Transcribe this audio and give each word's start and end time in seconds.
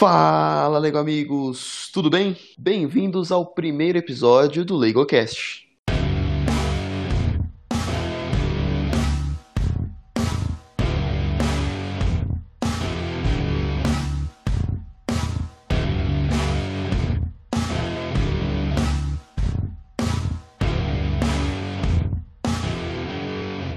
Fala, 0.00 0.78
Lego 0.78 0.96
amigos! 0.96 1.90
Tudo 1.92 2.08
bem? 2.08 2.34
Bem-vindos 2.56 3.30
ao 3.30 3.44
primeiro 3.44 3.98
episódio 3.98 4.64
do 4.64 4.74
LegoCast. 4.74 5.69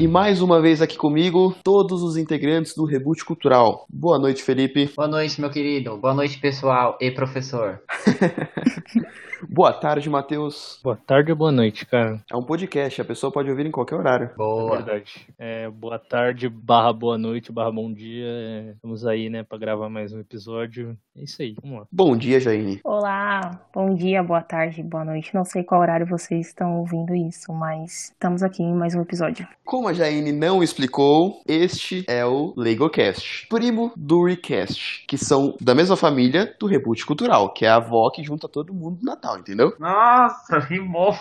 E 0.04 0.08
mais 0.08 0.42
uma 0.42 0.62
vez 0.62 0.82
aqui 0.82 0.98
comigo, 0.98 1.56
todos 1.64 2.04
os 2.04 2.18
integrantes 2.18 2.76
do 2.76 2.84
Reboot 2.84 3.24
Cultural. 3.24 3.86
Boa 3.90 4.20
noite, 4.20 4.44
Felipe. 4.44 4.92
Boa 4.98 5.08
noite, 5.08 5.40
meu 5.40 5.50
querido. 5.50 5.96
Boa 5.96 6.14
noite, 6.14 6.38
pessoal 6.40 6.98
e 7.00 7.10
professor. 7.10 7.82
Boa 9.50 9.74
tarde, 9.74 10.10
Matheus. 10.10 10.80
Boa 10.84 10.96
tarde 10.96 11.32
ou 11.32 11.38
boa 11.38 11.52
noite, 11.52 11.86
cara? 11.86 12.22
É 12.32 12.36
um 12.36 12.44
podcast, 12.44 13.02
a 13.02 13.06
pessoa 13.06 13.32
pode 13.32 13.50
ouvir 13.50 13.66
em 13.66 13.72
qualquer 13.72 13.96
horário. 13.96 14.32
Boa. 14.38 14.74
É 14.74 14.78
verdade. 14.78 15.28
É, 15.38 15.70
boa 15.70 16.00
tarde, 16.00 16.50
barra 16.50 16.94
boa 16.94 17.18
noite, 17.18 17.52
barra 17.52 17.72
bom 17.72 17.92
dia. 17.92 18.26
É, 18.28 18.72
estamos 18.76 19.06
aí, 19.06 19.30
né, 19.30 19.44
pra 19.44 19.58
gravar 19.58 19.90
mais 19.90 20.14
um 20.14 20.20
episódio. 20.20 20.98
É 21.16 21.24
isso 21.24 21.42
aí, 21.42 21.56
vamos 21.62 21.80
lá. 21.80 21.88
Bom 21.92 22.16
dia, 22.16 22.40
Jaine. 22.40 22.80
Olá, 22.84 23.62
bom 23.74 23.94
dia, 23.94 24.24
boa 24.24 24.42
tarde, 24.42 24.82
boa 24.82 25.06
noite. 25.06 25.34
Não 25.34 25.46
sei 25.46 25.64
qual 25.64 25.82
horário 25.82 26.06
vocês 26.08 26.48
estão 26.48 26.80
ouvindo 26.80 27.14
isso, 27.14 27.54
mas 27.54 28.12
estamos 28.12 28.42
aqui 28.42 28.64
em 28.64 28.74
mais 28.74 28.96
um 28.96 29.02
episódio. 29.02 29.48
Como 29.66 29.88
a 29.88 29.94
Jaine 29.94 30.32
não 30.32 30.64
explicou, 30.64 31.42
este 31.48 32.04
é 32.08 32.26
o 32.26 32.54
LegoCast, 32.58 33.48
primo 33.48 33.92
do 33.96 34.26
Recast, 34.26 35.06
que 35.08 35.18
são 35.18 35.56
da 35.62 35.76
mesma 35.76 35.96
família 35.96 36.56
do 36.60 36.68
Reboot 36.68 37.06
Cultural, 37.06 37.54
que 37.54 37.66
é 37.66 37.70
a 37.70 37.76
avó 37.76 38.10
que 38.10 38.24
junta 38.24 38.50
todo 38.50 38.74
mundo 38.74 39.00
no 39.02 39.12
Natal, 39.12 39.33
entendeu? 39.38 39.74
Nossa, 39.80 40.60
rimou. 40.60 41.14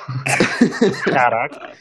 Caraca. 1.04 1.72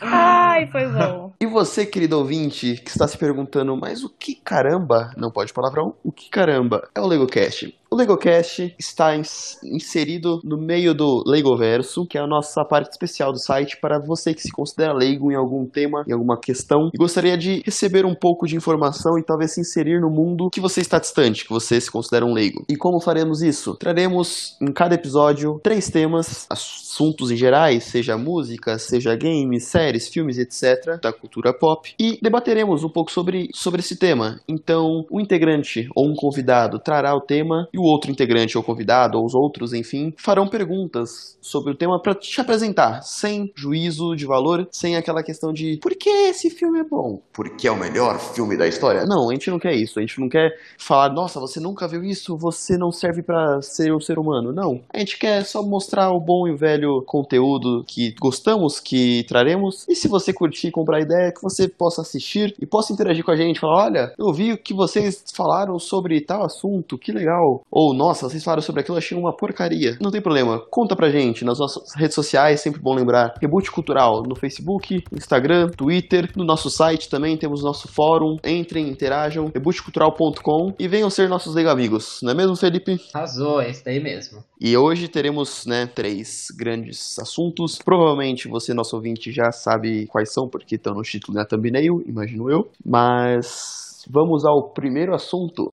Ai, 0.00 0.66
foi 0.70 0.86
bom. 0.88 1.32
E 1.40 1.46
você, 1.46 1.86
querido 1.86 2.18
ouvinte, 2.18 2.80
que 2.82 2.90
está 2.90 3.06
se 3.06 3.16
perguntando, 3.18 3.76
mas 3.76 4.02
o 4.04 4.08
que 4.08 4.34
caramba, 4.34 5.12
não 5.16 5.30
pode 5.30 5.52
palavrão, 5.52 5.94
o 6.02 6.12
que 6.12 6.28
caramba 6.30 6.88
é 6.94 7.00
o 7.00 7.06
LegoCast? 7.06 7.78
O 7.94 7.96
LegoCast 7.96 8.74
está 8.76 9.14
ins- 9.14 9.56
inserido 9.62 10.40
no 10.42 10.58
meio 10.58 10.92
do 10.92 11.22
Legoverso, 11.24 12.04
que 12.04 12.18
é 12.18 12.20
a 12.20 12.26
nossa 12.26 12.64
parte 12.64 12.90
especial 12.90 13.32
do 13.32 13.38
site 13.38 13.76
para 13.80 14.00
você 14.00 14.34
que 14.34 14.42
se 14.42 14.50
considera 14.50 14.92
leigo 14.92 15.30
em 15.30 15.36
algum 15.36 15.64
tema, 15.64 16.04
em 16.08 16.12
alguma 16.12 16.36
questão, 16.36 16.90
e 16.92 16.98
gostaria 16.98 17.38
de 17.38 17.62
receber 17.64 18.04
um 18.04 18.12
pouco 18.12 18.48
de 18.48 18.56
informação 18.56 19.16
e 19.16 19.22
talvez 19.22 19.52
se 19.52 19.60
inserir 19.60 20.00
no 20.00 20.10
mundo 20.10 20.50
que 20.50 20.60
você 20.60 20.80
está 20.80 20.98
distante, 20.98 21.44
que 21.44 21.52
você 21.52 21.80
se 21.80 21.88
considera 21.88 22.26
um 22.26 22.32
leigo. 22.32 22.64
E 22.68 22.74
como 22.74 22.98
faremos 22.98 23.42
isso? 23.42 23.76
Traremos 23.76 24.56
em 24.60 24.72
cada 24.72 24.96
episódio 24.96 25.60
três 25.62 25.88
temas, 25.88 26.46
assuntos 26.50 27.30
em 27.30 27.36
gerais, 27.36 27.84
seja 27.84 28.18
música, 28.18 28.76
seja 28.76 29.14
games, 29.14 29.66
séries, 29.66 30.08
filmes, 30.08 30.36
etc., 30.36 31.00
da 31.00 31.12
cultura 31.12 31.52
pop, 31.52 31.94
e 31.96 32.18
debateremos 32.20 32.82
um 32.82 32.88
pouco 32.88 33.12
sobre, 33.12 33.50
sobre 33.54 33.78
esse 33.78 33.94
tema. 33.94 34.40
Então, 34.48 35.06
um 35.08 35.20
integrante 35.20 35.88
ou 35.94 36.08
um 36.08 36.16
convidado 36.16 36.80
trará 36.80 37.14
o 37.14 37.20
tema 37.20 37.68
e 37.72 37.78
o 37.78 37.83
outro 37.86 38.10
integrante 38.10 38.56
ou 38.56 38.64
convidado, 38.64 39.18
ou 39.18 39.24
os 39.24 39.34
outros, 39.34 39.72
enfim, 39.72 40.12
farão 40.16 40.48
perguntas 40.48 41.36
sobre 41.40 41.72
o 41.72 41.76
tema 41.76 42.00
para 42.00 42.14
te 42.14 42.40
apresentar, 42.40 43.02
sem 43.02 43.52
juízo 43.54 44.14
de 44.16 44.26
valor, 44.26 44.66
sem 44.70 44.96
aquela 44.96 45.22
questão 45.22 45.52
de 45.52 45.78
por 45.80 45.94
que 45.94 46.08
esse 46.08 46.50
filme 46.50 46.80
é 46.80 46.84
bom? 46.84 47.20
Porque 47.32 47.68
é 47.68 47.70
o 47.70 47.78
melhor 47.78 48.18
filme 48.18 48.56
da 48.56 48.66
história? 48.66 49.04
Não, 49.06 49.28
a 49.28 49.32
gente 49.32 49.50
não 49.50 49.58
quer 49.58 49.74
isso. 49.74 49.98
A 49.98 50.02
gente 50.02 50.20
não 50.20 50.28
quer 50.28 50.50
falar, 50.78 51.12
nossa, 51.12 51.40
você 51.40 51.60
nunca 51.60 51.86
viu 51.88 52.02
isso, 52.02 52.36
você 52.36 52.76
não 52.76 52.90
serve 52.90 53.22
para 53.22 53.60
ser 53.62 53.92
um 53.92 54.00
ser 54.00 54.18
humano. 54.18 54.52
Não. 54.52 54.80
A 54.92 54.98
gente 54.98 55.18
quer 55.18 55.44
só 55.44 55.62
mostrar 55.62 56.10
o 56.10 56.20
bom 56.20 56.46
e 56.48 56.52
o 56.52 56.56
velho 56.56 57.02
conteúdo 57.06 57.84
que 57.86 58.14
gostamos, 58.20 58.80
que 58.80 59.24
traremos. 59.28 59.86
E 59.88 59.94
se 59.94 60.08
você 60.08 60.32
curtir 60.32 60.68
e 60.68 60.72
comprar 60.72 61.00
ideia, 61.00 61.32
que 61.32 61.42
você 61.42 61.68
possa 61.68 62.02
assistir 62.02 62.54
e 62.60 62.66
possa 62.66 62.92
interagir 62.92 63.24
com 63.24 63.30
a 63.30 63.36
gente. 63.36 63.60
Falar, 63.60 63.84
olha, 63.84 64.14
eu 64.18 64.32
vi 64.32 64.52
o 64.52 64.58
que 64.58 64.74
vocês 64.74 65.24
falaram 65.34 65.78
sobre 65.78 66.20
tal 66.20 66.44
assunto, 66.44 66.98
que 66.98 67.12
legal. 67.12 67.63
Ou, 67.70 67.92
nossa, 67.92 68.28
vocês 68.28 68.44
falaram 68.44 68.62
sobre 68.62 68.80
aquilo, 68.80 68.96
eu 68.96 68.98
achei 68.98 69.18
uma 69.18 69.36
porcaria. 69.36 69.96
Não 70.00 70.10
tem 70.10 70.20
problema, 70.20 70.62
conta 70.70 70.94
pra 70.94 71.10
gente 71.10 71.44
nas 71.44 71.58
nossas 71.58 71.94
redes 71.96 72.14
sociais, 72.14 72.60
sempre 72.60 72.80
bom 72.80 72.94
lembrar. 72.94 73.34
Reboot 73.40 73.70
Cultural 73.70 74.22
no 74.22 74.36
Facebook, 74.36 75.02
Instagram, 75.12 75.70
Twitter, 75.70 76.30
no 76.36 76.44
nosso 76.44 76.70
site 76.70 77.08
também 77.08 77.36
temos 77.36 77.64
nosso 77.64 77.88
fórum. 77.88 78.36
Entrem, 78.44 78.88
interajam, 78.88 79.50
rebootcultural.com 79.52 80.74
e 80.78 80.86
venham 80.86 81.10
ser 81.10 81.28
nossos 81.28 81.56
amigos, 81.56 82.20
não 82.22 82.30
é 82.30 82.34
mesmo, 82.34 82.54
Felipe? 82.56 83.00
Arrasou, 83.12 83.60
é 83.60 83.70
esse 83.70 83.84
daí 83.84 84.00
mesmo. 84.00 84.44
E 84.60 84.76
hoje 84.76 85.08
teremos, 85.08 85.66
né, 85.66 85.86
três 85.86 86.46
grandes 86.56 87.18
assuntos. 87.18 87.78
Provavelmente 87.84 88.48
você, 88.48 88.72
nosso 88.72 88.96
ouvinte, 88.96 89.32
já 89.32 89.50
sabe 89.50 90.06
quais 90.06 90.32
são, 90.32 90.48
porque 90.48 90.76
estão 90.76 90.94
no 90.94 91.02
título 91.02 91.36
e 91.36 91.40
na 91.40 91.44
thumbnail, 91.44 92.02
imagino 92.06 92.50
eu. 92.50 92.70
Mas 92.84 94.04
vamos 94.08 94.44
ao 94.44 94.70
primeiro 94.70 95.14
assunto. 95.14 95.70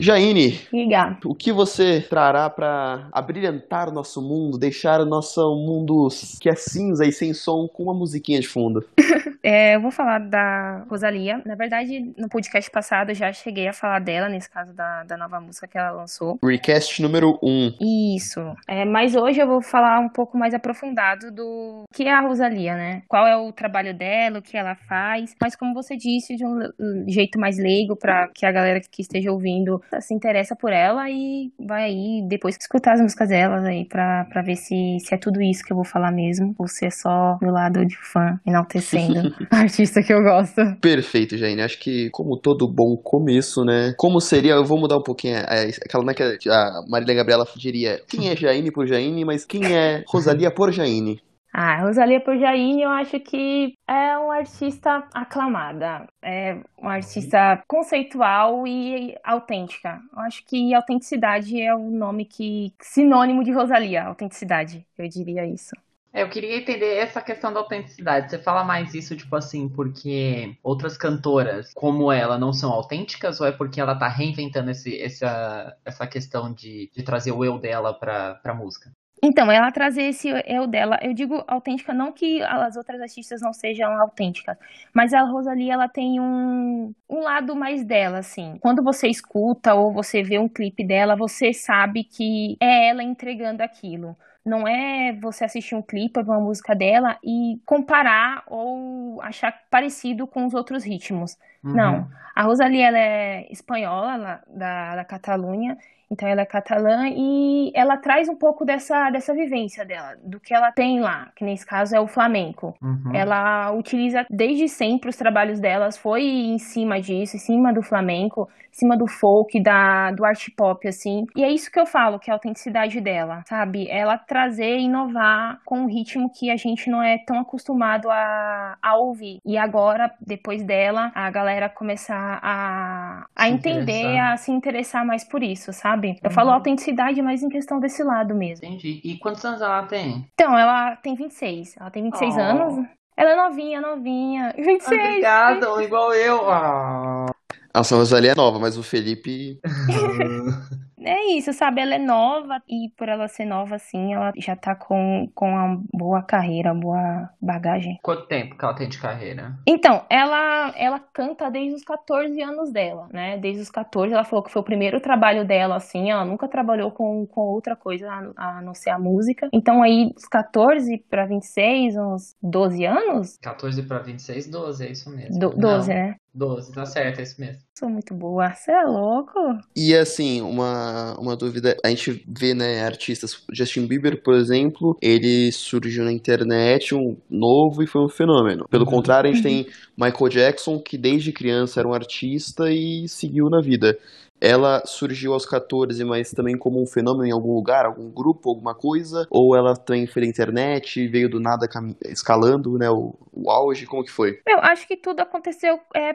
Jaine, 0.00 0.60
Liga. 0.72 1.18
o 1.24 1.34
que 1.34 1.52
você 1.52 2.00
trará 2.00 2.48
para 2.48 3.08
abrilhantar 3.10 3.88
o 3.88 3.92
nosso 3.92 4.22
mundo, 4.22 4.56
deixar 4.56 5.00
o 5.00 5.04
nosso 5.04 5.40
mundo 5.56 6.08
que 6.40 6.48
é 6.48 6.54
cinza 6.54 7.04
e 7.04 7.10
sem 7.10 7.34
som 7.34 7.66
com 7.66 7.82
uma 7.82 7.94
musiquinha 7.94 8.40
de 8.40 8.48
fundo? 8.48 8.84
É, 9.40 9.76
eu 9.76 9.80
vou 9.80 9.90
falar 9.90 10.18
da 10.18 10.84
Rosalia. 10.90 11.40
Na 11.46 11.54
verdade, 11.54 12.12
no 12.18 12.28
podcast 12.28 12.70
passado 12.70 13.10
eu 13.10 13.14
já 13.14 13.32
cheguei 13.32 13.68
a 13.68 13.72
falar 13.72 14.00
dela, 14.00 14.28
nesse 14.28 14.50
caso 14.50 14.74
da, 14.74 15.04
da 15.04 15.16
nova 15.16 15.40
música 15.40 15.66
que 15.66 15.78
ela 15.78 15.92
lançou. 15.92 16.38
Recast 16.42 17.00
número 17.00 17.38
1. 17.42 17.76
Isso. 18.16 18.40
É, 18.66 18.84
mas 18.84 19.14
hoje 19.14 19.40
eu 19.40 19.46
vou 19.46 19.62
falar 19.62 20.00
um 20.00 20.08
pouco 20.08 20.36
mais 20.36 20.52
aprofundado 20.52 21.30
do 21.30 21.84
que 21.92 22.02
é 22.02 22.12
a 22.12 22.20
Rosalia, 22.20 22.74
né? 22.74 23.02
Qual 23.08 23.26
é 23.26 23.36
o 23.36 23.52
trabalho 23.52 23.94
dela, 23.94 24.40
o 24.40 24.42
que 24.42 24.56
ela 24.56 24.74
faz. 24.74 25.34
Mas 25.40 25.54
como 25.54 25.72
você 25.72 25.96
disse, 25.96 26.36
de 26.36 26.44
um 26.44 27.08
jeito 27.08 27.38
mais 27.38 27.58
leigo, 27.58 27.96
para 27.96 28.28
que 28.28 28.44
a 28.44 28.52
galera 28.52 28.80
que 28.80 29.02
esteja 29.02 29.32
ouvindo 29.32 29.80
se 30.00 30.14
interessa 30.14 30.54
por 30.56 30.72
ela 30.72 31.08
e 31.10 31.50
vai 31.58 31.84
aí 31.84 32.22
depois 32.28 32.56
escutar 32.60 32.94
as 32.94 33.00
músicas 33.00 33.28
delas 33.28 33.64
aí 33.64 33.84
pra, 33.84 34.24
pra 34.26 34.42
ver 34.42 34.56
se, 34.56 34.98
se 35.00 35.14
é 35.14 35.18
tudo 35.18 35.40
isso 35.40 35.64
que 35.64 35.72
eu 35.72 35.76
vou 35.76 35.84
falar 35.84 36.12
mesmo, 36.12 36.54
ou 36.58 36.66
se 36.68 36.86
é 36.86 36.90
só 36.90 37.38
meu 37.40 37.52
lado 37.52 37.84
de 37.84 37.96
fã 37.96 38.38
enaltecendo 38.46 39.34
a 39.50 39.56
artista 39.58 40.02
que 40.02 40.12
eu 40.12 40.22
gosto. 40.22 40.62
Perfeito, 40.80 41.36
Jaine. 41.36 41.62
Acho 41.62 41.78
que, 41.78 42.10
como 42.10 42.36
todo 42.36 42.68
bom 42.68 42.96
começo, 42.96 43.64
né? 43.64 43.94
Como 43.96 44.20
seria, 44.20 44.52
eu 44.52 44.64
vou 44.64 44.78
mudar 44.78 44.96
um 44.96 45.02
pouquinho 45.02 45.36
é, 45.36 45.70
aquela 45.84 46.04
né, 46.04 46.14
que 46.14 46.48
a 46.48 46.82
Marília 46.88 47.14
Gabriela 47.14 47.46
diria: 47.56 48.00
quem 48.08 48.30
é 48.30 48.36
Jaine 48.36 48.70
por 48.70 48.86
Jaine, 48.86 49.24
mas 49.24 49.44
quem 49.44 49.64
é 49.74 50.02
Rosalia 50.06 50.50
por 50.50 50.72
Jaine? 50.72 51.20
Ah, 51.60 51.80
Rosalia 51.82 52.20
Porjaini, 52.20 52.82
eu 52.82 52.90
acho 52.90 53.18
que 53.18 53.74
é 53.84 54.16
uma 54.16 54.36
artista 54.36 55.08
aclamada, 55.12 56.06
é 56.22 56.60
uma 56.78 56.92
artista 56.92 57.60
conceitual 57.66 58.64
e 58.64 59.16
autêntica. 59.24 60.00
Eu 60.12 60.20
acho 60.20 60.44
que 60.46 60.72
autenticidade 60.72 61.60
é 61.60 61.74
o 61.74 61.90
nome 61.90 62.26
que 62.26 62.72
sinônimo 62.80 63.42
de 63.42 63.50
Rosalia, 63.50 64.04
autenticidade, 64.04 64.86
eu 64.96 65.08
diria 65.08 65.44
isso. 65.46 65.74
É, 66.12 66.22
eu 66.22 66.30
queria 66.30 66.56
entender 66.58 66.94
essa 66.96 67.20
questão 67.20 67.52
da 67.52 67.58
autenticidade. 67.58 68.30
Você 68.30 68.38
fala 68.38 68.62
mais 68.62 68.94
isso, 68.94 69.16
tipo 69.16 69.34
assim, 69.34 69.68
porque 69.68 70.56
outras 70.62 70.96
cantoras 70.96 71.72
como 71.74 72.12
ela 72.12 72.38
não 72.38 72.52
são 72.52 72.70
autênticas 72.70 73.40
ou 73.40 73.46
é 73.48 73.50
porque 73.50 73.80
ela 73.80 73.98
tá 73.98 74.06
reinventando 74.06 74.70
esse, 74.70 74.96
essa, 75.02 75.76
essa 75.84 76.06
questão 76.06 76.54
de, 76.54 76.88
de 76.94 77.02
trazer 77.02 77.32
o 77.32 77.44
eu 77.44 77.58
dela 77.58 77.92
pra, 77.92 78.36
pra 78.36 78.54
música? 78.54 78.92
Então, 79.20 79.50
ela 79.50 79.72
trazer 79.72 80.02
esse 80.02 80.28
eu 80.46 80.66
dela, 80.66 80.98
eu 81.02 81.12
digo 81.12 81.42
autêntica, 81.48 81.92
não 81.92 82.12
que 82.12 82.40
as 82.42 82.76
outras 82.76 83.00
artistas 83.00 83.40
não 83.40 83.52
sejam 83.52 84.00
autênticas, 84.00 84.56
mas 84.94 85.12
a 85.12 85.22
Rosalia, 85.22 85.72
ela 85.74 85.88
tem 85.88 86.20
um, 86.20 86.94
um 87.08 87.20
lado 87.20 87.56
mais 87.56 87.84
dela, 87.84 88.18
assim. 88.18 88.56
Quando 88.60 88.82
você 88.82 89.08
escuta 89.08 89.74
ou 89.74 89.92
você 89.92 90.22
vê 90.22 90.38
um 90.38 90.48
clipe 90.48 90.84
dela, 90.86 91.16
você 91.16 91.52
sabe 91.52 92.04
que 92.04 92.56
é 92.60 92.88
ela 92.90 93.02
entregando 93.02 93.62
aquilo. 93.62 94.16
Não 94.44 94.66
é 94.68 95.12
você 95.20 95.44
assistir 95.44 95.74
um 95.74 95.82
clipe 95.82 96.22
de 96.22 96.28
uma 96.30 96.40
música 96.40 96.74
dela 96.74 97.18
e 97.22 97.60
comparar 97.66 98.44
ou 98.46 99.20
achar 99.22 99.52
parecido 99.68 100.26
com 100.26 100.46
os 100.46 100.54
outros 100.54 100.84
ritmos. 100.84 101.36
Uhum. 101.64 101.72
Não. 101.74 102.08
A 102.34 102.42
Rosalia, 102.44 102.86
ela 102.86 102.98
é 102.98 103.52
espanhola, 103.52 104.14
ela- 104.14 104.42
da, 104.46 104.96
da 104.96 105.04
Catalunha, 105.04 105.76
então 106.10 106.28
ela 106.28 106.42
é 106.42 106.46
catalã 106.46 107.08
e 107.08 107.72
ela 107.74 107.96
traz 107.96 108.28
um 108.28 108.36
pouco 108.36 108.64
dessa, 108.64 109.10
dessa 109.10 109.34
vivência 109.34 109.84
dela, 109.84 110.14
do 110.22 110.38
que 110.38 110.54
ela 110.54 110.70
tem 110.72 111.00
lá, 111.00 111.30
que 111.34 111.44
nesse 111.44 111.66
caso 111.66 111.96
é 111.96 112.00
o 112.00 112.06
flamenco. 112.06 112.74
Uhum. 112.80 113.14
Ela 113.14 113.72
utiliza 113.72 114.24
desde 114.30 114.68
sempre 114.68 115.10
os 115.10 115.16
trabalhos 115.16 115.58
delas, 115.58 115.98
foi 115.98 116.22
em 116.22 116.58
cima 116.58 117.00
disso, 117.00 117.36
em 117.36 117.40
cima 117.40 117.72
do 117.72 117.82
flamenco, 117.82 118.48
em 118.70 118.78
cima 118.78 118.96
do 118.96 119.06
folk, 119.06 119.60
da, 119.60 120.12
do 120.12 120.24
art 120.24 120.46
pop, 120.56 120.86
assim. 120.86 121.26
E 121.36 121.42
é 121.42 121.50
isso 121.50 121.70
que 121.70 121.80
eu 121.80 121.86
falo, 121.86 122.18
que 122.18 122.30
é 122.30 122.32
a 122.32 122.36
autenticidade 122.36 123.00
dela, 123.00 123.42
sabe? 123.46 123.88
Ela 123.90 124.16
trazer, 124.16 124.78
inovar 124.78 125.60
com 125.64 125.80
um 125.80 125.86
ritmo 125.86 126.30
que 126.32 126.50
a 126.50 126.56
gente 126.56 126.88
não 126.88 127.02
é 127.02 127.18
tão 127.18 127.40
acostumado 127.40 128.08
a, 128.10 128.76
a 128.80 128.96
ouvir. 128.96 129.40
E 129.44 129.58
agora, 129.58 130.12
depois 130.20 130.62
dela, 130.62 131.10
a 131.14 131.30
galera 131.30 131.68
começar 131.68 132.38
a, 132.42 133.26
a 133.34 133.48
a 133.48 133.50
entender, 133.50 134.18
a 134.18 134.36
se 134.36 134.50
interessar 134.52 135.04
mais 135.04 135.24
por 135.24 135.42
isso, 135.42 135.72
sabe? 135.72 135.97
Eu 136.06 136.28
uhum. 136.28 136.30
falo 136.30 136.50
autenticidade, 136.50 137.20
mas 137.20 137.42
em 137.42 137.48
questão 137.48 137.80
desse 137.80 138.02
lado 138.02 138.34
mesmo. 138.34 138.66
Entendi. 138.66 139.00
E 139.04 139.18
quantos 139.18 139.44
anos 139.44 139.60
ela 139.60 139.82
tem? 139.84 140.26
Então, 140.34 140.56
ela 140.58 140.96
tem 140.96 141.14
26. 141.14 141.76
Ela 141.78 141.90
tem 141.90 142.02
26 142.04 142.34
oh. 142.34 142.40
anos. 142.40 142.86
Ela 143.16 143.30
é 143.30 143.36
novinha, 143.36 143.80
novinha. 143.80 144.54
26. 144.56 144.86
Obrigada, 144.86 145.82
igual 145.82 146.14
eu. 146.14 146.48
Ah. 146.48 147.26
A 147.74 147.80
Rosalie 147.80 148.30
é 148.30 148.34
nova, 148.34 148.58
mas 148.58 148.76
o 148.78 148.82
Felipe. 148.82 149.58
é 151.08 151.36
isso, 151.36 151.52
sabe? 151.52 151.80
Ela 151.80 151.94
é 151.94 151.98
nova 151.98 152.62
e 152.68 152.90
por 152.96 153.08
ela 153.08 153.28
ser 153.28 153.44
nova 153.44 153.76
assim, 153.76 154.14
ela 154.14 154.32
já 154.36 154.54
tá 154.54 154.74
com, 154.74 155.28
com 155.34 155.50
uma 155.50 155.80
boa 155.92 156.22
carreira, 156.22 156.74
boa 156.74 157.30
bagagem. 157.40 157.98
Quanto 158.02 158.26
tempo 158.26 158.56
que 158.56 158.64
ela 158.64 158.74
tem 158.74 158.88
de 158.88 159.00
carreira? 159.00 159.58
Então, 159.66 160.04
ela, 160.10 160.72
ela 160.76 161.00
canta 161.00 161.50
desde 161.50 161.74
os 161.74 161.82
14 161.82 162.40
anos 162.42 162.70
dela, 162.70 163.08
né? 163.12 163.38
Desde 163.38 163.62
os 163.62 163.70
14, 163.70 164.12
ela 164.12 164.24
falou 164.24 164.44
que 164.44 164.52
foi 164.52 164.60
o 164.60 164.64
primeiro 164.64 165.00
trabalho 165.00 165.46
dela, 165.46 165.76
assim, 165.76 166.10
ela 166.10 166.24
nunca 166.24 166.48
trabalhou 166.48 166.90
com, 166.90 167.26
com 167.26 167.40
outra 167.40 167.74
coisa 167.74 168.08
a, 168.36 168.58
a 168.58 168.62
não 168.62 168.74
ser 168.74 168.90
a 168.90 168.98
música. 168.98 169.48
Então, 169.52 169.82
aí, 169.82 170.12
dos 170.12 170.26
14 170.26 171.04
pra 171.08 171.26
26, 171.26 171.96
uns 171.96 172.36
12 172.42 172.84
anos? 172.84 173.38
14 173.40 173.82
pra 173.82 173.98
26, 174.00 174.50
12, 174.50 174.86
é 174.86 174.90
isso 174.90 175.10
mesmo. 175.10 175.38
Do, 175.38 175.50
12, 175.50 175.88
não. 175.88 175.96
né? 175.96 176.16
12, 176.38 176.72
tá 176.72 176.86
certo, 176.86 177.18
é 177.18 177.22
isso 177.22 177.40
mesmo. 177.40 177.58
Sou 177.76 177.88
muito 177.88 178.14
boa, 178.14 178.52
você 178.54 178.70
é 178.70 178.82
louco? 178.82 179.38
E 179.76 179.94
assim, 179.94 180.40
uma, 180.40 181.18
uma 181.18 181.36
dúvida, 181.36 181.76
a 181.84 181.88
gente 181.88 182.24
vê, 182.26 182.54
né, 182.54 182.84
artistas, 182.84 183.44
Justin 183.52 183.86
Bieber, 183.86 184.22
por 184.22 184.34
exemplo, 184.34 184.96
ele 185.02 185.50
surgiu 185.50 186.04
na 186.04 186.12
internet, 186.12 186.94
um 186.94 187.16
novo 187.28 187.82
e 187.82 187.86
foi 187.86 188.02
um 188.02 188.08
fenômeno. 188.08 188.66
Pelo 188.68 188.84
uhum. 188.84 188.90
contrário, 188.90 189.30
a 189.30 189.32
gente 189.32 189.42
tem 189.42 189.66
Michael 189.98 190.28
Jackson, 190.28 190.78
que 190.78 190.96
desde 190.96 191.32
criança 191.32 191.80
era 191.80 191.88
um 191.88 191.94
artista 191.94 192.70
e 192.70 193.08
seguiu 193.08 193.50
na 193.50 193.60
vida 193.60 193.98
ela 194.40 194.82
surgiu 194.86 195.32
aos 195.32 195.44
14, 195.44 196.04
mas 196.04 196.30
também 196.30 196.56
como 196.56 196.80
um 196.80 196.86
fenômeno 196.86 197.26
em 197.26 197.32
algum 197.32 197.54
lugar, 197.54 197.84
algum 197.84 198.10
grupo, 198.10 198.50
alguma 198.50 198.74
coisa? 198.74 199.26
Ou 199.30 199.56
ela 199.56 199.74
também 199.76 200.06
foi 200.06 200.22
da 200.22 200.28
internet, 200.28 201.06
veio 201.08 201.28
do 201.28 201.40
nada 201.40 201.66
escalando, 202.04 202.78
né, 202.78 202.88
o, 202.90 203.14
o 203.32 203.50
auge? 203.50 203.86
Como 203.86 204.04
que 204.04 204.10
foi? 204.10 204.40
Eu 204.46 204.58
acho 204.60 204.86
que 204.86 204.96
tudo 204.96 205.20
aconteceu 205.20 205.80
é, 205.94 206.14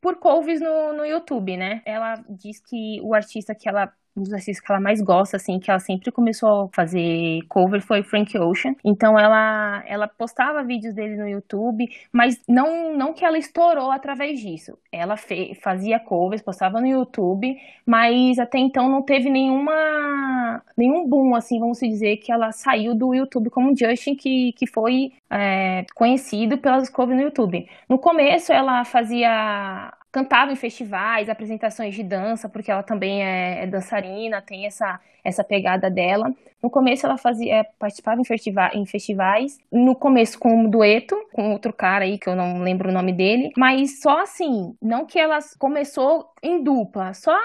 por, 0.00 0.18
covers 0.18 0.60
no, 0.60 0.92
no 0.92 1.04
YouTube, 1.04 1.56
né? 1.56 1.82
Ela 1.84 2.24
diz 2.28 2.60
que 2.60 3.00
o 3.02 3.14
artista 3.14 3.54
que 3.54 3.68
ela 3.68 3.92
um 4.16 4.22
dos 4.22 4.32
artistas 4.32 4.60
que 4.60 4.70
ela 4.70 4.80
mais 4.80 5.00
gosta, 5.00 5.36
assim, 5.36 5.58
que 5.58 5.70
ela 5.70 5.80
sempre 5.80 6.12
começou 6.12 6.64
a 6.64 6.68
fazer 6.68 7.40
cover 7.48 7.80
foi 7.80 8.02
Frank 8.02 8.36
Ocean. 8.38 8.74
Então 8.84 9.18
ela, 9.18 9.82
ela 9.86 10.06
postava 10.06 10.62
vídeos 10.62 10.94
dele 10.94 11.16
no 11.16 11.28
YouTube, 11.28 11.88
mas 12.12 12.40
não, 12.48 12.96
não 12.96 13.14
que 13.14 13.24
ela 13.24 13.38
estourou 13.38 13.90
através 13.90 14.40
disso. 14.40 14.78
Ela 14.90 15.16
fe, 15.16 15.54
fazia 15.62 15.98
covers, 15.98 16.42
postava 16.42 16.80
no 16.80 16.86
YouTube, 16.86 17.56
mas 17.86 18.38
até 18.38 18.58
então 18.58 18.88
não 18.88 19.02
teve 19.02 19.30
nenhuma 19.30 20.62
nenhum 20.76 21.08
boom, 21.08 21.34
assim, 21.34 21.58
vamos 21.58 21.78
dizer, 21.78 22.18
que 22.18 22.30
ela 22.30 22.52
saiu 22.52 22.94
do 22.94 23.14
YouTube 23.14 23.50
como 23.50 23.76
Justin, 23.76 24.14
que, 24.14 24.52
que 24.52 24.66
foi 24.66 25.12
é, 25.30 25.84
conhecido 25.94 26.58
pelas 26.58 26.88
covers 26.90 27.18
no 27.18 27.24
YouTube. 27.24 27.66
No 27.88 27.98
começo 27.98 28.52
ela 28.52 28.84
fazia 28.84 29.92
cantava 30.12 30.52
em 30.52 30.56
festivais, 30.56 31.28
apresentações 31.28 31.94
de 31.94 32.02
dança, 32.04 32.48
porque 32.48 32.70
ela 32.70 32.82
também 32.82 33.24
é, 33.24 33.64
é 33.64 33.66
dançarina, 33.66 34.42
tem 34.42 34.66
essa, 34.66 35.00
essa 35.24 35.44
pegada 35.44 35.90
dela. 35.90 36.32
No 36.62 36.70
começo 36.70 37.04
ela 37.04 37.18
fazia, 37.18 37.66
participava 37.78 38.20
em, 38.20 38.24
festiva, 38.24 38.70
em 38.72 38.86
festivais, 38.86 39.58
no 39.70 39.96
começo 39.96 40.38
com 40.38 40.54
um 40.54 40.70
dueto, 40.70 41.16
com 41.32 41.52
outro 41.52 41.72
cara 41.72 42.04
aí 42.04 42.18
que 42.18 42.28
eu 42.28 42.36
não 42.36 42.62
lembro 42.62 42.88
o 42.88 42.92
nome 42.92 43.12
dele, 43.12 43.50
mas 43.56 44.00
só 44.00 44.22
assim, 44.22 44.74
não 44.80 45.04
que 45.04 45.18
ela 45.18 45.40
começou 45.58 46.26
em 46.40 46.62
dupla, 46.62 47.14
só 47.14 47.36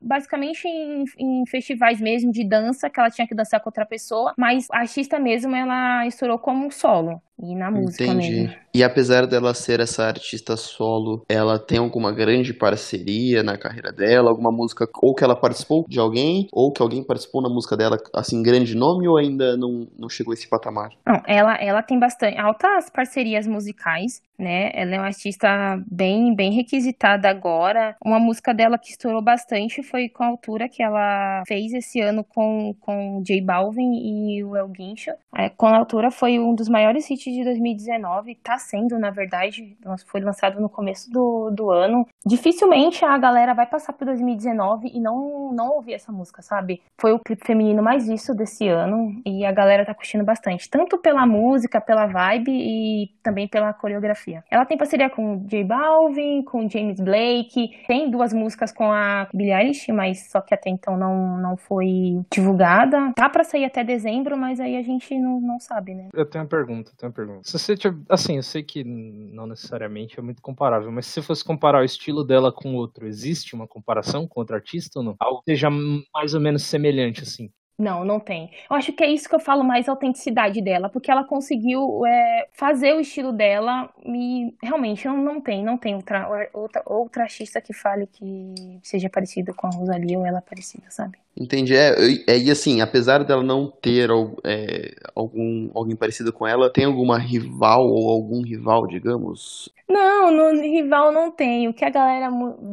basicamente 0.00 0.68
em, 0.68 1.04
em, 1.18 1.46
festivais 1.46 2.00
mesmo 2.00 2.30
de 2.30 2.44
dança, 2.44 2.88
que 2.88 3.00
ela 3.00 3.10
tinha 3.10 3.26
que 3.26 3.34
dançar 3.34 3.60
com 3.60 3.68
outra 3.68 3.84
pessoa, 3.84 4.34
mas 4.36 4.68
a 4.70 4.78
artista 4.78 5.18
mesmo 5.18 5.54
ela 5.54 6.06
estourou 6.06 6.38
como 6.38 6.66
um 6.66 6.70
solo. 6.70 7.20
E 7.42 7.54
na 7.54 7.70
música 7.70 8.04
Entendi. 8.04 8.42
mesmo. 8.42 8.54
E 8.74 8.84
apesar 8.84 9.26
dela 9.26 9.54
ser 9.54 9.80
essa 9.80 10.04
artista 10.04 10.56
solo, 10.56 11.24
ela 11.28 11.58
tem 11.58 11.78
alguma 11.78 12.12
grande 12.12 12.52
parceria 12.52 13.42
na 13.42 13.56
carreira 13.56 13.90
dela? 13.90 14.30
Alguma 14.30 14.52
música, 14.52 14.86
ou 15.02 15.14
que 15.14 15.24
ela 15.24 15.34
participou 15.34 15.86
de 15.88 15.98
alguém, 15.98 16.48
ou 16.52 16.70
que 16.70 16.82
alguém 16.82 17.02
participou 17.02 17.19
na 17.42 17.48
música 17.48 17.76
dela, 17.76 17.98
assim, 18.14 18.42
grande 18.42 18.74
nome, 18.74 19.08
ou 19.08 19.16
ainda 19.16 19.56
não, 19.56 19.86
não 19.98 20.08
chegou 20.08 20.32
a 20.32 20.34
esse 20.34 20.48
patamar? 20.48 20.90
Não, 21.06 21.22
ela, 21.26 21.54
ela 21.56 21.82
tem 21.82 21.98
bastante, 21.98 22.38
altas 22.38 22.90
parcerias 22.90 23.46
musicais, 23.46 24.22
né? 24.40 24.70
Ela 24.74 24.94
é 24.94 24.98
uma 24.98 25.06
artista 25.06 25.80
bem, 25.86 26.34
bem 26.34 26.52
requisitada 26.52 27.28
agora. 27.28 27.94
Uma 28.04 28.18
música 28.18 28.54
dela 28.54 28.78
que 28.78 28.90
estourou 28.90 29.22
bastante 29.22 29.82
foi 29.82 30.08
com 30.08 30.24
a 30.24 30.26
altura 30.26 30.68
que 30.68 30.82
ela 30.82 31.42
fez 31.46 31.72
esse 31.72 32.00
ano 32.00 32.24
com, 32.24 32.74
com 32.80 33.22
J 33.22 33.40
Balvin 33.42 33.92
e 33.92 34.42
o 34.42 34.56
El 34.56 34.68
Guincho. 34.68 35.12
É, 35.36 35.48
com 35.48 35.66
a 35.66 35.76
altura 35.76 36.10
foi 36.10 36.38
um 36.38 36.54
dos 36.54 36.68
maiores 36.68 37.08
hits 37.10 37.32
de 37.32 37.44
2019, 37.44 38.34
tá 38.36 38.58
sendo, 38.58 38.98
na 38.98 39.10
verdade, 39.10 39.76
foi 40.06 40.20
lançado 40.20 40.60
no 40.60 40.68
começo 40.68 41.10
do, 41.10 41.50
do 41.50 41.70
ano. 41.70 42.06
Dificilmente 42.24 43.04
a 43.04 43.16
galera 43.18 43.54
vai 43.54 43.66
passar 43.66 43.92
por 43.92 44.06
2019 44.06 44.90
e 44.92 45.00
não, 45.00 45.52
não 45.52 45.70
ouvir 45.72 45.94
essa 45.94 46.10
música, 46.10 46.42
sabe? 46.42 46.82
Foi 46.98 47.12
o 47.12 47.18
clipe 47.18 47.46
feminino 47.46 47.82
mais 47.82 48.06
visto 48.06 48.34
desse 48.34 48.68
ano 48.68 49.20
e 49.26 49.44
a 49.44 49.52
galera 49.52 49.84
tá 49.84 49.94
curtindo 49.94 50.24
bastante, 50.24 50.68
tanto 50.70 50.98
pela 50.98 51.26
música, 51.26 51.80
pela 51.80 52.06
vibe 52.06 52.50
e 52.50 53.10
também 53.22 53.46
pela 53.46 53.72
coreografia. 53.72 54.29
Ela 54.50 54.64
tem 54.64 54.76
parceria 54.76 55.10
com 55.10 55.44
J 55.46 55.64
Balvin, 55.64 56.42
com 56.42 56.68
James 56.68 57.00
Blake, 57.00 57.70
tem 57.86 58.10
duas 58.10 58.32
músicas 58.32 58.72
com 58.72 58.90
a 58.90 59.28
Billie 59.32 59.52
Eilish, 59.52 59.92
mas 59.92 60.30
só 60.30 60.40
que 60.40 60.54
até 60.54 60.70
então 60.70 60.96
não, 60.96 61.38
não 61.38 61.56
foi 61.56 62.20
divulgada. 62.32 63.12
Tá 63.14 63.28
para 63.28 63.44
sair 63.44 63.64
até 63.64 63.82
dezembro, 63.82 64.36
mas 64.36 64.60
aí 64.60 64.76
a 64.76 64.82
gente 64.82 65.18
não, 65.18 65.40
não 65.40 65.58
sabe, 65.58 65.94
né? 65.94 66.08
Eu 66.14 66.26
tenho 66.26 66.44
uma 66.44 66.48
pergunta, 66.48 66.92
tenho 66.96 67.10
uma 67.10 67.14
pergunta. 67.14 67.42
Se 67.44 67.58
você, 67.58 67.74
assim, 68.08 68.36
eu 68.36 68.42
sei 68.42 68.62
que 68.62 68.84
não 68.84 69.46
necessariamente 69.46 70.18
é 70.18 70.22
muito 70.22 70.42
comparável, 70.42 70.90
mas 70.90 71.06
se 71.06 71.14
você 71.14 71.22
fosse 71.22 71.44
comparar 71.44 71.80
o 71.80 71.84
estilo 71.84 72.24
dela 72.24 72.52
com 72.52 72.74
outro, 72.74 73.06
existe 73.06 73.54
uma 73.54 73.66
comparação 73.66 74.26
com 74.26 74.40
outro 74.40 74.56
artista 74.56 74.98
ou 74.98 75.04
não? 75.04 75.16
Algo 75.18 75.42
que 75.42 75.52
seja 75.52 75.68
mais 76.14 76.34
ou 76.34 76.40
menos 76.40 76.62
semelhante, 76.62 77.22
assim. 77.22 77.50
Não, 77.80 78.04
não 78.04 78.20
tem. 78.20 78.50
Eu 78.68 78.76
acho 78.76 78.92
que 78.92 79.02
é 79.02 79.10
isso 79.10 79.26
que 79.26 79.34
eu 79.34 79.40
falo 79.40 79.64
mais 79.64 79.88
autenticidade 79.88 80.60
dela, 80.60 80.90
porque 80.90 81.10
ela 81.10 81.24
conseguiu 81.24 82.04
é, 82.04 82.46
fazer 82.52 82.92
o 82.92 83.00
estilo 83.00 83.32
dela 83.32 83.90
e 84.04 84.54
realmente 84.62 85.08
não, 85.08 85.16
não 85.16 85.40
tem, 85.40 85.64
não 85.64 85.78
tem 85.78 85.94
outra, 85.94 86.50
outra, 86.52 86.82
outra 86.84 87.22
artista 87.22 87.58
que 87.58 87.72
fale 87.72 88.06
que 88.06 88.54
seja 88.82 89.08
parecida 89.08 89.54
com 89.54 89.66
a 89.66 89.70
Rosalia 89.70 90.18
ou 90.18 90.26
ela 90.26 90.42
parecida, 90.42 90.90
sabe? 90.90 91.16
Entendi. 91.40 91.74
É, 91.74 91.94
é, 92.28 92.38
e 92.38 92.50
assim, 92.50 92.82
apesar 92.82 93.24
dela 93.24 93.42
não 93.42 93.70
ter 93.70 94.10
é, 94.44 94.94
algum 95.14 95.70
alguém 95.74 95.96
parecido 95.96 96.32
com 96.32 96.46
ela, 96.46 96.70
tem 96.70 96.84
alguma 96.84 97.18
rival 97.18 97.80
ou 97.86 98.10
algum 98.10 98.42
rival, 98.42 98.86
digamos? 98.86 99.72
Não, 99.90 100.30
no 100.30 100.62
rival 100.62 101.10
não 101.10 101.32
tem. 101.32 101.66
O 101.66 101.74
que 101.74 101.84
a 101.84 101.90
galera 101.90 102.28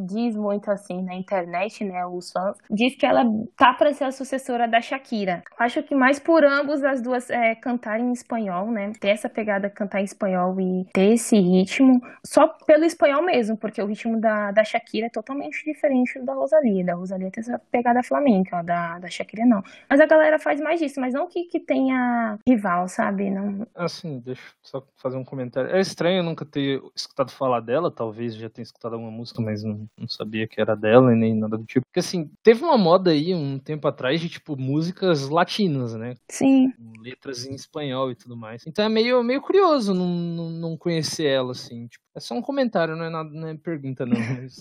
diz 0.06 0.36
muito 0.36 0.70
assim 0.70 1.02
na 1.02 1.16
internet, 1.16 1.84
né, 1.84 2.06
os 2.06 2.32
fãs, 2.32 2.56
diz 2.70 2.96
que 2.96 3.08
ela 3.08 3.24
tá 3.58 3.74
para 3.74 3.92
ser 3.92 4.04
a 4.04 4.12
sucessora 4.12 4.68
da 4.68 4.80
Shakira. 4.80 5.42
Acho 5.58 5.82
que 5.82 5.96
mais 5.96 6.20
por 6.20 6.46
ambos 6.46 6.84
as 6.84 7.02
duas 7.02 7.28
é, 7.32 7.56
cantarem 7.56 8.10
em 8.10 8.12
espanhol, 8.12 8.70
né, 8.70 8.92
ter 9.00 9.10
essa 9.10 9.28
pegada 9.28 9.68
cantar 9.68 10.02
em 10.02 10.04
espanhol 10.04 10.62
e 10.62 10.86
ter 10.94 11.14
esse 11.14 11.36
ritmo, 11.40 12.00
só 12.24 12.48
pelo 12.68 12.86
espanhol 12.86 13.24
mesmo, 13.24 13.58
porque 13.58 13.82
o 13.82 13.88
ritmo 13.88 14.22
da, 14.22 14.52
da 14.52 14.64
Shakira 14.64 15.08
é 15.08 15.10
totalmente 15.10 15.66
diferente 15.66 16.20
do 16.20 16.26
da 16.26 16.36
Rosalia. 16.36 16.86
Da 16.86 16.94
Rosalia 16.94 17.32
tem 17.32 17.42
essa 17.42 17.60
pegada 17.72 18.04
flamenca, 18.04 18.57
da, 18.62 19.00
da 19.00 19.10
Shakira 19.10 19.46
não. 19.46 19.64
Mas 19.90 20.00
a 20.00 20.06
galera 20.06 20.40
faz 20.40 20.60
mais 20.60 20.80
disso, 20.80 21.00
mas 21.00 21.14
não 21.14 21.28
que, 21.28 21.46
que 21.46 21.60
tenha 21.60 22.38
rival, 22.48 22.88
sabe? 22.88 23.30
Não... 23.30 23.68
Assim, 23.76 24.20
deixa 24.20 24.42
eu 24.42 24.54
só 24.62 24.88
fazer 24.98 25.18
um 25.18 25.24
comentário. 25.24 25.70
É 25.72 25.80
estranho 25.80 26.20
eu 26.20 26.24
nunca 26.24 26.46
ter 26.46 26.82
escutado 26.96 27.32
falar 27.32 27.60
dela, 27.60 27.92
talvez 27.92 28.36
já 28.36 28.50
tenha 28.50 28.64
escutado 28.64 28.94
alguma 28.94 29.12
música, 29.12 29.42
mas 29.42 29.64
não, 29.64 29.88
não 29.98 30.08
sabia 30.08 30.48
que 30.48 30.60
era 30.60 30.76
dela 30.76 31.14
e 31.14 31.16
nem 31.16 31.36
nada 31.36 31.58
do 31.58 31.66
tipo. 31.66 31.86
Porque 31.86 32.00
assim, 32.00 32.30
teve 32.44 32.64
uma 32.64 32.78
moda 32.78 33.12
aí 33.12 33.34
um 33.34 33.60
tempo 33.60 33.88
atrás 33.88 34.20
de 34.20 34.30
tipo 34.30 34.56
músicas 34.58 35.30
latinas, 35.30 35.94
né? 35.96 36.16
Sim. 36.30 36.72
Com 36.72 37.02
letras 37.02 37.46
em 37.46 37.54
espanhol 37.54 38.12
e 38.12 38.16
tudo 38.16 38.36
mais. 38.36 38.66
Então 38.68 38.86
é 38.86 38.90
meio, 38.90 39.24
meio 39.24 39.42
curioso 39.42 39.94
não, 39.94 40.08
não, 40.08 40.50
não 40.50 40.78
conhecer 40.78 41.26
ela, 41.26 41.52
assim. 41.52 41.88
Tipo, 41.88 42.04
é 42.16 42.20
só 42.20 42.34
um 42.34 42.42
comentário, 42.42 42.96
não 42.96 43.06
é, 43.06 43.10
nada, 43.10 43.30
não 43.30 43.48
é 43.48 43.56
pergunta, 43.56 44.06
não. 44.06 44.18
Mas, 44.20 44.56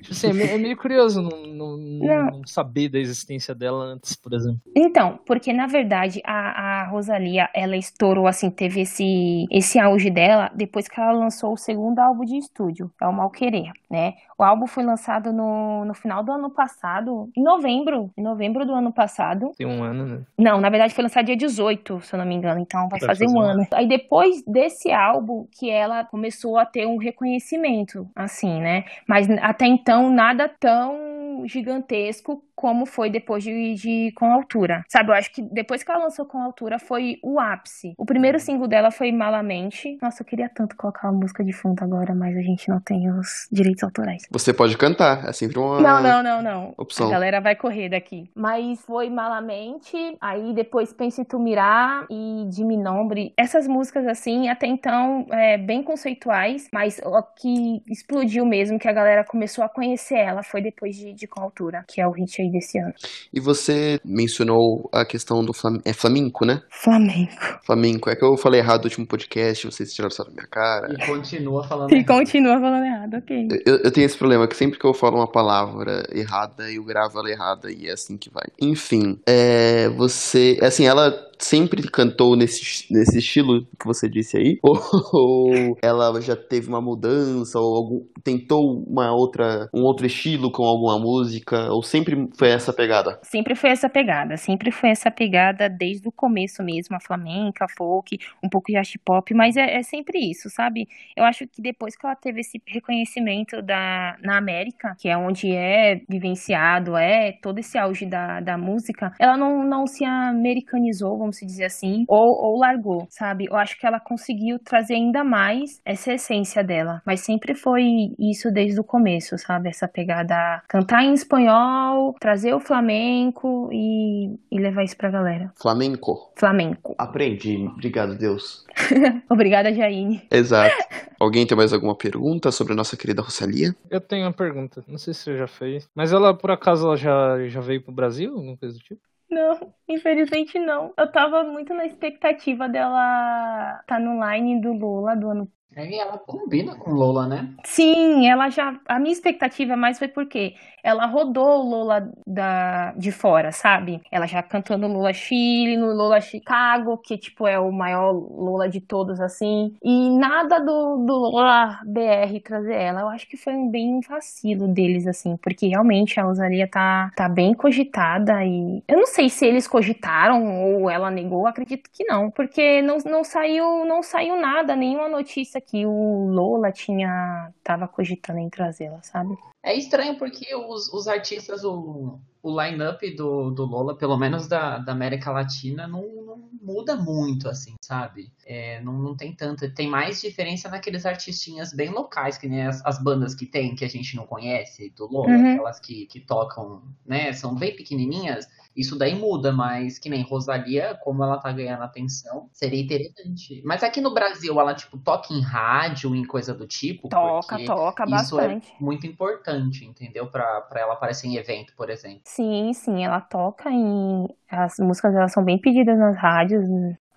tipo 0.00 0.12
assim, 0.12 0.28
é 0.28 0.32
meio, 0.32 0.50
é 0.50 0.58
meio 0.58 0.76
curioso 0.76 1.20
não, 1.20 1.46
não, 1.46 1.76
não, 1.76 2.46
saber 2.46 2.88
da 2.88 2.98
existência 2.98 3.29
dela 3.54 3.84
antes, 3.84 4.16
por 4.16 4.32
exemplo. 4.32 4.60
Então, 4.74 5.18
porque 5.26 5.52
na 5.52 5.66
verdade 5.66 6.20
a, 6.24 6.82
a 6.82 6.88
Rosalia, 6.88 7.48
ela 7.54 7.76
estourou, 7.76 8.26
assim, 8.26 8.50
teve 8.50 8.82
esse, 8.82 9.46
esse 9.50 9.78
auge 9.78 10.10
dela 10.10 10.50
depois 10.54 10.88
que 10.88 11.00
ela 11.00 11.12
lançou 11.12 11.52
o 11.52 11.56
segundo 11.56 11.98
álbum 11.98 12.24
de 12.24 12.36
estúdio, 12.36 12.90
é 13.00 13.06
o 13.06 13.12
Mal 13.12 13.30
Querer, 13.30 13.72
né? 13.90 14.14
O 14.38 14.42
álbum 14.42 14.66
foi 14.66 14.82
lançado 14.82 15.32
no, 15.32 15.84
no 15.84 15.92
final 15.92 16.22
do 16.24 16.32
ano 16.32 16.48
passado, 16.48 17.28
em 17.36 17.42
novembro, 17.42 18.10
em 18.16 18.22
novembro 18.22 18.64
do 18.64 18.72
ano 18.72 18.90
passado. 18.90 19.52
Tem 19.56 19.66
um 19.66 19.82
ano, 19.82 20.06
né? 20.06 20.22
Não, 20.38 20.60
na 20.60 20.70
verdade 20.70 20.94
foi 20.94 21.02
lançado 21.02 21.26
dia 21.26 21.36
18, 21.36 22.00
se 22.00 22.14
eu 22.14 22.18
não 22.18 22.24
me 22.24 22.34
engano, 22.34 22.58
então 22.58 22.88
vai, 22.88 22.98
vai 23.00 23.08
fazer, 23.08 23.26
fazer 23.26 23.36
um 23.36 23.40
ano. 23.40 23.66
Aí 23.72 23.86
depois 23.86 24.42
desse 24.46 24.90
álbum 24.90 25.46
que 25.50 25.68
ela 25.68 26.04
começou 26.04 26.56
a 26.56 26.64
ter 26.64 26.86
um 26.86 26.96
reconhecimento, 26.96 28.08
assim, 28.16 28.60
né? 28.60 28.84
Mas 29.06 29.28
até 29.42 29.66
então 29.66 30.10
nada 30.10 30.48
tão 30.48 31.46
gigantesco 31.46 32.42
como 32.60 32.84
foi 32.84 33.08
depois 33.08 33.42
de, 33.42 33.74
de, 33.74 34.12
Com 34.14 34.30
Altura. 34.30 34.84
Sabe, 34.86 35.08
eu 35.08 35.14
acho 35.14 35.32
que 35.32 35.40
depois 35.40 35.82
que 35.82 35.90
ela 35.90 36.04
lançou 36.04 36.26
Com 36.26 36.42
Altura 36.42 36.78
foi 36.78 37.16
o 37.22 37.40
ápice. 37.40 37.94
O 37.96 38.04
primeiro 38.04 38.38
single 38.38 38.68
dela 38.68 38.90
foi 38.90 39.10
Malamente. 39.10 39.96
Nossa, 40.02 40.22
eu 40.22 40.26
queria 40.26 40.46
tanto 40.54 40.76
colocar 40.76 41.08
uma 41.08 41.18
música 41.20 41.42
de 41.42 41.54
fundo 41.54 41.82
agora, 41.82 42.14
mas 42.14 42.36
a 42.36 42.42
gente 42.42 42.68
não 42.68 42.78
tem 42.78 43.10
os 43.10 43.48
direitos 43.50 43.82
autorais. 43.82 44.24
Você 44.30 44.52
pode 44.52 44.76
cantar, 44.76 45.26
é 45.26 45.32
sempre 45.32 45.58
uma 45.58 45.80
Não, 45.80 46.02
não, 46.02 46.22
não, 46.22 46.42
não. 46.42 46.74
opção. 46.76 47.08
A 47.08 47.10
galera 47.10 47.40
vai 47.40 47.56
correr 47.56 47.88
daqui. 47.88 48.30
Mas 48.34 48.82
foi 48.82 49.08
Malamente, 49.08 49.96
aí 50.20 50.52
depois 50.52 50.92
Pense 50.92 51.22
em 51.22 51.24
Tu 51.24 51.38
Mirar 51.38 52.06
e 52.10 52.44
De 52.50 52.62
Mi 52.62 52.76
Nombre. 52.76 53.32
Essas 53.38 53.66
músicas, 53.66 54.06
assim, 54.06 54.50
até 54.50 54.66
então, 54.66 55.26
é, 55.32 55.56
bem 55.56 55.82
conceituais, 55.82 56.68
mas 56.70 57.00
o 57.02 57.22
que 57.22 57.82
explodiu 57.88 58.44
mesmo, 58.44 58.78
que 58.78 58.88
a 58.88 58.92
galera 58.92 59.24
começou 59.24 59.64
a 59.64 59.68
conhecer 59.68 60.18
ela, 60.18 60.42
foi 60.42 60.60
depois 60.60 60.94
de, 60.94 61.14
de 61.14 61.26
Com 61.26 61.40
Altura, 61.40 61.86
que 61.88 62.02
é 62.02 62.06
o 62.06 62.10
hit 62.10 62.42
aí 62.42 62.49
desse 62.50 62.78
ano. 62.78 62.92
E 63.32 63.40
você 63.40 64.00
mencionou 64.04 64.88
a 64.92 65.04
questão 65.04 65.44
do 65.44 65.52
flam... 65.52 65.80
é 65.84 65.92
flamenco, 65.92 66.44
né? 66.44 66.62
Flamengo. 66.70 67.30
Flamenco. 67.64 68.10
É 68.10 68.16
que 68.16 68.24
eu 68.24 68.36
falei 68.36 68.60
errado 68.60 68.80
no 68.80 68.84
último 68.86 69.06
podcast, 69.06 69.66
vocês 69.66 69.92
tiraram 69.92 70.10
isso 70.10 70.24
da 70.24 70.30
minha 70.30 70.46
cara. 70.46 70.92
E 70.92 71.06
continua 71.06 71.66
falando. 71.66 71.92
E 71.92 71.96
errado. 71.96 72.06
continua 72.06 72.60
falando 72.60 72.84
errado, 72.84 73.14
ok. 73.14 73.48
Eu, 73.64 73.76
eu 73.78 73.90
tenho 73.90 74.04
esse 74.04 74.16
problema, 74.16 74.48
que 74.48 74.56
sempre 74.56 74.78
que 74.78 74.84
eu 74.84 74.94
falo 74.94 75.16
uma 75.16 75.30
palavra 75.30 76.04
errada, 76.12 76.70
eu 76.70 76.84
gravo 76.84 77.18
ela 77.18 77.30
errada 77.30 77.70
e 77.70 77.88
é 77.88 77.92
assim 77.92 78.16
que 78.16 78.30
vai. 78.30 78.46
Enfim, 78.60 79.18
é, 79.26 79.88
você. 79.90 80.58
Assim, 80.62 80.86
ela 80.86 81.29
sempre 81.40 81.82
cantou 81.90 82.36
nesse, 82.36 82.86
nesse 82.92 83.18
estilo 83.18 83.66
que 83.78 83.86
você 83.86 84.08
disse 84.08 84.36
aí? 84.36 84.58
Ou, 85.12 85.76
ela 85.82 86.20
já 86.20 86.36
teve 86.36 86.68
uma 86.68 86.80
mudança, 86.80 87.58
ou 87.58 87.74
algum, 87.74 88.06
tentou 88.22 88.84
uma 88.84 89.12
outra, 89.12 89.68
um 89.74 89.82
outro 89.82 90.06
estilo 90.06 90.50
com 90.50 90.64
alguma 90.64 90.98
música? 90.98 91.70
Ou 91.72 91.82
sempre 91.82 92.28
foi 92.36 92.48
essa 92.48 92.72
pegada? 92.72 93.18
Sempre 93.22 93.54
foi 93.54 93.70
essa 93.70 93.88
pegada, 93.88 94.36
sempre 94.36 94.70
foi 94.70 94.90
essa 94.90 95.10
pegada 95.10 95.68
desde 95.68 96.08
o 96.08 96.12
começo 96.12 96.62
mesmo, 96.62 96.96
a 96.96 97.00
flamenca, 97.00 97.64
a 97.64 97.68
folk, 97.68 98.18
um 98.42 98.48
pouco 98.48 98.70
de 98.70 98.76
art 98.76 98.94
pop, 99.04 99.32
mas 99.34 99.56
é, 99.56 99.76
é, 99.76 99.82
sempre 99.82 100.18
isso, 100.18 100.48
sabe? 100.50 100.88
Eu 101.16 101.24
acho 101.24 101.46
que 101.46 101.60
depois 101.62 101.96
que 101.96 102.04
ela 102.04 102.14
teve 102.14 102.40
esse 102.40 102.60
reconhecimento 102.66 103.62
da, 103.62 104.16
na 104.22 104.36
América, 104.36 104.94
que 104.98 105.08
é 105.08 105.16
onde 105.16 105.50
é 105.52 106.00
vivenciado, 106.08 106.96
é 106.96 107.32
todo 107.32 107.58
esse 107.58 107.78
auge 107.78 108.06
da, 108.06 108.40
da 108.40 108.56
música, 108.58 109.12
ela 109.18 109.36
não, 109.36 109.64
não 109.64 109.86
se 109.86 110.04
americanizou, 110.04 111.18
vamos 111.18 111.29
dizer 111.30 111.64
assim, 111.64 112.04
ou, 112.08 112.44
ou 112.44 112.58
largou, 112.58 113.06
sabe? 113.10 113.46
Eu 113.46 113.56
acho 113.56 113.78
que 113.78 113.86
ela 113.86 114.00
conseguiu 114.00 114.58
trazer 114.58 114.94
ainda 114.94 115.22
mais 115.24 115.80
essa 115.84 116.12
essência 116.12 116.62
dela, 116.62 117.02
mas 117.06 117.20
sempre 117.20 117.54
foi 117.54 118.14
isso 118.18 118.50
desde 118.50 118.80
o 118.80 118.84
começo, 118.84 119.36
sabe? 119.38 119.68
Essa 119.68 119.88
pegada 119.88 120.62
cantar 120.68 121.04
em 121.04 121.14
espanhol, 121.14 122.14
trazer 122.20 122.54
o 122.54 122.60
flamenco 122.60 123.68
e, 123.72 124.38
e 124.50 124.58
levar 124.58 124.84
isso 124.84 124.96
pra 124.96 125.10
galera. 125.10 125.52
Flamenco. 125.60 126.32
Flamenco. 126.36 126.94
Aprendi. 126.98 127.66
Obrigado, 127.66 128.16
Deus. 128.16 128.64
Obrigada, 129.28 129.72
Jaine. 129.72 130.22
Exato. 130.30 130.74
Alguém 131.20 131.46
tem 131.46 131.56
mais 131.56 131.72
alguma 131.72 131.94
pergunta 131.94 132.50
sobre 132.50 132.72
a 132.72 132.76
nossa 132.76 132.96
querida 132.96 133.20
Rosalia? 133.20 133.74
Eu 133.90 134.00
tenho 134.00 134.24
uma 134.24 134.32
pergunta, 134.32 134.82
não 134.88 134.96
sei 134.96 135.12
se 135.12 135.20
você 135.20 135.36
já 135.36 135.46
fez, 135.46 135.86
mas 135.94 136.12
ela, 136.12 136.32
por 136.32 136.50
acaso, 136.50 136.86
ela 136.86 136.96
já, 136.96 137.46
já 137.46 137.60
veio 137.60 137.82
pro 137.82 137.92
Brasil, 137.92 138.32
alguma 138.34 138.56
coisa 138.56 138.74
do 138.74 138.80
tipo? 138.80 139.00
Não, 139.30 139.72
infelizmente 139.88 140.58
não. 140.58 140.92
Eu 140.96 141.10
tava 141.10 141.44
muito 141.44 141.72
na 141.74 141.86
expectativa 141.86 142.68
dela 142.68 143.82
tá 143.86 143.98
no 143.98 144.20
line 144.28 144.60
do 144.60 144.72
Lula 144.72 145.16
do 145.16 145.30
ano 145.30 145.52
É, 145.74 145.96
ela 145.98 146.18
combina 146.18 146.76
com 146.76 146.90
Lola, 146.90 147.26
né? 147.28 147.54
Sim, 147.64 148.26
ela 148.28 148.48
já. 148.50 148.80
A 148.86 148.98
minha 148.98 149.12
expectativa 149.12 149.76
mais 149.76 149.98
foi 149.98 150.08
porque 150.08 150.56
ela 150.82 151.06
rodou 151.06 151.60
o 151.60 151.68
Lola 151.68 152.10
da, 152.26 152.92
de 152.92 153.12
fora, 153.12 153.52
sabe? 153.52 154.00
Ela 154.10 154.26
já 154.26 154.42
cantou 154.42 154.76
no 154.78 154.88
Lola 154.88 155.12
Chile, 155.12 155.76
no 155.76 155.92
Lola 155.92 156.20
Chicago, 156.20 156.98
que 156.98 157.18
tipo 157.18 157.46
é 157.46 157.58
o 157.58 157.70
maior 157.72 158.12
Lola 158.12 158.68
de 158.68 158.80
todos, 158.80 159.20
assim. 159.20 159.74
E 159.82 160.10
nada 160.10 160.58
do, 160.58 161.04
do 161.04 161.14
Lola 161.14 161.80
BR 161.84 162.40
trazer 162.44 162.74
ela. 162.74 163.02
Eu 163.02 163.08
acho 163.08 163.28
que 163.28 163.36
foi 163.36 163.54
um 163.54 163.70
bem 163.70 164.00
vacilo 164.00 164.68
deles, 164.68 165.06
assim, 165.06 165.36
porque 165.36 165.68
realmente 165.68 166.18
a 166.18 166.24
Rosalia 166.24 166.68
tá, 166.68 167.10
tá 167.16 167.28
bem 167.28 167.54
cogitada 167.54 168.44
e. 168.44 168.82
Eu 168.88 168.98
não 168.98 169.06
sei 169.06 169.28
se 169.28 169.46
eles 169.46 169.66
cogitaram 169.66 170.44
ou 170.64 170.90
ela 170.90 171.10
negou, 171.10 171.46
acredito 171.46 171.90
que 171.92 172.04
não. 172.04 172.30
Porque 172.30 172.82
não, 172.82 172.98
não 172.98 173.24
saiu 173.24 173.84
não 173.84 174.02
saiu 174.02 174.36
nada, 174.36 174.76
nenhuma 174.76 175.08
notícia 175.08 175.60
que 175.60 175.84
o 175.86 176.26
Lola 176.28 176.72
tinha 176.72 177.50
tava 177.62 177.86
cogitando 177.88 178.38
em 178.38 178.48
trazê-la, 178.48 179.00
sabe? 179.02 179.36
É 179.62 179.74
estranho 179.76 180.18
porque 180.18 180.54
os, 180.54 180.92
os 180.92 181.06
artistas, 181.06 181.64
o, 181.64 182.20
o 182.42 182.50
line-up 182.62 183.14
do, 183.14 183.50
do 183.50 183.64
Lola, 183.64 183.96
pelo 183.96 184.16
menos 184.16 184.48
da, 184.48 184.78
da 184.78 184.92
América 184.92 185.30
Latina, 185.30 185.86
não, 185.86 186.02
não 186.24 186.50
muda 186.62 186.96
muito, 186.96 187.48
assim, 187.48 187.74
sabe? 187.84 188.32
É, 188.46 188.80
não, 188.82 188.92
não 188.94 189.16
tem 189.16 189.34
tanta. 189.34 189.68
Tem 189.72 189.88
mais 189.88 190.20
diferença 190.20 190.68
naqueles 190.68 191.04
artistinhas 191.06 191.72
bem 191.72 191.90
locais, 191.90 192.38
que 192.38 192.48
nem 192.48 192.66
as, 192.66 192.84
as 192.84 193.02
bandas 193.02 193.34
que 193.34 193.46
tem, 193.46 193.74
que 193.74 193.84
a 193.84 193.88
gente 193.88 194.16
não 194.16 194.26
conhece, 194.26 194.90
do 194.96 195.06
Lola, 195.06 195.28
Uhum. 195.36 195.52
aquelas 195.52 195.78
que, 195.80 196.06
que 196.06 196.20
tocam, 196.20 196.82
né? 197.06 197.32
São 197.32 197.54
bem 197.54 197.74
pequenininhas. 197.76 198.46
Isso 198.74 198.96
daí 198.96 199.14
muda, 199.14 199.52
mas 199.52 199.98
que 199.98 200.08
nem 200.08 200.22
Rosalia, 200.22 200.98
como 201.02 201.22
ela 201.24 201.38
tá 201.38 201.52
ganhando 201.52 201.82
atenção, 201.82 202.48
seria 202.52 202.80
interessante. 202.80 203.60
Mas 203.64 203.82
aqui 203.82 204.00
no 204.00 204.14
Brasil, 204.14 204.58
ela, 204.60 204.74
tipo, 204.74 204.96
toca 204.98 205.34
em 205.34 205.40
rádio, 205.40 206.14
em 206.14 206.24
coisa 206.24 206.54
do 206.54 206.66
tipo? 206.66 207.08
Toca, 207.08 207.58
toca 207.64 208.04
isso 208.04 208.36
bastante. 208.36 208.72
é 208.78 208.82
muito 208.82 209.06
importante, 209.06 209.84
entendeu? 209.84 210.30
Pra, 210.30 210.60
pra 210.62 210.80
ela 210.80 210.94
aparecer 210.94 211.26
em 211.26 211.36
evento, 211.36 211.74
por 211.76 211.90
exemplo. 211.90 212.22
Sim, 212.34 212.72
sim, 212.72 213.04
ela 213.04 213.20
toca 213.20 213.70
em. 213.70 214.28
As 214.48 214.78
músicas 214.78 215.12
dela 215.12 215.28
são 215.28 215.44
bem 215.44 215.58
pedidas 215.58 215.98
nas 215.98 216.16
rádios, 216.16 216.64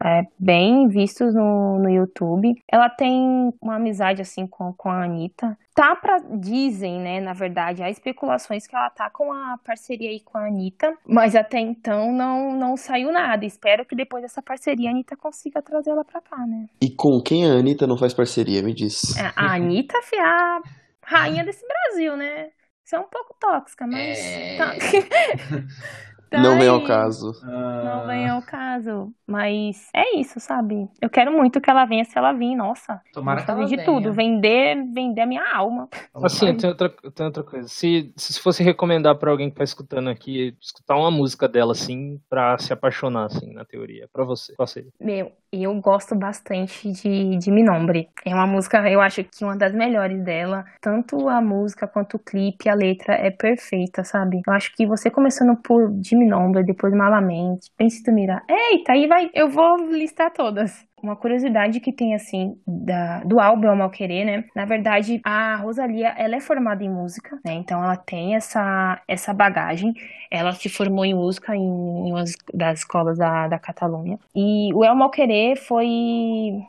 é, 0.04 0.24
bem 0.40 0.88
vistos 0.88 1.36
no, 1.36 1.78
no 1.78 1.90
YouTube. 1.90 2.52
Ela 2.68 2.90
tem 2.90 3.54
uma 3.62 3.76
amizade 3.76 4.24
assim 4.24 4.48
com, 4.48 4.74
com 4.74 4.90
a 4.90 5.04
Anitta. 5.04 5.56
Tá 5.76 5.96
pra. 5.96 6.18
Dizem, 6.40 7.00
né, 7.00 7.22
na 7.22 7.34
verdade, 7.34 7.84
há 7.84 7.92
especulações 7.92 8.66
que 8.66 8.76
ela 8.76 8.90
tá 8.90 9.08
com 9.12 9.32
a 9.32 9.60
parceria 9.64 10.10
aí 10.10 10.20
com 10.20 10.38
a 10.38 10.48
Anitta, 10.48 10.92
mas 11.08 11.36
até 11.36 11.60
então 11.60 12.12
não, 12.12 12.56
não 12.56 12.76
saiu 12.76 13.12
nada. 13.12 13.46
Espero 13.46 13.86
que 13.86 13.96
depois 13.96 14.24
dessa 14.24 14.42
parceria 14.42 14.90
a 14.90 14.94
Anitta 14.94 15.16
consiga 15.16 15.62
trazê-la 15.62 16.04
pra 16.04 16.22
cá, 16.22 16.46
né? 16.48 16.66
E 16.82 16.90
com 16.90 17.22
quem 17.22 17.46
a 17.46 17.54
Anitta 17.54 17.86
não 17.86 17.98
faz 17.98 18.16
parceria? 18.16 18.64
Me 18.64 18.74
diz. 18.74 19.16
A 19.18 19.34
a 19.36 19.54
Anitta, 19.56 20.02
fi, 20.02 20.18
a 20.18 20.62
rainha 21.04 21.44
desse 21.46 21.64
Brasil, 21.68 22.18
né? 22.18 22.50
Isso 22.86 22.96
é 22.96 23.00
um 23.00 23.08
pouco 23.10 23.36
tóxica, 23.40 23.88
mas. 23.88 24.18
É. 24.20 24.58
Tá... 24.58 24.74
Tá 26.34 26.42
não 26.42 26.58
vem 26.58 26.68
ao 26.68 26.80
aí. 26.80 26.88
caso. 26.88 27.32
Não 27.44 28.08
vem 28.08 28.28
ao 28.28 28.42
caso. 28.42 29.14
Mas 29.28 29.88
é 29.96 30.18
isso, 30.18 30.40
sabe? 30.40 30.90
Eu 31.00 31.08
quero 31.08 31.32
muito 31.32 31.62
que 31.62 31.70
ela 31.70 31.86
venha 31.86 32.04
se 32.04 32.18
ela 32.18 32.34
vir, 32.34 32.56
nossa. 32.56 33.00
Tomara 33.14 33.46
que 33.46 33.52
ela 33.52 33.66
de 33.66 33.76
venha. 33.76 33.86
tudo. 33.86 34.12
Vender, 34.12 34.84
vender 34.92 35.22
a 35.22 35.26
minha 35.28 35.56
alma. 35.56 35.88
Assim, 36.16 36.58
tem 36.58 36.72
outra, 36.72 36.90
tem 36.90 37.26
outra 37.28 37.44
coisa. 37.44 37.68
Se, 37.68 38.12
se 38.18 38.40
fosse 38.40 38.64
recomendar 38.64 39.16
pra 39.20 39.30
alguém 39.30 39.52
que 39.52 39.58
tá 39.58 39.64
escutando 39.64 40.10
aqui, 40.10 40.58
escutar 40.60 40.96
uma 40.98 41.12
música 41.12 41.48
dela, 41.48 41.74
assim, 41.74 42.20
pra 42.28 42.58
se 42.58 42.74
apaixonar, 42.74 43.26
assim, 43.26 43.54
na 43.54 43.64
teoria, 43.64 44.10
pra 44.12 44.24
você, 44.24 44.56
qual 44.56 44.66
seria? 44.66 44.92
Meu, 45.00 45.32
eu 45.62 45.80
gosto 45.80 46.16
bastante 46.16 46.92
de, 46.92 47.38
de 47.38 47.52
Minombre. 47.52 48.10
É 48.26 48.34
uma 48.34 48.48
música, 48.48 48.90
eu 48.90 49.02
acho 49.02 49.24
que 49.24 49.44
uma 49.44 49.56
das 49.56 49.74
melhores 49.74 50.24
dela. 50.24 50.66
Tanto 50.82 51.30
a 51.30 51.42
música 51.42 51.88
quanto 51.88 52.16
o 52.16 52.20
clipe, 52.20 52.70
a 52.70 52.74
letra 52.74 53.14
é 53.14 53.30
perfeita, 53.30 54.04
sabe? 54.04 54.42
Eu 54.48 54.54
acho 54.54 54.74
que 54.76 54.86
você 54.88 55.12
começando 55.12 55.56
por 55.58 55.92
de 55.92 56.16
Minombre, 56.16 56.64
depois 56.64 56.94
Malamente, 56.94 57.72
Pense 57.78 58.04
tu 58.04 58.12
mirar. 58.12 58.44
Eita, 58.50 58.94
aí 58.94 59.08
vai, 59.08 59.30
eu 59.34 59.50
vou 59.50 59.76
listar 59.92 60.32
todas. 60.32 60.86
Uma 61.04 61.18
curiosidade 61.18 61.82
que 61.82 61.92
tem, 61.92 62.16
assim, 62.16 62.58
da, 62.66 63.20
do 63.26 63.38
álbum 63.40 63.68
Ao 63.68 63.76
Mal 63.76 63.90
Querer, 63.90 64.24
né? 64.24 64.46
Na 64.56 64.64
verdade, 64.64 65.20
a 65.24 65.58
Rosalia, 65.58 66.14
ela 66.18 66.38
é 66.38 66.40
formada 66.40 66.82
em 66.82 66.90
música, 66.90 67.38
né? 67.44 67.54
Então, 67.56 67.84
ela 67.84 67.98
tem 67.98 68.36
essa, 68.36 69.02
essa 69.06 69.34
bagagem. 69.34 69.94
Ela 70.32 70.54
se 70.54 70.70
formou 70.70 71.04
em 71.04 71.14
música 71.14 71.56
em, 71.56 71.62
em 71.62 72.12
uma 72.12 72.24
das 72.54 72.80
escolas 72.80 73.18
da, 73.18 73.50
da 73.50 73.60
Catalunha. 73.60 74.18
E 74.34 74.74
o 74.74 74.84
El 74.84 74.96
Mal 74.96 75.12
Querer 75.12 75.58
foi 75.58 75.86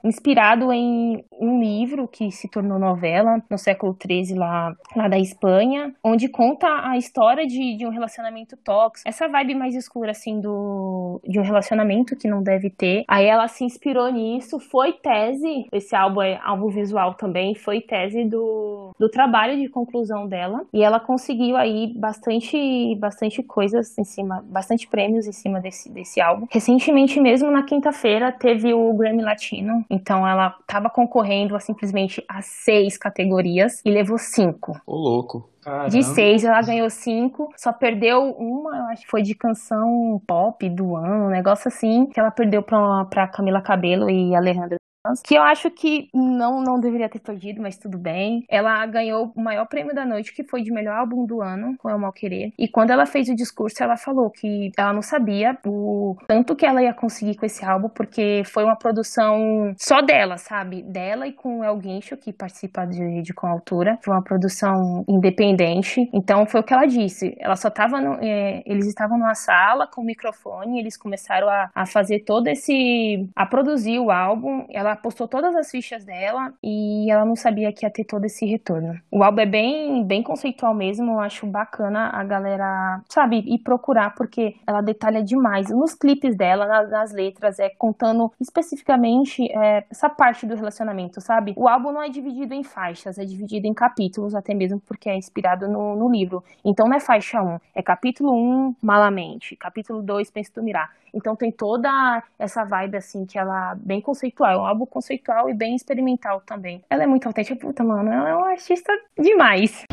inspirado 0.02 0.72
em 0.72 1.24
um 1.38 1.60
livro 1.60 2.08
que 2.08 2.30
se 2.32 2.48
tornou 2.48 2.78
novela 2.78 3.42
no 3.48 3.56
século 3.56 3.96
XIII 3.96 4.34
lá, 4.36 4.74
lá 4.96 5.08
da 5.08 5.18
Espanha, 5.18 5.94
onde 6.02 6.28
conta 6.28 6.66
a 6.88 6.98
história 6.98 7.46
de, 7.46 7.76
de 7.76 7.86
um 7.86 7.90
relacionamento 7.90 8.56
tóxico. 8.56 9.08
Essa 9.08 9.28
vibe 9.28 9.54
mais 9.54 9.74
escura, 9.74 10.10
assim, 10.10 10.40
do, 10.40 11.20
de 11.24 11.38
um 11.38 11.42
relacionamento 11.42 12.16
que 12.16 12.26
não 12.26 12.42
deve 12.42 12.68
ter. 12.68 13.04
Aí 13.06 13.26
ela 13.26 13.46
se 13.48 13.64
inspirou 13.64 14.10
nisso, 14.10 14.23
foi 14.60 14.92
tese, 14.92 15.66
esse 15.72 15.94
álbum 15.94 16.22
é 16.22 16.38
álbum 16.42 16.68
visual 16.68 17.14
também, 17.14 17.54
foi 17.54 17.80
tese 17.80 18.24
do, 18.24 18.92
do 18.98 19.08
trabalho 19.08 19.56
de 19.56 19.68
conclusão 19.68 20.26
dela. 20.26 20.62
E 20.72 20.82
ela 20.82 21.00
conseguiu 21.00 21.56
aí 21.56 21.92
bastante, 21.96 22.94
bastante 22.96 23.42
coisas 23.42 23.96
em 23.98 24.04
cima, 24.04 24.44
bastante 24.48 24.86
prêmios 24.88 25.26
em 25.26 25.32
cima 25.32 25.60
desse, 25.60 25.90
desse 25.90 26.20
álbum. 26.20 26.46
Recentemente 26.50 27.20
mesmo, 27.20 27.50
na 27.50 27.62
quinta-feira, 27.62 28.32
teve 28.32 28.72
o 28.72 28.92
Grammy 28.94 29.22
Latino. 29.22 29.84
Então 29.90 30.26
ela 30.26 30.56
estava 30.60 30.88
concorrendo 30.90 31.56
a 31.56 31.60
simplesmente 31.60 32.24
a 32.28 32.42
seis 32.42 32.96
categorias 32.96 33.80
e 33.84 33.90
levou 33.90 34.18
cinco. 34.18 34.80
Ô, 34.86 34.96
louco. 34.96 35.53
Caramba. 35.64 35.88
De 35.88 36.02
seis, 36.02 36.44
ela 36.44 36.60
ganhou 36.60 36.90
cinco, 36.90 37.48
só 37.56 37.72
perdeu 37.72 38.32
uma, 38.32 38.76
eu 38.76 38.84
acho 38.84 39.02
que 39.02 39.10
foi 39.10 39.22
de 39.22 39.34
canção 39.34 40.20
pop 40.26 40.68
do 40.68 40.94
ano, 40.94 41.26
um 41.26 41.30
negócio 41.30 41.68
assim, 41.68 42.04
que 42.06 42.20
ela 42.20 42.30
perdeu 42.30 42.62
pra, 42.62 43.06
pra 43.06 43.26
Camila 43.26 43.62
Cabelo 43.62 44.10
e 44.10 44.34
Alejandra 44.34 44.76
que 45.22 45.34
eu 45.34 45.42
acho 45.42 45.70
que 45.70 46.08
não, 46.14 46.62
não 46.62 46.80
deveria 46.80 47.08
ter 47.08 47.18
perdido, 47.18 47.60
mas 47.60 47.76
tudo 47.76 47.98
bem. 47.98 48.44
Ela 48.48 48.84
ganhou 48.86 49.32
o 49.34 49.40
maior 49.40 49.66
prêmio 49.66 49.94
da 49.94 50.04
noite, 50.04 50.34
que 50.34 50.44
foi 50.44 50.62
de 50.62 50.72
melhor 50.72 50.96
álbum 50.96 51.26
do 51.26 51.42
ano, 51.42 51.76
com 51.78 51.90
El 51.90 51.98
Mal 51.98 52.12
Querer. 52.12 52.52
E 52.58 52.68
quando 52.68 52.90
ela 52.90 53.06
fez 53.06 53.28
o 53.28 53.34
discurso, 53.34 53.82
ela 53.82 53.96
falou 53.96 54.30
que 54.30 54.70
ela 54.76 54.92
não 54.92 55.02
sabia 55.02 55.58
o 55.66 56.16
tanto 56.26 56.56
que 56.56 56.64
ela 56.64 56.82
ia 56.82 56.94
conseguir 56.94 57.36
com 57.36 57.46
esse 57.46 57.64
álbum, 57.64 57.88
porque 57.88 58.42
foi 58.46 58.64
uma 58.64 58.76
produção 58.76 59.74
só 59.76 60.00
dela, 60.00 60.38
sabe? 60.38 60.82
Dela 60.82 61.26
e 61.26 61.32
com 61.32 61.60
o 61.60 61.64
El 61.64 61.76
Guincho, 61.78 62.16
que 62.16 62.32
participa 62.32 62.86
de, 62.86 63.22
de 63.22 63.34
Com 63.34 63.46
Altura. 63.46 63.98
Foi 64.02 64.14
uma 64.14 64.22
produção 64.22 65.04
independente. 65.08 66.08
Então 66.12 66.46
foi 66.46 66.60
o 66.60 66.64
que 66.64 66.72
ela 66.72 66.86
disse. 66.86 67.34
Ela 67.38 67.56
só 67.56 67.70
tava 67.70 68.00
no, 68.00 68.14
é, 68.22 68.62
eles 68.64 68.86
estavam 68.86 69.18
numa 69.18 69.34
sala 69.34 69.86
com 69.86 70.00
o 70.00 70.04
microfone, 70.04 70.78
eles 70.78 70.96
começaram 70.96 71.48
a, 71.48 71.70
a 71.74 71.86
fazer 71.86 72.20
todo 72.20 72.48
esse. 72.48 73.28
a 73.34 73.44
produzir 73.46 73.98
o 73.98 74.10
álbum. 74.10 74.66
Ela 74.70 74.93
postou 74.96 75.28
todas 75.28 75.54
as 75.54 75.70
fichas 75.70 76.04
dela 76.04 76.52
e 76.62 77.10
ela 77.10 77.24
não 77.24 77.36
sabia 77.36 77.72
que 77.72 77.84
ia 77.84 77.90
ter 77.90 78.04
todo 78.04 78.24
esse 78.24 78.46
retorno. 78.46 78.98
O 79.10 79.22
álbum 79.22 79.40
é 79.40 79.46
bem, 79.46 80.04
bem 80.04 80.22
conceitual 80.22 80.74
mesmo, 80.74 81.12
eu 81.12 81.20
acho 81.20 81.46
bacana 81.46 82.10
a 82.10 82.24
galera, 82.24 83.00
sabe, 83.08 83.38
ir 83.46 83.58
procurar, 83.58 84.14
porque 84.14 84.56
ela 84.66 84.80
detalha 84.80 85.22
demais 85.22 85.70
nos 85.70 85.94
clipes 85.94 86.36
dela, 86.36 86.66
nas, 86.66 86.90
nas 86.90 87.12
letras, 87.12 87.58
é 87.58 87.68
contando 87.68 88.32
especificamente 88.40 89.50
é, 89.50 89.84
essa 89.90 90.08
parte 90.08 90.46
do 90.46 90.54
relacionamento, 90.54 91.20
sabe? 91.20 91.54
O 91.56 91.68
álbum 91.68 91.92
não 91.92 92.02
é 92.02 92.08
dividido 92.08 92.54
em 92.54 92.62
faixas, 92.62 93.18
é 93.18 93.24
dividido 93.24 93.66
em 93.66 93.74
capítulos, 93.74 94.34
até 94.34 94.54
mesmo 94.54 94.80
porque 94.80 95.08
é 95.08 95.16
inspirado 95.16 95.68
no, 95.68 95.96
no 95.96 96.10
livro. 96.10 96.42
Então 96.64 96.88
não 96.88 96.96
é 96.96 97.00
faixa 97.00 97.42
1, 97.42 97.58
é 97.74 97.82
capítulo 97.82 98.32
1, 98.32 98.76
Malamente, 98.82 99.56
capítulo 99.56 100.02
2, 100.02 100.30
Penso 100.30 100.52
Tu 100.52 100.62
Mirar. 100.62 100.90
Então 101.14 101.36
tem 101.36 101.52
toda 101.52 102.22
essa 102.36 102.64
vibe, 102.64 102.96
assim, 102.96 103.24
que 103.24 103.38
ela 103.38 103.76
bem 103.76 104.00
conceitual. 104.00 104.52
É 104.52 104.56
um 104.56 104.66
álbum 104.66 104.83
conceitual 104.86 105.48
e 105.48 105.54
bem 105.54 105.74
experimental 105.74 106.40
também. 106.40 106.82
Ela 106.88 107.04
é 107.04 107.06
muito 107.06 107.26
autêntica. 107.26 107.56
Puta, 107.56 107.82
mano, 107.84 108.10
ela 108.10 108.28
é 108.28 108.34
uma 108.34 108.50
artista 108.50 108.92
demais. 109.18 109.84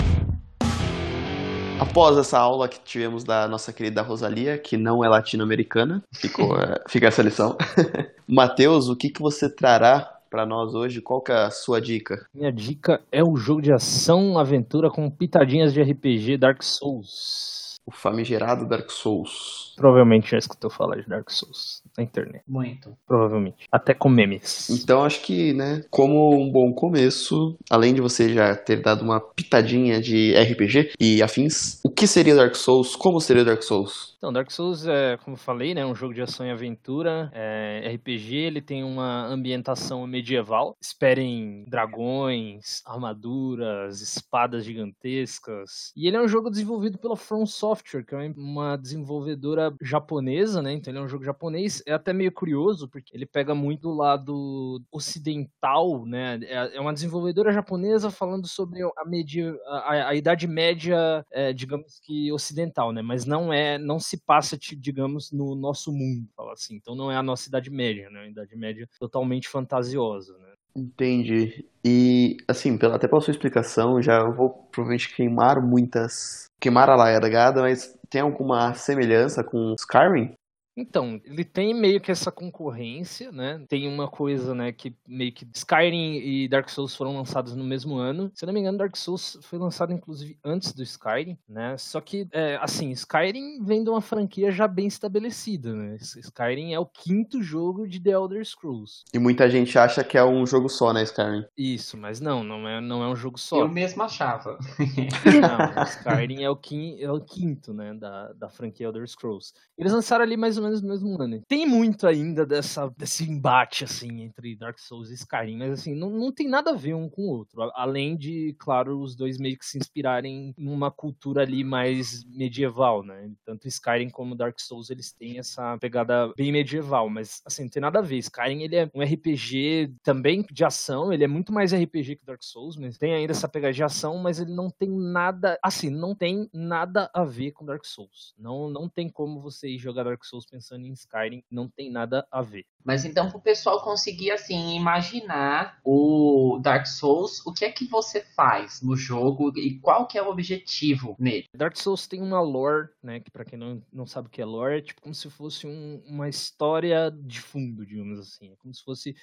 Após 1.81 2.15
essa 2.15 2.37
aula 2.37 2.69
que 2.69 2.79
tivemos 2.79 3.23
da 3.23 3.47
nossa 3.47 3.73
querida 3.73 4.03
Rosalia, 4.03 4.55
que 4.55 4.77
não 4.77 5.03
é 5.03 5.09
latino-americana, 5.09 6.03
ficou, 6.13 6.55
é, 6.55 6.79
fica 6.87 7.07
essa 7.07 7.23
lição. 7.23 7.57
Matheus, 8.29 8.87
o 8.87 8.95
que, 8.95 9.09
que 9.09 9.19
você 9.19 9.49
trará 9.49 10.19
para 10.29 10.45
nós 10.45 10.75
hoje? 10.75 11.01
Qual 11.01 11.21
que 11.21 11.31
é 11.31 11.35
a 11.35 11.49
sua 11.49 11.81
dica? 11.81 12.23
Minha 12.35 12.51
dica 12.51 13.01
é 13.11 13.23
o 13.23 13.35
jogo 13.35 13.63
de 13.63 13.73
ação, 13.73 14.37
aventura 14.37 14.91
com 14.91 15.09
pitadinhas 15.09 15.73
de 15.73 15.81
RPG 15.81 16.37
Dark 16.37 16.61
Souls. 16.61 17.77
O 17.83 17.91
famigerado 17.91 18.67
Dark 18.67 18.91
Souls. 18.91 19.73
Provavelmente 19.75 20.29
já 20.29 20.37
escutou 20.37 20.69
falar 20.69 20.97
de 20.97 21.09
Dark 21.09 21.31
Souls 21.31 21.80
na 21.97 22.03
internet. 22.03 22.43
Muito. 22.47 22.95
Provavelmente. 23.07 23.67
Até 23.71 23.93
com 23.93 24.09
memes. 24.09 24.69
Então 24.69 25.03
acho 25.03 25.21
que, 25.21 25.53
né, 25.53 25.83
como 25.89 26.39
um 26.39 26.51
bom 26.51 26.73
começo, 26.73 27.57
além 27.69 27.93
de 27.93 28.01
você 28.01 28.33
já 28.33 28.55
ter 28.55 28.81
dado 28.81 29.03
uma 29.03 29.19
pitadinha 29.19 30.01
de 30.01 30.33
RPG 30.33 30.93
e 30.99 31.21
afins, 31.21 31.79
o 31.83 31.89
que 31.89 32.07
seria 32.07 32.35
Dark 32.35 32.55
Souls? 32.55 32.95
Como 32.95 33.19
seria 33.19 33.45
Dark 33.45 33.61
Souls? 33.63 34.10
Então, 34.21 34.31
Dark 34.31 34.51
Souls 34.51 34.85
é, 34.85 35.17
como 35.17 35.33
eu 35.33 35.39
falei, 35.39 35.73
né, 35.73 35.83
um 35.83 35.95
jogo 35.95 36.13
de 36.13 36.21
ação 36.21 36.45
e 36.45 36.51
aventura. 36.51 37.31
É, 37.33 37.91
RPG, 37.95 38.35
ele 38.35 38.61
tem 38.61 38.83
uma 38.83 39.25
ambientação 39.25 40.05
medieval. 40.05 40.77
Esperem 40.79 41.65
dragões, 41.67 42.83
armaduras, 42.85 43.99
espadas 43.99 44.63
gigantescas. 44.63 45.91
E 45.95 46.05
ele 46.05 46.17
é 46.17 46.21
um 46.21 46.27
jogo 46.27 46.51
desenvolvido 46.51 46.99
pela 46.99 47.17
From 47.17 47.47
Software, 47.47 48.03
que 48.03 48.13
é 48.13 48.31
uma 48.37 48.77
desenvolvedora 48.77 49.73
japonesa, 49.81 50.61
né? 50.61 50.73
Então 50.73 50.91
ele 50.91 50.99
é 50.99 51.03
um 51.03 51.09
jogo 51.09 51.23
japonês. 51.23 51.81
É 51.87 51.93
até 51.93 52.13
meio 52.13 52.31
curioso, 52.31 52.87
porque 52.87 53.17
ele 53.17 53.25
pega 53.25 53.55
muito 53.55 53.81
do 53.81 53.93
lado 53.95 54.83
ocidental, 54.91 56.05
né? 56.05 56.39
É, 56.43 56.77
é 56.77 56.79
uma 56.79 56.93
desenvolvedora 56.93 57.51
japonesa 57.51 58.11
falando 58.11 58.47
sobre 58.47 58.83
a, 58.83 59.03
media, 59.03 59.57
a, 59.65 60.09
a 60.09 60.15
Idade 60.15 60.45
Média, 60.47 61.25
é, 61.31 61.51
digamos 61.51 61.99
que 62.03 62.31
ocidental, 62.31 62.91
né? 62.91 63.01
Mas 63.01 63.25
não 63.25 63.51
é, 63.51 63.79
não 63.79 63.99
se 64.10 64.10
passa, 64.17 64.57
digamos, 64.57 65.31
no 65.31 65.55
nosso 65.55 65.91
mundo, 65.91 66.27
fala 66.35 66.53
assim. 66.53 66.75
Então 66.75 66.95
não 66.95 67.11
é 67.11 67.15
a 67.15 67.23
nossa 67.23 67.47
Idade 67.47 67.69
Média, 67.69 68.09
né? 68.09 68.21
Uma 68.21 68.29
Idade 68.29 68.55
Média 68.55 68.87
totalmente 68.99 69.47
fantasiosa, 69.47 70.37
né? 70.37 70.51
Entendi. 70.75 71.65
E, 71.83 72.37
assim, 72.47 72.77
pela, 72.77 72.95
até 72.95 73.07
pela 73.07 73.21
sua 73.21 73.31
explicação, 73.31 74.01
já 74.01 74.23
vou 74.23 74.49
provavelmente 74.71 75.13
queimar 75.13 75.61
muitas. 75.61 76.45
queimar 76.61 76.89
a 76.89 76.95
largada, 76.95 77.61
mas 77.61 77.97
tem 78.09 78.21
alguma 78.21 78.73
semelhança 78.73 79.43
com 79.43 79.75
Skyrim? 79.77 80.33
Então, 80.75 81.19
ele 81.25 81.43
tem 81.43 81.73
meio 81.73 81.99
que 81.99 82.11
essa 82.11 82.31
concorrência, 82.31 83.31
né? 83.31 83.63
Tem 83.67 83.87
uma 83.87 84.07
coisa, 84.07 84.55
né, 84.55 84.71
que 84.71 84.95
meio 85.07 85.31
que 85.33 85.47
Skyrim 85.53 86.17
e 86.17 86.47
Dark 86.47 86.69
Souls 86.69 86.95
foram 86.95 87.15
lançados 87.17 87.55
no 87.55 87.63
mesmo 87.63 87.97
ano. 87.97 88.31
Se 88.33 88.45
eu 88.45 88.47
não 88.47 88.53
me 88.53 88.59
engano, 88.59 88.77
Dark 88.77 88.95
Souls 88.95 89.37
foi 89.41 89.59
lançado 89.59 89.91
inclusive 89.91 90.37
antes 90.43 90.73
do 90.73 90.81
Skyrim, 90.83 91.37
né? 91.47 91.77
Só 91.77 91.99
que, 91.99 92.27
é, 92.31 92.57
assim, 92.61 92.91
Skyrim 92.91 93.63
vem 93.63 93.83
de 93.83 93.89
uma 93.89 94.01
franquia 94.01 94.51
já 94.51 94.67
bem 94.67 94.87
estabelecida, 94.87 95.73
né? 95.73 95.97
Skyrim 95.99 96.73
é 96.73 96.79
o 96.79 96.85
quinto 96.85 97.41
jogo 97.41 97.87
de 97.87 97.99
The 97.99 98.11
Elder 98.11 98.45
Scrolls. 98.45 99.03
E 99.13 99.19
muita 99.19 99.49
gente 99.49 99.77
acha 99.77 100.03
que 100.03 100.17
é 100.17 100.23
um 100.23 100.45
jogo 100.45 100.69
só, 100.69 100.93
né, 100.93 101.03
Skyrim? 101.03 101.45
Isso, 101.57 101.97
mas 101.97 102.21
não, 102.21 102.43
não 102.43 102.67
é, 102.67 102.79
não 102.79 103.03
é 103.03 103.07
um 103.07 103.15
jogo 103.15 103.37
só. 103.37 103.59
Eu 103.59 103.67
mesmo 103.67 104.03
achava. 104.03 104.57
não, 105.75 105.83
Skyrim 105.83 106.43
é 106.43 106.49
o, 106.49 106.55
quinto, 106.55 107.03
é 107.03 107.11
o 107.11 107.19
quinto, 107.19 107.73
né, 107.73 107.93
da, 107.93 108.31
da 108.33 108.49
franquia 108.49 108.85
Elder 108.85 109.07
Scrolls. 109.07 109.53
Eles 109.77 109.91
lançaram 109.91 110.23
ali 110.23 110.37
mais 110.37 110.57
ou 110.57 110.63
menos 110.63 110.70
no 110.79 110.89
mesmo 110.89 111.19
ano. 111.19 111.41
Tem 111.47 111.65
muito 111.65 112.05
ainda 112.05 112.45
dessa, 112.45 112.87
desse 112.95 113.23
embate, 113.27 113.83
assim, 113.83 114.21
entre 114.21 114.55
Dark 114.55 114.77
Souls 114.77 115.09
e 115.09 115.15
Skyrim, 115.15 115.57
mas, 115.57 115.71
assim, 115.71 115.95
não, 115.95 116.11
não 116.11 116.31
tem 116.31 116.47
nada 116.47 116.71
a 116.71 116.75
ver 116.75 116.93
um 116.93 117.09
com 117.09 117.23
o 117.23 117.29
outro. 117.29 117.71
Além 117.73 118.15
de, 118.15 118.55
claro, 118.59 118.99
os 119.01 119.15
dois 119.15 119.39
meio 119.39 119.57
que 119.57 119.65
se 119.65 119.77
inspirarem 119.77 120.53
numa 120.57 120.91
cultura 120.91 121.41
ali 121.41 121.63
mais 121.63 122.23
medieval, 122.25 123.03
né? 123.03 123.31
Tanto 123.43 123.67
Skyrim 123.67 124.09
como 124.09 124.35
Dark 124.35 124.59
Souls, 124.59 124.89
eles 124.91 125.11
têm 125.11 125.39
essa 125.39 125.77
pegada 125.79 126.31
bem 126.37 126.51
medieval, 126.51 127.09
mas, 127.09 127.41
assim, 127.45 127.63
não 127.63 127.69
tem 127.69 127.81
nada 127.81 127.99
a 127.99 128.03
ver. 128.03 128.17
Skyrim, 128.17 128.61
ele 128.61 128.75
é 128.75 128.91
um 128.93 129.01
RPG 129.01 129.95
também 130.03 130.45
de 130.51 130.63
ação, 130.63 131.11
ele 131.11 131.23
é 131.23 131.27
muito 131.27 131.51
mais 131.51 131.73
RPG 131.73 132.17
que 132.17 132.25
Dark 132.25 132.43
Souls, 132.43 132.77
mas 132.77 132.97
tem 132.97 133.13
ainda 133.13 133.31
essa 133.31 133.47
pegada 133.47 133.73
de 133.73 133.83
ação, 133.83 134.17
mas 134.17 134.39
ele 134.39 134.53
não 134.53 134.69
tem 134.69 134.89
nada, 134.89 135.57
assim, 135.63 135.89
não 135.89 136.13
tem 136.13 136.49
nada 136.53 137.09
a 137.13 137.23
ver 137.23 137.51
com 137.51 137.65
Dark 137.65 137.85
Souls. 137.85 138.33
Não, 138.37 138.69
não 138.69 138.87
tem 138.89 139.09
como 139.09 139.41
você 139.41 139.69
ir 139.69 139.77
jogar 139.77 140.03
Dark 140.03 140.23
Souls 140.23 140.45
pensando 140.51 140.85
em 140.85 140.91
Skyrim, 140.91 141.43
não 141.49 141.69
tem 141.69 141.89
nada 141.89 142.27
a 142.29 142.41
ver. 142.41 142.65
Mas 142.83 143.05
então, 143.05 143.29
para 143.29 143.37
o 143.37 143.41
pessoal 143.41 143.81
conseguir, 143.81 144.31
assim, 144.31 144.75
imaginar 144.75 145.79
o 145.83 146.59
Dark 146.61 146.85
Souls, 146.85 147.45
o 147.45 147.53
que 147.53 147.63
é 147.63 147.71
que 147.71 147.85
você 147.85 148.21
faz 148.21 148.81
no 148.81 148.95
jogo 148.95 149.57
e 149.57 149.79
qual 149.79 150.07
que 150.07 150.17
é 150.17 150.21
o 150.21 150.29
objetivo 150.29 151.15
nele? 151.17 151.45
Dark 151.55 151.77
Souls 151.77 152.07
tem 152.07 152.21
uma 152.21 152.41
lore, 152.41 152.89
né, 153.01 153.19
que 153.19 153.31
para 153.31 153.45
quem 153.45 153.57
não, 153.57 153.81
não 153.93 154.05
sabe 154.05 154.27
o 154.27 154.31
que 154.31 154.41
é 154.41 154.45
lore, 154.45 154.79
é 154.79 154.81
tipo 154.81 155.01
como 155.01 155.15
se 155.15 155.29
fosse 155.29 155.65
um, 155.65 156.01
uma 156.05 156.27
história 156.27 157.11
de 157.11 157.39
fundo, 157.39 157.85
digamos 157.85 158.19
assim. 158.19 158.51
É 158.51 158.55
como 158.57 158.73
se 158.73 158.83
fosse 158.83 159.15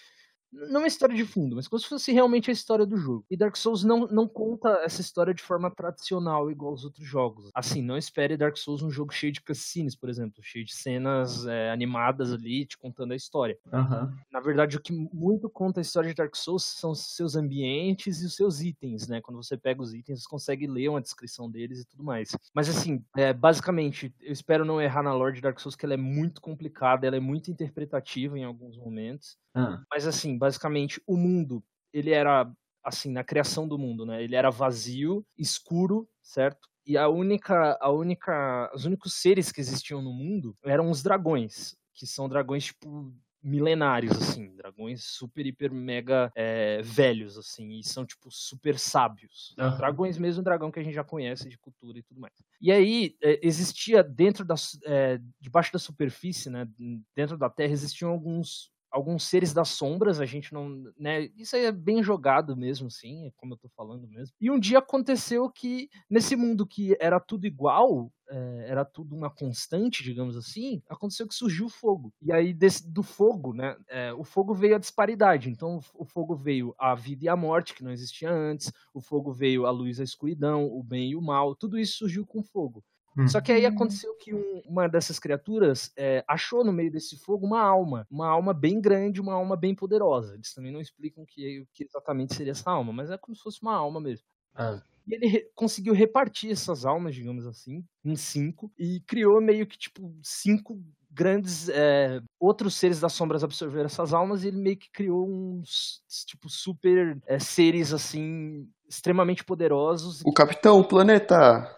não 0.52 0.84
é 0.84 0.86
história 0.86 1.14
de 1.14 1.24
fundo, 1.24 1.56
mas 1.56 1.68
como 1.68 1.80
se 1.80 1.88
fosse 1.88 2.12
realmente 2.12 2.50
a 2.50 2.52
história 2.52 2.86
do 2.86 2.96
jogo. 2.96 3.24
E 3.30 3.36
Dark 3.36 3.56
Souls 3.56 3.84
não, 3.84 4.06
não 4.06 4.26
conta 4.26 4.68
essa 4.82 5.00
história 5.00 5.34
de 5.34 5.42
forma 5.42 5.70
tradicional, 5.70 6.50
igual 6.50 6.72
os 6.72 6.84
outros 6.84 7.06
jogos. 7.06 7.50
Assim, 7.54 7.82
não 7.82 7.96
espere 7.96 8.36
Dark 8.36 8.56
Souls 8.56 8.82
um 8.82 8.90
jogo 8.90 9.12
cheio 9.12 9.32
de 9.32 9.40
cutscenes, 9.40 9.94
por 9.94 10.08
exemplo, 10.08 10.42
cheio 10.42 10.64
de 10.64 10.74
cenas 10.74 11.46
é, 11.46 11.70
animadas 11.70 12.32
ali, 12.32 12.64
te 12.64 12.78
contando 12.78 13.12
a 13.12 13.16
história. 13.16 13.58
Uhum. 13.72 14.12
Na 14.32 14.40
verdade, 14.40 14.76
o 14.76 14.80
que 14.80 14.92
muito 14.92 15.48
conta 15.50 15.80
a 15.80 15.82
história 15.82 16.08
de 16.08 16.14
Dark 16.14 16.34
Souls 16.34 16.64
são 16.64 16.92
os 16.92 17.14
seus 17.14 17.36
ambientes 17.36 18.22
e 18.22 18.26
os 18.26 18.34
seus 18.34 18.60
itens, 18.60 19.06
né? 19.08 19.20
Quando 19.20 19.42
você 19.42 19.56
pega 19.56 19.82
os 19.82 19.94
itens, 19.94 20.22
você 20.22 20.28
consegue 20.28 20.66
ler 20.66 20.88
uma 20.88 21.00
descrição 21.00 21.50
deles 21.50 21.80
e 21.80 21.86
tudo 21.86 22.02
mais. 22.02 22.30
Mas 22.54 22.68
assim, 22.68 23.04
é, 23.16 23.32
basicamente, 23.32 24.14
eu 24.20 24.32
espero 24.32 24.64
não 24.64 24.80
errar 24.80 25.02
na 25.02 25.12
lore 25.12 25.34
de 25.34 25.40
Dark 25.40 25.58
Souls, 25.60 25.76
que 25.76 25.84
ela 25.84 25.94
é 25.94 25.98
muito 25.98 26.40
complicada, 26.40 27.06
ela 27.06 27.16
é 27.16 27.20
muito 27.20 27.50
interpretativa 27.50 28.38
em 28.38 28.44
alguns 28.44 28.76
momentos. 28.76 29.36
Uhum. 29.54 29.82
Mas 29.90 30.06
assim, 30.06 30.37
basicamente 30.38 31.02
o 31.06 31.16
mundo, 31.16 31.62
ele 31.92 32.10
era 32.10 32.50
assim, 32.82 33.10
na 33.10 33.22
criação 33.22 33.68
do 33.68 33.78
mundo, 33.78 34.06
né? 34.06 34.22
Ele 34.22 34.34
era 34.34 34.50
vazio, 34.50 35.26
escuro, 35.36 36.08
certo? 36.22 36.68
E 36.86 36.96
a 36.96 37.08
única, 37.08 37.76
a 37.80 37.90
única, 37.90 38.70
os 38.74 38.86
únicos 38.86 39.14
seres 39.14 39.52
que 39.52 39.60
existiam 39.60 40.00
no 40.00 40.12
mundo 40.12 40.56
eram 40.64 40.90
os 40.90 41.02
dragões, 41.02 41.76
que 41.92 42.06
são 42.06 42.28
dragões 42.28 42.64
tipo 42.64 43.12
milenários, 43.42 44.16
assim, 44.16 44.54
dragões 44.56 45.04
super, 45.04 45.46
hiper, 45.46 45.72
mega 45.72 46.30
é, 46.34 46.82
velhos, 46.82 47.38
assim, 47.38 47.78
e 47.78 47.84
são, 47.84 48.04
tipo, 48.04 48.30
super 48.30 48.78
sábios. 48.78 49.54
Uhum. 49.58 49.76
Dragões 49.76 50.18
mesmo, 50.18 50.42
dragão 50.42 50.70
que 50.70 50.80
a 50.80 50.82
gente 50.82 50.94
já 50.94 51.04
conhece 51.04 51.48
de 51.48 51.58
cultura 51.58 51.98
e 51.98 52.02
tudo 52.02 52.20
mais. 52.20 52.34
E 52.60 52.72
aí, 52.72 53.16
é, 53.22 53.38
existia 53.40 54.02
dentro 54.02 54.44
da, 54.44 54.56
é, 54.84 55.20
debaixo 55.40 55.72
da 55.72 55.78
superfície, 55.78 56.50
né, 56.50 56.68
dentro 57.14 57.38
da 57.38 57.48
Terra, 57.48 57.72
existiam 57.72 58.10
alguns 58.10 58.72
alguns 58.90 59.24
seres 59.24 59.52
das 59.52 59.68
sombras, 59.70 60.20
a 60.20 60.26
gente 60.26 60.52
não, 60.52 60.84
né, 60.98 61.28
isso 61.36 61.56
aí 61.56 61.64
é 61.64 61.72
bem 61.72 62.02
jogado 62.02 62.56
mesmo, 62.56 62.90
sim, 62.90 63.26
é 63.26 63.32
como 63.36 63.54
eu 63.54 63.58
tô 63.58 63.68
falando 63.68 64.06
mesmo. 64.08 64.34
E 64.40 64.50
um 64.50 64.58
dia 64.58 64.78
aconteceu 64.78 65.50
que 65.50 65.88
nesse 66.08 66.36
mundo 66.36 66.66
que 66.66 66.96
era 67.00 67.20
tudo 67.20 67.46
igual, 67.46 68.10
é, 68.30 68.66
era 68.68 68.84
tudo 68.84 69.16
uma 69.16 69.30
constante, 69.30 70.02
digamos 70.02 70.36
assim, 70.36 70.82
aconteceu 70.88 71.26
que 71.26 71.34
surgiu 71.34 71.66
o 71.66 71.70
fogo. 71.70 72.12
E 72.20 72.32
aí 72.32 72.52
desse, 72.52 72.88
do 72.90 73.02
fogo, 73.02 73.54
né, 73.54 73.76
é, 73.88 74.12
o 74.12 74.24
fogo 74.24 74.54
veio 74.54 74.76
a 74.76 74.78
disparidade. 74.78 75.50
Então 75.50 75.80
o 75.94 76.04
fogo 76.04 76.34
veio 76.36 76.74
a 76.78 76.94
vida 76.94 77.24
e 77.24 77.28
a 77.28 77.36
morte 77.36 77.74
que 77.74 77.84
não 77.84 77.90
existia 77.90 78.30
antes, 78.30 78.72
o 78.92 79.00
fogo 79.00 79.32
veio 79.32 79.66
a 79.66 79.70
luz 79.70 79.98
e 79.98 80.02
a 80.02 80.04
escuridão, 80.04 80.66
o 80.66 80.82
bem 80.82 81.10
e 81.10 81.16
o 81.16 81.22
mal, 81.22 81.54
tudo 81.54 81.78
isso 81.78 81.98
surgiu 81.98 82.26
com 82.26 82.42
fogo. 82.42 82.84
Só 83.26 83.40
que 83.40 83.50
aí 83.50 83.66
aconteceu 83.66 84.14
que 84.16 84.34
um, 84.34 84.62
uma 84.66 84.88
dessas 84.88 85.18
criaturas 85.18 85.90
é, 85.96 86.24
achou 86.28 86.64
no 86.64 86.72
meio 86.72 86.90
desse 86.90 87.16
fogo 87.16 87.46
uma 87.46 87.60
alma, 87.60 88.06
uma 88.10 88.28
alma 88.28 88.54
bem 88.54 88.80
grande, 88.80 89.20
uma 89.20 89.34
alma 89.34 89.56
bem 89.56 89.74
poderosa. 89.74 90.34
Eles 90.34 90.52
também 90.54 90.70
não 90.70 90.80
explicam 90.80 91.24
o 91.24 91.26
que, 91.26 91.66
que, 91.72 91.84
exatamente 91.84 92.34
seria 92.34 92.52
essa 92.52 92.70
alma, 92.70 92.92
mas 92.92 93.10
é 93.10 93.18
como 93.18 93.34
se 93.34 93.42
fosse 93.42 93.60
uma 93.62 93.74
alma 93.74 94.00
mesmo. 94.00 94.26
Ah. 94.54 94.80
E 95.06 95.14
ele 95.14 95.26
re 95.26 95.50
conseguiu 95.54 95.94
repartir 95.94 96.50
essas 96.50 96.84
almas, 96.84 97.14
digamos 97.14 97.46
assim, 97.46 97.82
em 98.04 98.14
cinco, 98.14 98.70
e 98.78 99.00
criou 99.00 99.40
meio 99.40 99.66
que, 99.66 99.78
tipo, 99.78 100.14
cinco 100.22 100.78
grandes 101.10 101.68
é, 101.70 102.20
outros 102.38 102.74
seres 102.74 103.00
das 103.00 103.12
sombras 103.12 103.42
absorveram 103.42 103.86
essas 103.86 104.12
almas 104.12 104.44
e 104.44 104.48
ele 104.48 104.58
meio 104.58 104.76
que 104.76 104.90
criou 104.92 105.26
uns 105.28 106.02
tipo 106.26 106.48
super 106.48 107.18
é, 107.26 107.38
seres 107.38 107.92
assim 107.92 108.68
extremamente 108.88 109.44
poderosos. 109.44 110.22
O 110.24 110.32
Capitão 110.32 110.82
Planeta. 110.84 111.77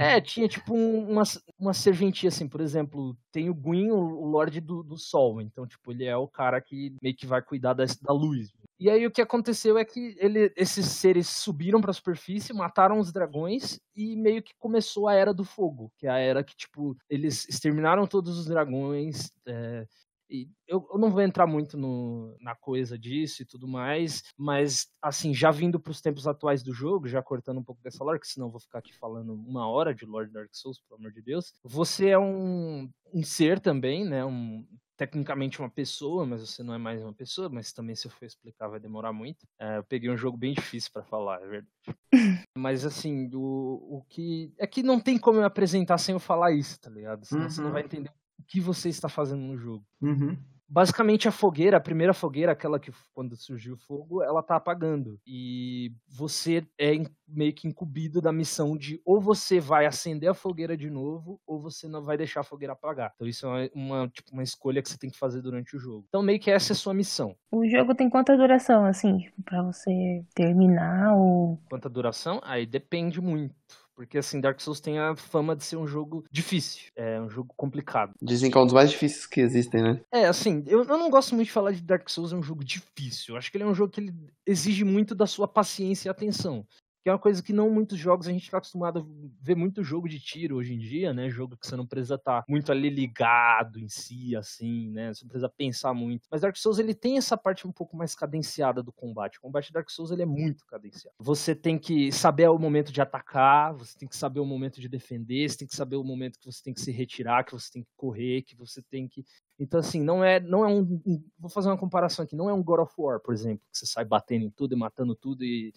É, 0.00 0.20
tinha 0.20 0.48
tipo 0.48 0.74
um, 0.74 1.10
uma, 1.10 1.22
uma 1.58 1.74
serventia, 1.74 2.28
assim, 2.28 2.48
por 2.48 2.60
exemplo, 2.60 3.16
tem 3.30 3.50
o 3.50 3.54
Gwyn, 3.54 3.90
o, 3.90 4.24
Lorde 4.26 4.60
do, 4.60 4.82
do 4.82 4.96
Sol, 4.96 5.40
então, 5.40 5.66
tipo, 5.66 5.92
ele 5.92 6.04
é 6.04 6.16
o 6.16 6.28
cara 6.28 6.60
que 6.60 6.94
meio 7.02 7.14
que 7.14 7.26
vai 7.26 7.42
cuidar 7.42 7.74
da, 7.74 7.84
da 7.84 8.12
luz. 8.12 8.52
E 8.78 8.88
aí 8.88 9.06
o 9.06 9.10
que 9.10 9.20
aconteceu 9.20 9.76
é 9.76 9.84
que 9.84 10.16
ele, 10.18 10.52
esses 10.56 10.86
seres 10.86 11.28
subiram 11.28 11.80
para 11.80 11.90
a 11.90 11.94
superfície, 11.94 12.52
mataram 12.52 12.98
os 12.98 13.12
dragões 13.12 13.78
e 13.94 14.16
meio 14.16 14.42
que 14.42 14.54
começou 14.58 15.06
a 15.06 15.14
Era 15.14 15.34
do 15.34 15.44
Fogo, 15.44 15.92
que 15.98 16.06
é 16.06 16.10
a 16.10 16.18
era 16.18 16.42
que, 16.42 16.56
tipo, 16.56 16.96
eles 17.08 17.46
exterminaram 17.48 18.06
todos 18.06 18.38
os 18.38 18.46
dragões, 18.46 19.30
é, 19.46 19.86
e 20.30 20.48
eu, 20.68 20.86
eu, 20.92 20.98
não 20.98 21.10
vou 21.10 21.20
entrar 21.20 21.46
muito 21.46 21.76
no, 21.76 22.36
na 22.40 22.54
coisa 22.54 22.98
disso 22.98 23.42
e 23.42 23.44
tudo 23.44 23.66
mais, 23.66 24.22
mas, 24.38 24.86
assim, 25.02 25.34
já 25.34 25.50
vindo 25.50 25.80
para 25.80 25.90
os 25.90 26.00
tempos 26.00 26.26
atuais 26.26 26.62
do 26.62 26.72
jogo, 26.72 27.08
já 27.08 27.22
cortando 27.22 27.58
um 27.58 27.64
pouco 27.64 27.82
dessa 27.82 28.04
lore, 28.04 28.20
que 28.20 28.28
senão 28.28 28.46
eu 28.46 28.52
vou 28.52 28.60
ficar 28.60 28.78
aqui 28.78 28.96
falando 28.96 29.34
uma 29.34 29.68
hora 29.68 29.94
de 29.94 30.06
Lord 30.06 30.32
Dark 30.32 30.50
Souls, 30.52 30.80
pelo 30.80 31.00
amor 31.00 31.12
de 31.12 31.20
Deus. 31.20 31.52
Você 31.64 32.10
é 32.10 32.18
um, 32.18 32.88
um 33.12 33.22
ser 33.22 33.58
também, 33.58 34.04
né? 34.04 34.24
Um, 34.24 34.64
tecnicamente 35.00 35.58
uma 35.58 35.70
pessoa, 35.70 36.26
mas 36.26 36.42
você 36.42 36.62
não 36.62 36.74
é 36.74 36.78
mais 36.78 37.02
uma 37.02 37.14
pessoa, 37.14 37.48
mas 37.48 37.72
também 37.72 37.96
se 37.96 38.06
eu 38.06 38.10
for 38.10 38.26
explicar 38.26 38.68
vai 38.68 38.78
demorar 38.78 39.14
muito. 39.14 39.48
É, 39.58 39.78
eu 39.78 39.84
peguei 39.84 40.10
um 40.10 40.16
jogo 40.16 40.36
bem 40.36 40.52
difícil 40.52 40.90
para 40.92 41.02
falar, 41.02 41.40
é 41.40 41.46
verdade. 41.46 41.70
mas 42.54 42.84
assim, 42.84 43.30
o, 43.34 43.98
o 43.98 44.04
que. 44.06 44.52
É 44.58 44.66
que 44.66 44.82
não 44.82 45.00
tem 45.00 45.16
como 45.16 45.40
eu 45.40 45.44
apresentar 45.46 45.96
sem 45.96 46.12
eu 46.12 46.20
falar 46.20 46.52
isso, 46.52 46.78
tá 46.78 46.90
ligado? 46.90 47.24
Senão 47.24 47.44
uhum. 47.44 47.48
você 47.48 47.62
não 47.62 47.72
vai 47.72 47.80
uhum. 47.80 47.86
entender 47.86 48.10
o 48.10 48.19
que 48.50 48.60
você 48.60 48.88
está 48.88 49.08
fazendo 49.08 49.42
no 49.42 49.56
jogo. 49.56 49.84
Uhum. 50.02 50.36
Basicamente 50.72 51.26
a 51.26 51.32
fogueira, 51.32 51.78
a 51.78 51.80
primeira 51.80 52.14
fogueira, 52.14 52.52
aquela 52.52 52.78
que 52.78 52.92
quando 53.12 53.34
surgiu 53.36 53.74
o 53.74 53.76
fogo, 53.76 54.22
ela 54.22 54.40
tá 54.40 54.54
apagando. 54.54 55.18
E 55.26 55.92
você 56.08 56.64
é 56.78 56.92
meio 57.26 57.52
que 57.52 57.66
incumbido 57.66 58.20
da 58.20 58.32
missão 58.32 58.76
de 58.76 59.00
ou 59.04 59.20
você 59.20 59.58
vai 59.58 59.84
acender 59.84 60.30
a 60.30 60.34
fogueira 60.34 60.76
de 60.76 60.88
novo, 60.88 61.40
ou 61.44 61.60
você 61.60 61.88
não 61.88 62.02
vai 62.02 62.16
deixar 62.16 62.40
a 62.40 62.44
fogueira 62.44 62.72
apagar. 62.72 63.12
Então 63.16 63.26
isso 63.26 63.48
é 63.48 63.68
uma, 63.74 64.08
tipo, 64.08 64.32
uma 64.32 64.44
escolha 64.44 64.80
que 64.80 64.88
você 64.88 64.98
tem 64.98 65.10
que 65.10 65.18
fazer 65.18 65.42
durante 65.42 65.76
o 65.76 65.80
jogo. 65.80 66.04
Então 66.08 66.22
meio 66.22 66.38
que 66.38 66.52
essa 66.52 66.72
é 66.72 66.74
a 66.74 66.76
sua 66.76 66.94
missão. 66.94 67.34
O 67.50 67.68
jogo 67.68 67.92
tem 67.92 68.08
quanta 68.08 68.36
duração, 68.36 68.84
assim, 68.84 69.18
tipo, 69.18 69.42
pra 69.42 69.62
você 69.62 70.24
terminar 70.34 71.16
ou... 71.16 71.60
Quanta 71.68 71.88
duração? 71.88 72.40
Aí 72.44 72.64
depende 72.64 73.20
muito. 73.20 73.54
Porque, 74.00 74.16
assim, 74.16 74.40
Dark 74.40 74.58
Souls 74.58 74.80
tem 74.80 74.98
a 74.98 75.14
fama 75.14 75.54
de 75.54 75.62
ser 75.62 75.76
um 75.76 75.86
jogo 75.86 76.24
difícil. 76.30 76.90
É 76.96 77.20
um 77.20 77.28
jogo 77.28 77.52
complicado. 77.54 78.14
Dizem 78.22 78.50
que 78.50 78.56
é 78.56 78.60
um 78.62 78.64
dos 78.64 78.72
mais 78.72 78.90
difíceis 78.90 79.26
que 79.26 79.42
existem, 79.42 79.82
né? 79.82 80.00
É, 80.10 80.24
assim, 80.24 80.64
eu, 80.66 80.84
eu 80.84 80.96
não 80.96 81.10
gosto 81.10 81.34
muito 81.34 81.48
de 81.48 81.52
falar 81.52 81.72
de 81.72 81.82
Dark 81.82 82.08
Souls 82.08 82.32
é 82.32 82.36
um 82.36 82.42
jogo 82.42 82.64
difícil. 82.64 83.34
Eu 83.34 83.38
acho 83.38 83.50
que 83.50 83.58
ele 83.58 83.64
é 83.64 83.66
um 83.66 83.74
jogo 83.74 83.92
que 83.92 84.00
ele 84.00 84.14
exige 84.46 84.84
muito 84.84 85.14
da 85.14 85.26
sua 85.26 85.46
paciência 85.46 86.08
e 86.08 86.10
atenção 86.10 86.66
que 87.02 87.08
é 87.08 87.12
uma 87.12 87.18
coisa 87.18 87.42
que 87.42 87.52
não 87.52 87.70
muitos 87.70 87.98
jogos 87.98 88.28
a 88.28 88.32
gente 88.32 88.44
está 88.44 88.58
acostumado 88.58 88.98
a 89.00 89.04
ver 89.40 89.54
muito 89.54 89.82
jogo 89.82 90.08
de 90.08 90.20
tiro 90.20 90.56
hoje 90.56 90.74
em 90.74 90.78
dia, 90.78 91.14
né? 91.14 91.30
Jogo 91.30 91.56
que 91.56 91.66
você 91.66 91.74
não 91.74 91.86
precisa 91.86 92.16
estar 92.16 92.42
tá 92.42 92.44
muito 92.48 92.70
ali 92.70 92.90
ligado 92.90 93.78
em 93.78 93.88
si, 93.88 94.36
assim, 94.36 94.90
né? 94.90 95.12
Você 95.12 95.24
não 95.24 95.28
precisa 95.28 95.48
pensar 95.48 95.94
muito. 95.94 96.28
Mas 96.30 96.42
Dark 96.42 96.56
Souls 96.56 96.78
ele 96.78 96.94
tem 96.94 97.16
essa 97.16 97.36
parte 97.36 97.66
um 97.66 97.72
pouco 97.72 97.96
mais 97.96 98.14
cadenciada 98.14 98.82
do 98.82 98.92
combate. 98.92 99.38
O 99.38 99.40
combate 99.40 99.68
de 99.68 99.72
Dark 99.72 99.88
Souls 99.88 100.10
ele 100.10 100.22
é 100.22 100.26
muito 100.26 100.66
cadenciado. 100.66 101.16
Você 101.18 101.54
tem 101.54 101.78
que 101.78 102.12
saber 102.12 102.48
o 102.48 102.58
momento 102.58 102.92
de 102.92 103.00
atacar, 103.00 103.72
você 103.72 103.98
tem 103.98 104.08
que 104.08 104.16
saber 104.16 104.40
o 104.40 104.46
momento 104.46 104.80
de 104.80 104.88
defender, 104.88 105.48
você 105.48 105.58
tem 105.58 105.68
que 105.68 105.76
saber 105.76 105.96
o 105.96 106.04
momento 106.04 106.38
que 106.38 106.46
você 106.46 106.62
tem 106.62 106.74
que 106.74 106.80
se 106.80 106.92
retirar, 106.92 107.44
que 107.44 107.52
você 107.52 107.70
tem 107.72 107.82
que 107.82 107.90
correr, 107.96 108.42
que 108.42 108.54
você 108.54 108.82
tem 108.82 109.08
que 109.08 109.24
então, 109.62 109.78
assim, 109.78 110.02
não 110.02 110.24
é, 110.24 110.40
não 110.40 110.64
é 110.64 110.68
um, 110.68 111.02
um, 111.04 111.22
Vou 111.38 111.50
fazer 111.50 111.68
uma 111.68 111.76
comparação 111.76 112.24
aqui. 112.24 112.34
Não 112.34 112.48
é 112.48 112.54
um 112.54 112.62
God 112.62 112.80
of 112.80 112.94
War, 112.96 113.20
por 113.20 113.34
exemplo, 113.34 113.62
que 113.70 113.76
você 113.76 113.84
sai 113.84 114.06
batendo 114.06 114.46
em 114.46 114.50
tudo 114.50 114.74
e 114.74 114.78
matando 114.78 115.14
tudo 115.14 115.44
e 115.44 115.70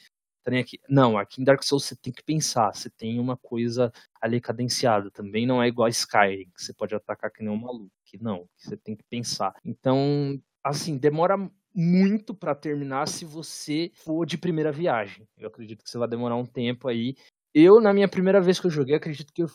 também 0.43 0.60
aqui. 0.60 0.79
Não, 0.89 1.17
aqui 1.17 1.41
em 1.41 1.43
Dark 1.45 1.63
Souls 1.63 1.86
você 1.86 1.95
tem 1.95 2.12
que 2.12 2.23
pensar, 2.23 2.73
você 2.73 2.89
tem 2.89 3.19
uma 3.19 3.38
coisa 3.38 3.91
ali 4.21 4.39
cadenciada. 4.41 5.10
Também 5.10 5.45
não 5.45 5.62
é 5.62 5.67
igual 5.67 5.88
a 5.88 5.89
Skyrim, 5.89 6.49
que 6.56 6.63
você 6.63 6.73
pode 6.73 6.93
atacar 6.93 7.32
que 7.32 7.43
nem 7.43 7.51
um 7.51 7.58
maluco. 7.58 7.91
Não, 8.21 8.47
você 8.56 8.77
tem 8.77 8.95
que 8.95 9.03
pensar. 9.10 9.56
Então, 9.65 10.39
assim, 10.63 10.97
demora 10.97 11.36
muito 11.73 12.36
para 12.36 12.53
terminar 12.53 13.08
se 13.08 13.25
você 13.25 13.91
for 13.95 14.25
de 14.25 14.38
primeira 14.38 14.71
viagem. 14.71 15.27
Eu 15.38 15.47
acredito 15.47 15.84
que 15.84 15.89
você 15.89 15.97
vai 15.97 16.08
demorar 16.08 16.36
um 16.36 16.45
tempo 16.45 16.88
aí. 16.88 17.15
Eu, 17.53 17.82
na 17.82 17.93
minha 17.93 18.08
primeira 18.08 18.41
vez 18.41 18.60
que 18.60 18.67
eu 18.67 18.71
joguei, 18.71 18.95
acredito 18.95 19.34
que 19.34 19.43
eu 19.43 19.47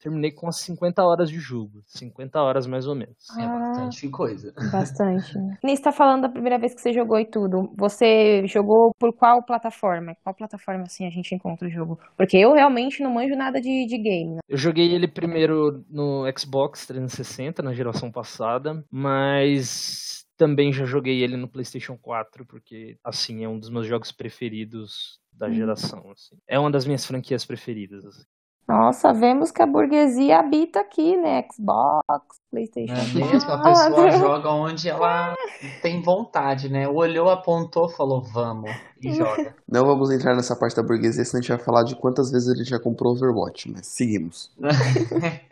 terminei 0.00 0.32
com 0.32 0.46
umas 0.46 0.56
50 0.56 1.02
horas 1.04 1.30
de 1.30 1.38
jogo. 1.38 1.82
50 1.86 2.40
horas 2.40 2.66
mais 2.66 2.86
ou 2.86 2.94
menos. 2.94 3.16
É 3.38 3.46
bastante 3.46 4.08
coisa. 4.08 4.52
Bastante. 4.72 5.32
Nisso 5.62 5.82
tá 5.82 5.92
falando 5.92 6.22
da 6.22 6.28
primeira 6.28 6.58
vez 6.58 6.74
que 6.74 6.80
você 6.80 6.92
jogou 6.92 7.18
e 7.18 7.26
tudo. 7.26 7.72
Você 7.76 8.46
jogou 8.46 8.92
por 8.98 9.12
qual 9.12 9.42
plataforma? 9.42 10.16
Qual 10.22 10.34
plataforma 10.34 10.84
assim 10.84 11.06
a 11.06 11.10
gente 11.10 11.34
encontra 11.34 11.68
o 11.68 11.70
jogo? 11.70 11.98
Porque 12.16 12.36
eu 12.36 12.52
realmente 12.52 13.02
não 13.02 13.12
manjo 13.12 13.36
nada 13.36 13.60
de, 13.60 13.86
de 13.86 13.98
game. 13.98 14.34
Né? 14.34 14.40
Eu 14.48 14.56
joguei 14.56 14.92
ele 14.94 15.06
primeiro 15.06 15.84
no 15.88 16.24
Xbox 16.36 16.86
360, 16.86 17.62
na 17.62 17.74
geração 17.74 18.10
passada, 18.10 18.82
mas 18.90 20.24
também 20.36 20.72
já 20.72 20.86
joguei 20.86 21.22
ele 21.22 21.36
no 21.36 21.46
PlayStation 21.46 21.98
4, 21.98 22.46
porque 22.46 22.96
assim 23.04 23.44
é 23.44 23.48
um 23.48 23.58
dos 23.58 23.68
meus 23.68 23.86
jogos 23.86 24.10
preferidos 24.10 25.20
da 25.30 25.48
hum. 25.48 25.52
geração. 25.52 26.10
Assim. 26.10 26.36
É 26.48 26.58
uma 26.58 26.70
das 26.70 26.86
minhas 26.86 27.04
franquias 27.04 27.44
preferidas. 27.44 28.04
Assim. 28.04 28.24
Nossa, 28.70 29.12
vemos 29.12 29.50
que 29.50 29.60
a 29.60 29.66
burguesia 29.66 30.38
habita 30.38 30.78
aqui, 30.78 31.16
né? 31.16 31.44
Xbox, 31.52 32.40
PlayStation. 32.48 32.94
É 32.94 33.14
mesmo, 33.14 33.50
a 33.50 33.58
pessoa 33.58 34.10
joga 34.12 34.50
onde 34.50 34.88
ela 34.88 35.34
tem 35.82 36.00
vontade, 36.00 36.68
né? 36.68 36.86
Olhou, 36.86 37.28
apontou, 37.28 37.88
falou, 37.88 38.22
vamos, 38.22 38.70
e 39.02 39.12
joga. 39.12 39.56
Não 39.68 39.84
vamos 39.84 40.12
entrar 40.12 40.36
nessa 40.36 40.54
parte 40.54 40.76
da 40.76 40.84
burguesia, 40.84 41.24
senão 41.24 41.40
a 41.40 41.42
gente 41.42 41.50
vai 41.50 41.58
falar 41.58 41.82
de 41.82 41.96
quantas 41.96 42.30
vezes 42.30 42.54
ele 42.54 42.62
já 42.62 42.78
comprou 42.78 43.12
Overwatch, 43.12 43.72
mas 43.72 43.88
seguimos. 43.88 44.52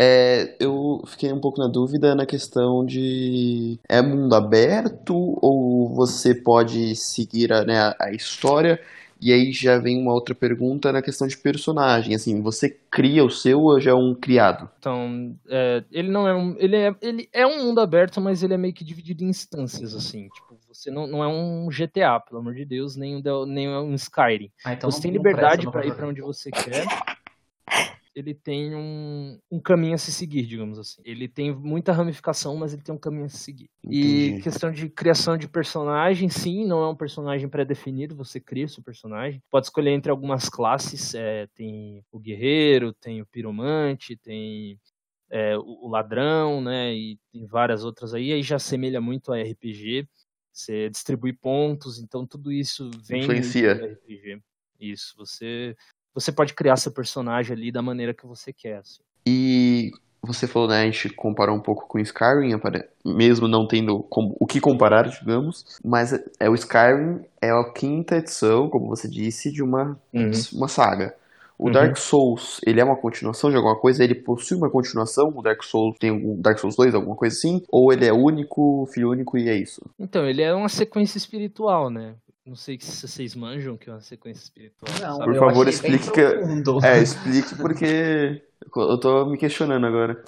É, 0.00 0.56
eu 0.60 1.02
fiquei 1.08 1.32
um 1.32 1.40
pouco 1.40 1.60
na 1.60 1.66
dúvida 1.66 2.14
na 2.14 2.24
questão 2.24 2.86
de 2.86 3.78
é 3.88 4.00
mundo 4.00 4.32
aberto 4.34 5.36
ou 5.42 5.88
você 5.88 6.34
pode 6.34 6.94
seguir 6.94 7.52
a, 7.52 7.64
né, 7.64 7.92
a 8.00 8.12
história 8.12 8.80
e 9.20 9.32
aí 9.32 9.52
já 9.52 9.78
vem 9.78 10.00
uma 10.00 10.12
outra 10.12 10.34
pergunta 10.34 10.92
na 10.92 11.02
questão 11.02 11.26
de 11.26 11.36
personagem. 11.36 12.14
Assim, 12.14 12.40
você 12.40 12.70
cria 12.90 13.24
o 13.24 13.30
seu 13.30 13.60
ou 13.60 13.80
já 13.80 13.90
é 13.90 13.94
um 13.94 14.14
criado? 14.14 14.68
Então, 14.78 15.36
é, 15.48 15.84
ele 15.90 16.10
não 16.10 16.28
é 16.28 16.34
um. 16.34 16.56
Ele 16.58 16.76
é, 16.76 16.94
ele 17.00 17.28
é 17.32 17.46
um 17.46 17.64
mundo 17.64 17.80
aberto, 17.80 18.20
mas 18.20 18.42
ele 18.42 18.54
é 18.54 18.58
meio 18.58 18.74
que 18.74 18.84
dividido 18.84 19.24
em 19.24 19.28
instâncias, 19.28 19.94
assim. 19.94 20.28
Tipo, 20.28 20.58
você 20.68 20.90
não, 20.90 21.06
não 21.06 21.22
é 21.22 21.28
um 21.28 21.68
GTA, 21.68 22.20
pelo 22.20 22.40
amor 22.40 22.54
de 22.54 22.64
Deus, 22.64 22.96
nem 22.96 23.16
um, 23.16 23.46
nem 23.46 23.68
um 23.68 23.94
Skyrim. 23.94 24.50
Ah, 24.64 24.72
então 24.72 24.90
você 24.90 25.02
tem 25.02 25.10
liberdade 25.10 25.70
para 25.70 25.86
ir 25.86 25.94
para 25.94 26.06
onde 26.06 26.20
você 26.20 26.50
quer 26.50 26.86
ele 28.18 28.34
tem 28.34 28.74
um, 28.74 29.38
um 29.48 29.60
caminho 29.60 29.94
a 29.94 29.98
se 29.98 30.10
seguir, 30.10 30.44
digamos 30.44 30.76
assim. 30.76 31.00
Ele 31.04 31.28
tem 31.28 31.54
muita 31.54 31.92
ramificação, 31.92 32.56
mas 32.56 32.72
ele 32.72 32.82
tem 32.82 32.92
um 32.92 32.98
caminho 32.98 33.26
a 33.26 33.28
se 33.28 33.38
seguir. 33.38 33.70
Entendi. 33.84 34.38
E 34.38 34.42
questão 34.42 34.72
de 34.72 34.88
criação 34.88 35.36
de 35.36 35.46
personagem, 35.48 36.28
sim, 36.28 36.66
não 36.66 36.82
é 36.82 36.88
um 36.88 36.96
personagem 36.96 37.48
pré-definido, 37.48 38.16
você 38.16 38.40
cria 38.40 38.66
seu 38.66 38.82
personagem. 38.82 39.40
Pode 39.48 39.66
escolher 39.66 39.92
entre 39.92 40.10
algumas 40.10 40.48
classes, 40.48 41.14
é, 41.14 41.46
tem 41.54 42.04
o 42.10 42.18
guerreiro, 42.18 42.92
tem 42.92 43.22
o 43.22 43.26
piromante, 43.26 44.16
tem 44.16 44.80
é, 45.30 45.56
o, 45.56 45.86
ladrão, 45.86 46.60
né, 46.60 46.92
e 46.92 47.20
tem 47.32 47.46
várias 47.46 47.84
outras 47.84 48.14
aí, 48.14 48.32
aí 48.32 48.42
já 48.42 48.56
assemelha 48.56 49.00
muito 49.00 49.32
a 49.32 49.40
RPG. 49.40 50.08
Você 50.52 50.90
distribui 50.90 51.32
pontos, 51.32 52.00
então 52.00 52.26
tudo 52.26 52.50
isso 52.50 52.90
vem 53.06 53.22
Influencia. 53.22 53.76
do 53.76 53.86
RPG. 53.86 54.42
Isso, 54.80 55.14
você 55.16 55.76
você 56.14 56.32
pode 56.32 56.54
criar 56.54 56.76
seu 56.76 56.92
personagem 56.92 57.56
ali 57.56 57.72
da 57.72 57.82
maneira 57.82 58.14
que 58.14 58.26
você 58.26 58.52
quer. 58.52 58.78
Assim. 58.78 59.00
E 59.26 59.90
você 60.22 60.46
falou, 60.46 60.68
né, 60.68 60.82
a 60.82 60.84
gente 60.84 61.10
comparou 61.10 61.56
um 61.56 61.62
pouco 61.62 61.86
com 61.86 61.98
Skyrim, 61.98 62.58
mesmo 63.04 63.46
não 63.46 63.66
tendo 63.66 64.04
o 64.10 64.46
que 64.46 64.60
comparar, 64.60 65.08
digamos, 65.08 65.78
mas 65.84 66.12
é 66.40 66.48
o 66.50 66.54
Skyrim 66.54 67.24
é 67.40 67.50
a 67.50 67.72
quinta 67.72 68.16
edição, 68.16 68.68
como 68.68 68.88
você 68.88 69.08
disse, 69.08 69.52
de 69.52 69.62
uma, 69.62 69.98
uhum. 70.12 70.30
uma 70.54 70.68
saga. 70.68 71.14
O 71.58 71.66
uhum. 71.66 71.72
Dark 71.72 71.96
Souls, 71.96 72.60
ele 72.64 72.80
é 72.80 72.84
uma 72.84 72.96
continuação 72.96 73.50
de 73.50 73.56
alguma 73.56 73.76
coisa? 73.76 74.04
Ele 74.04 74.14
possui 74.14 74.56
uma 74.56 74.70
continuação? 74.70 75.28
O 75.34 75.42
Dark 75.42 75.64
Souls 75.64 75.96
tem 75.98 76.12
um 76.12 76.40
Dark 76.40 76.56
Souls 76.56 76.76
2, 76.76 76.94
alguma 76.94 77.16
coisa 77.16 77.36
assim? 77.36 77.60
Ou 77.68 77.92
ele 77.92 78.06
é 78.06 78.12
único, 78.12 78.86
filho 78.94 79.10
único 79.10 79.36
e 79.36 79.48
é 79.48 79.56
isso? 79.56 79.82
Então, 79.98 80.24
ele 80.24 80.40
é 80.40 80.54
uma 80.54 80.68
sequência 80.68 81.18
espiritual, 81.18 81.90
né? 81.90 82.14
Não 82.48 82.56
sei 82.56 82.80
se 82.80 83.06
vocês 83.06 83.34
manjam 83.34 83.76
que 83.76 83.90
é 83.90 83.92
uma 83.92 84.00
sequência 84.00 84.42
espiritual. 84.42 84.90
Não, 85.02 85.18
Por 85.18 85.38
favor, 85.38 85.68
explique 85.68 86.10
que. 86.10 86.20
É, 86.82 87.02
explique 87.02 87.54
porque 87.56 88.42
eu 88.74 88.98
tô 88.98 89.26
me 89.26 89.36
questionando 89.36 89.86
agora. 89.86 90.24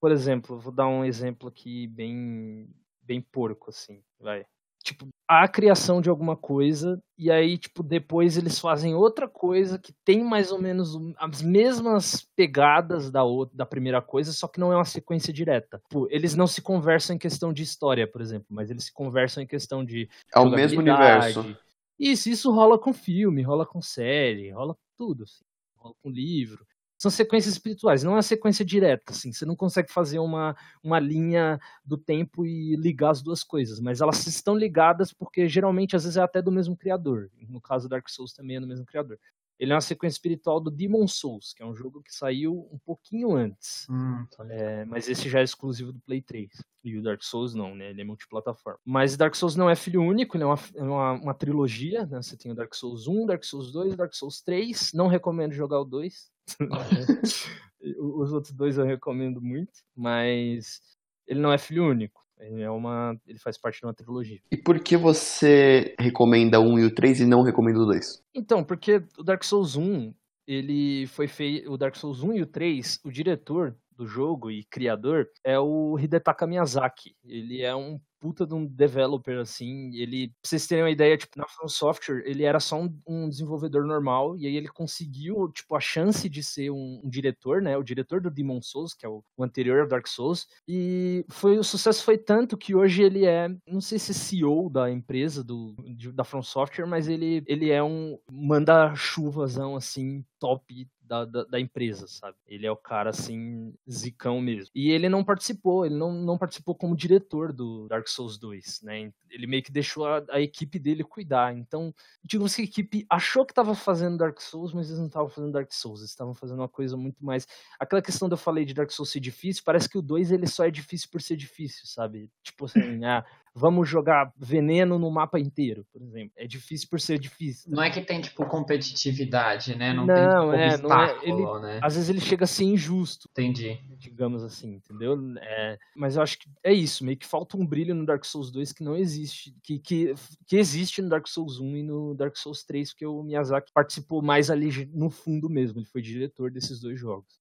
Por 0.00 0.12
exemplo, 0.12 0.60
vou 0.60 0.72
dar 0.72 0.86
um 0.86 1.04
exemplo 1.04 1.48
aqui 1.48 1.88
bem 1.88 2.68
bem 3.02 3.20
porco 3.20 3.70
assim, 3.70 4.00
vai 4.20 4.46
tipo, 4.86 5.08
a 5.26 5.48
criação 5.48 6.00
de 6.00 6.08
alguma 6.08 6.36
coisa, 6.36 7.02
e 7.18 7.28
aí, 7.28 7.58
tipo, 7.58 7.82
depois 7.82 8.36
eles 8.36 8.60
fazem 8.60 8.94
outra 8.94 9.28
coisa 9.28 9.80
que 9.80 9.92
tem 10.04 10.22
mais 10.22 10.52
ou 10.52 10.60
menos 10.60 10.96
as 11.18 11.42
mesmas 11.42 12.24
pegadas 12.36 13.10
da, 13.10 13.24
outra, 13.24 13.56
da 13.56 13.66
primeira 13.66 14.00
coisa, 14.00 14.32
só 14.32 14.46
que 14.46 14.60
não 14.60 14.72
é 14.72 14.76
uma 14.76 14.84
sequência 14.84 15.32
direta. 15.32 15.82
Tipo, 15.88 16.06
eles 16.08 16.36
não 16.36 16.46
se 16.46 16.62
conversam 16.62 17.16
em 17.16 17.18
questão 17.18 17.52
de 17.52 17.64
história, 17.64 18.06
por 18.06 18.20
exemplo, 18.20 18.46
mas 18.48 18.70
eles 18.70 18.84
se 18.84 18.92
conversam 18.92 19.42
em 19.42 19.46
questão 19.46 19.84
de. 19.84 20.08
É 20.32 20.38
o 20.38 20.48
mesmo 20.48 20.78
universo. 20.78 21.56
Isso, 21.98 22.28
isso 22.28 22.52
rola 22.52 22.78
com 22.78 22.92
filme, 22.92 23.42
rola 23.42 23.66
com 23.66 23.82
série, 23.82 24.52
rola 24.52 24.74
com 24.74 24.80
tudo, 24.96 25.24
assim, 25.24 25.44
rola 25.76 25.94
com 26.00 26.10
livro 26.10 26.64
são 26.98 27.10
sequências 27.10 27.54
espirituais, 27.54 28.02
não 28.02 28.12
é 28.12 28.14
uma 28.16 28.22
sequência 28.22 28.64
direta, 28.64 29.12
assim, 29.12 29.32
você 29.32 29.44
não 29.44 29.56
consegue 29.56 29.92
fazer 29.92 30.18
uma, 30.18 30.56
uma 30.82 30.98
linha 30.98 31.60
do 31.84 31.96
tempo 31.96 32.46
e 32.46 32.76
ligar 32.76 33.10
as 33.10 33.22
duas 33.22 33.44
coisas, 33.44 33.80
mas 33.80 34.00
elas 34.00 34.26
estão 34.26 34.56
ligadas 34.56 35.12
porque 35.12 35.48
geralmente 35.48 35.94
às 35.94 36.04
vezes 36.04 36.16
é 36.16 36.22
até 36.22 36.40
do 36.40 36.52
mesmo 36.52 36.76
criador, 36.76 37.30
no 37.48 37.60
caso 37.60 37.88
Dark 37.88 38.08
Souls 38.08 38.32
também 38.32 38.56
é 38.56 38.60
do 38.60 38.66
mesmo 38.66 38.86
criador. 38.86 39.18
Ele 39.58 39.72
é 39.72 39.74
uma 39.74 39.80
sequência 39.80 40.16
espiritual 40.16 40.60
do 40.60 40.70
Demon 40.70 41.08
Souls, 41.08 41.54
que 41.54 41.62
é 41.62 41.66
um 41.66 41.74
jogo 41.74 42.02
que 42.02 42.14
saiu 42.14 42.68
um 42.70 42.78
pouquinho 42.84 43.34
antes. 43.34 43.86
Hum, 43.88 44.26
é, 44.50 44.84
mas 44.84 45.08
esse 45.08 45.28
já 45.28 45.40
é 45.40 45.44
exclusivo 45.44 45.92
do 45.92 46.00
Play 46.00 46.20
3. 46.20 46.50
E 46.84 46.98
o 46.98 47.02
Dark 47.02 47.22
Souls 47.22 47.54
não, 47.54 47.74
né? 47.74 47.90
Ele 47.90 48.02
é 48.02 48.04
multiplataforma. 48.04 48.78
Mas 48.84 49.16
Dark 49.16 49.34
Souls 49.34 49.56
não 49.56 49.68
é 49.68 49.74
filho 49.74 50.02
único, 50.02 50.36
ele 50.36 50.44
é 50.44 50.46
uma, 50.46 50.58
é 50.74 50.82
uma, 50.82 51.12
uma 51.12 51.34
trilogia, 51.34 52.04
né? 52.06 52.20
Você 52.22 52.36
tem 52.36 52.52
o 52.52 52.54
Dark 52.54 52.74
Souls 52.74 53.08
1, 53.08 53.26
Dark 53.26 53.44
Souls 53.44 53.72
2, 53.72 53.96
Dark 53.96 54.12
Souls 54.12 54.42
3. 54.42 54.92
Não 54.92 55.06
recomendo 55.06 55.52
jogar 55.52 55.80
o 55.80 55.84
2. 55.84 56.30
Os 57.98 58.32
outros 58.32 58.52
dois 58.52 58.78
eu 58.78 58.84
recomendo 58.84 59.40
muito, 59.40 59.84
mas 59.94 60.80
ele 61.26 61.40
não 61.40 61.52
é 61.52 61.58
filho 61.58 61.88
único. 61.88 62.25
Ele 62.38 62.62
é 62.62 62.70
uma. 62.70 63.16
Ele 63.26 63.38
faz 63.38 63.58
parte 63.58 63.80
de 63.80 63.86
uma 63.86 63.94
trilogia. 63.94 64.40
E 64.50 64.56
por 64.56 64.78
que 64.80 64.96
você 64.96 65.94
recomenda 65.98 66.60
um 66.60 66.78
e 66.78 66.84
o 66.84 66.94
3 66.94 67.20
e 67.20 67.26
não 67.26 67.42
recomenda 67.42 67.80
o 67.80 67.86
2? 67.86 68.22
Então, 68.34 68.62
porque 68.62 69.02
o 69.18 69.22
Dark 69.22 69.42
Souls 69.42 69.76
1, 69.76 70.12
ele 70.46 71.06
foi 71.06 71.26
feito. 71.26 71.72
O 71.72 71.76
Dark 71.76 71.96
Souls 71.96 72.22
1 72.22 72.34
e 72.34 72.42
o 72.42 72.46
3, 72.46 73.00
o 73.04 73.10
diretor 73.10 73.74
do 73.96 74.06
jogo 74.06 74.50
e 74.50 74.64
criador 74.64 75.28
é 75.42 75.58
o 75.58 75.98
Hidetaka 75.98 76.46
Miyazaki. 76.46 77.16
Ele 77.24 77.62
é 77.62 77.74
um 77.74 78.00
puta 78.20 78.46
de 78.46 78.54
um 78.54 78.66
developer, 78.66 79.38
assim. 79.38 79.94
Ele, 79.94 80.28
pra 80.28 80.36
vocês 80.42 80.66
terem 80.66 80.84
uma 80.84 80.90
ideia, 80.90 81.16
tipo, 81.16 81.38
na 81.38 81.46
From 81.46 81.68
Software, 81.68 82.22
ele 82.24 82.44
era 82.44 82.58
só 82.58 82.80
um, 82.80 83.00
um, 83.06 83.28
desenvolvedor 83.28 83.84
normal, 83.84 84.36
e 84.36 84.46
aí 84.46 84.56
ele 84.56 84.68
conseguiu, 84.68 85.50
tipo, 85.52 85.76
a 85.76 85.80
chance 85.80 86.28
de 86.28 86.42
ser 86.42 86.70
um, 86.70 87.00
um 87.04 87.08
diretor, 87.08 87.62
né? 87.62 87.76
O 87.76 87.82
diretor 87.82 88.20
do 88.20 88.30
Demon 88.30 88.60
Souls, 88.62 88.94
que 88.94 89.06
é 89.06 89.08
o, 89.08 89.22
o, 89.36 89.44
anterior 89.44 89.80
ao 89.80 89.88
Dark 89.88 90.06
Souls. 90.06 90.46
E 90.66 91.24
foi, 91.28 91.58
o 91.58 91.64
sucesso 91.64 92.02
foi 92.02 92.18
tanto 92.18 92.56
que 92.56 92.74
hoje 92.74 93.02
ele 93.02 93.24
é, 93.24 93.48
não 93.66 93.80
sei 93.80 93.98
se 93.98 94.10
é 94.10 94.14
CEO 94.14 94.70
da 94.70 94.90
empresa, 94.90 95.44
do, 95.44 95.76
de, 95.96 96.10
da 96.12 96.24
From 96.24 96.42
Software, 96.42 96.86
mas 96.86 97.08
ele, 97.08 97.44
ele 97.46 97.70
é 97.70 97.82
um 97.82 98.18
manda-chuvazão, 98.30 99.76
assim, 99.76 100.24
top 100.38 100.88
da, 101.06 101.24
da, 101.24 101.44
da, 101.44 101.60
empresa, 101.60 102.06
sabe? 102.06 102.36
Ele 102.46 102.66
é 102.66 102.70
o 102.70 102.76
cara, 102.76 103.10
assim, 103.10 103.72
zicão 103.88 104.40
mesmo. 104.40 104.70
E 104.74 104.90
ele 104.90 105.08
não 105.08 105.24
participou, 105.24 105.86
ele 105.86 105.94
não, 105.94 106.12
não 106.12 106.36
participou 106.36 106.74
como 106.74 106.96
diretor 106.96 107.52
do 107.52 107.86
Dark 107.88 108.08
Souls 108.08 108.38
2, 108.38 108.82
né? 108.82 109.12
Ele 109.30 109.46
meio 109.46 109.62
que 109.62 109.72
deixou 109.72 110.06
a, 110.06 110.24
a 110.30 110.40
equipe 110.40 110.78
dele 110.78 111.04
cuidar. 111.04 111.56
Então, 111.56 111.94
digamos 112.24 112.54
que 112.54 112.62
a 112.62 112.64
equipe 112.64 113.06
achou 113.08 113.44
que 113.46 113.52
estava 113.52 113.74
fazendo 113.74 114.18
Dark 114.18 114.40
Souls, 114.40 114.72
mas 114.72 114.88
eles 114.88 114.98
não 114.98 115.06
estavam 115.06 115.28
fazendo 115.28 115.52
Dark 115.52 115.72
Souls, 115.72 116.00
eles 116.00 116.10
estavam 116.10 116.34
fazendo 116.34 116.58
uma 116.58 116.68
coisa 116.68 116.96
muito 116.96 117.24
mais... 117.24 117.46
Aquela 117.78 118.02
questão 118.02 118.28
que 118.28 118.34
eu 118.34 118.38
falei 118.38 118.64
de 118.64 118.74
Dark 118.74 118.90
Souls 118.90 119.10
ser 119.10 119.20
difícil, 119.20 119.62
parece 119.64 119.88
que 119.88 119.98
o 119.98 120.02
2 120.02 120.32
ele 120.32 120.46
só 120.46 120.64
é 120.64 120.70
difícil 120.70 121.08
por 121.10 121.22
ser 121.22 121.36
difícil, 121.36 121.86
sabe? 121.86 122.30
Tipo 122.42 122.64
assim, 122.64 122.76
ah, 123.04 123.24
vamos 123.56 123.88
jogar 123.88 124.30
veneno 124.36 124.98
no 124.98 125.10
mapa 125.10 125.40
inteiro, 125.40 125.86
por 125.90 126.02
exemplo. 126.02 126.32
É 126.36 126.46
difícil 126.46 126.88
por 126.90 127.00
ser 127.00 127.18
difícil. 127.18 127.72
Não 127.72 127.82
é 127.82 127.88
que 127.88 128.02
tem, 128.02 128.20
tipo, 128.20 128.44
competitividade, 128.44 129.74
né? 129.74 129.94
Não, 129.94 130.04
não 130.04 130.14
tem, 130.14 130.28
tipo, 130.28 130.52
é, 130.52 130.78
não 130.78 131.02
é. 131.02 131.18
Ele, 131.22 131.60
né? 131.60 131.80
Às 131.82 131.94
vezes 131.94 132.10
ele 132.10 132.20
chega 132.20 132.44
a 132.44 132.46
ser 132.46 132.64
injusto. 132.64 133.30
Entendi. 133.32 133.80
Digamos 133.96 134.44
assim, 134.44 134.74
entendeu? 134.74 135.16
É, 135.40 135.78
mas 135.96 136.16
eu 136.16 136.22
acho 136.22 136.38
que 136.38 136.50
é 136.62 136.72
isso, 136.72 137.02
meio 137.02 137.16
que 137.16 137.26
falta 137.26 137.56
um 137.56 137.66
brilho 137.66 137.94
no 137.94 138.04
Dark 138.04 138.26
Souls 138.26 138.50
2 138.50 138.72
que 138.74 138.84
não 138.84 138.94
existe, 138.94 139.56
que, 139.62 139.78
que, 139.78 140.14
que 140.46 140.56
existe 140.56 141.00
no 141.00 141.08
Dark 141.08 141.26
Souls 141.26 141.58
1 141.58 141.76
e 141.76 141.82
no 141.82 142.14
Dark 142.14 142.36
Souls 142.36 142.62
3, 142.62 142.90
porque 142.90 143.06
o 143.06 143.22
Miyazaki 143.22 143.72
participou 143.72 144.20
mais 144.20 144.50
ali 144.50 144.90
no 144.92 145.08
fundo 145.08 145.48
mesmo, 145.48 145.78
ele 145.78 145.86
foi 145.86 146.02
diretor 146.02 146.50
desses 146.50 146.78
dois 146.78 147.00
jogos. 147.00 147.40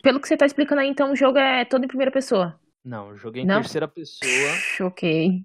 Pelo 0.00 0.20
que 0.20 0.28
você 0.28 0.36
tá 0.36 0.46
explicando 0.46 0.80
aí, 0.80 0.88
então 0.88 1.12
o 1.12 1.16
jogo 1.16 1.38
é 1.38 1.64
todo 1.64 1.84
em 1.84 1.88
primeira 1.88 2.12
pessoa. 2.12 2.56
Não, 2.86 3.16
joguei 3.16 3.42
em 3.42 3.46
Não? 3.46 3.56
terceira 3.56 3.88
pessoa. 3.88 4.30
Ok. 4.80 5.44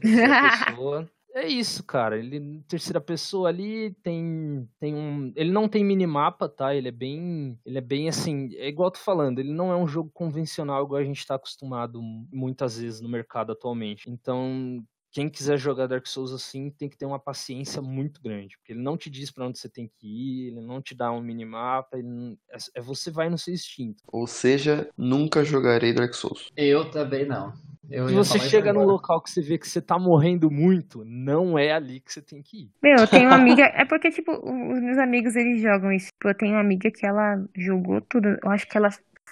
terceira 0.00 0.40
pessoa. 0.66 1.10
É 1.34 1.46
isso, 1.46 1.82
cara. 1.84 2.16
Ele 2.16 2.62
terceira 2.68 3.00
pessoa 3.00 3.48
ali 3.50 3.92
tem 4.02 4.66
tem 4.78 4.94
um, 4.94 5.30
ele 5.36 5.50
não 5.50 5.68
tem 5.68 5.84
minimapa, 5.84 6.48
tá? 6.48 6.74
Ele 6.74 6.88
é 6.88 6.92
bem, 6.92 7.58
ele 7.66 7.76
é 7.76 7.80
bem 7.82 8.08
assim, 8.08 8.54
é 8.54 8.68
igual 8.68 8.86
eu 8.86 8.92
tô 8.92 9.00
falando, 9.00 9.40
ele 9.40 9.52
não 9.52 9.70
é 9.72 9.76
um 9.76 9.86
jogo 9.86 10.10
convencional 10.14 10.84
igual 10.84 11.00
a 11.00 11.04
gente 11.04 11.26
tá 11.26 11.34
acostumado 11.34 12.00
muitas 12.32 12.78
vezes 12.78 13.00
no 13.00 13.08
mercado 13.08 13.52
atualmente. 13.52 14.08
Então, 14.08 14.82
quem 15.14 15.28
quiser 15.28 15.56
jogar 15.56 15.86
Dark 15.86 16.08
Souls 16.08 16.32
assim 16.32 16.70
tem 16.70 16.88
que 16.88 16.98
ter 16.98 17.06
uma 17.06 17.20
paciência 17.20 17.80
muito 17.80 18.20
grande, 18.20 18.58
porque 18.58 18.72
ele 18.72 18.82
não 18.82 18.96
te 18.96 19.08
diz 19.08 19.30
para 19.30 19.46
onde 19.46 19.60
você 19.60 19.68
tem 19.68 19.88
que 19.88 20.08
ir, 20.08 20.48
ele 20.48 20.60
não 20.60 20.82
te 20.82 20.92
dá 20.92 21.12
um 21.12 21.20
minimapa, 21.20 21.96
ele 21.96 22.36
é, 22.50 22.56
é 22.74 22.80
você 22.82 23.12
vai 23.12 23.30
no 23.30 23.38
seu 23.38 23.54
instinto. 23.54 24.02
Ou 24.08 24.26
seja, 24.26 24.88
nunca 24.98 25.44
jogarei 25.44 25.92
Dark 25.92 26.12
Souls. 26.14 26.50
Eu 26.56 26.90
também 26.90 27.24
não. 27.24 27.52
Eu 27.88 28.08
Se 28.08 28.14
você 28.14 28.38
chega 28.40 28.72
num 28.72 28.84
local 28.84 29.22
que 29.22 29.30
você 29.30 29.40
vê 29.40 29.56
que 29.56 29.68
você 29.68 29.80
tá 29.80 29.96
morrendo 30.00 30.50
muito, 30.50 31.04
não 31.04 31.56
é 31.56 31.70
ali 31.70 32.00
que 32.00 32.12
você 32.12 32.20
tem 32.20 32.42
que 32.42 32.62
ir. 32.62 32.70
Meu, 32.82 32.96
eu 32.96 33.06
tenho 33.06 33.28
uma 33.28 33.36
amiga. 33.38 33.62
É 33.62 33.84
porque, 33.84 34.10
tipo, 34.10 34.32
os 34.32 34.80
meus 34.80 34.98
amigos 34.98 35.36
eles 35.36 35.62
jogam 35.62 35.92
isso. 35.92 36.08
Tipo, 36.08 36.28
eu 36.28 36.34
tenho 36.34 36.54
uma 36.54 36.60
amiga 36.60 36.90
que 36.90 37.06
ela 37.06 37.44
jogou 37.54 38.00
tudo. 38.00 38.36
Eu 38.42 38.50
acho 38.50 38.66
que 38.66 38.76
ela 38.76 38.88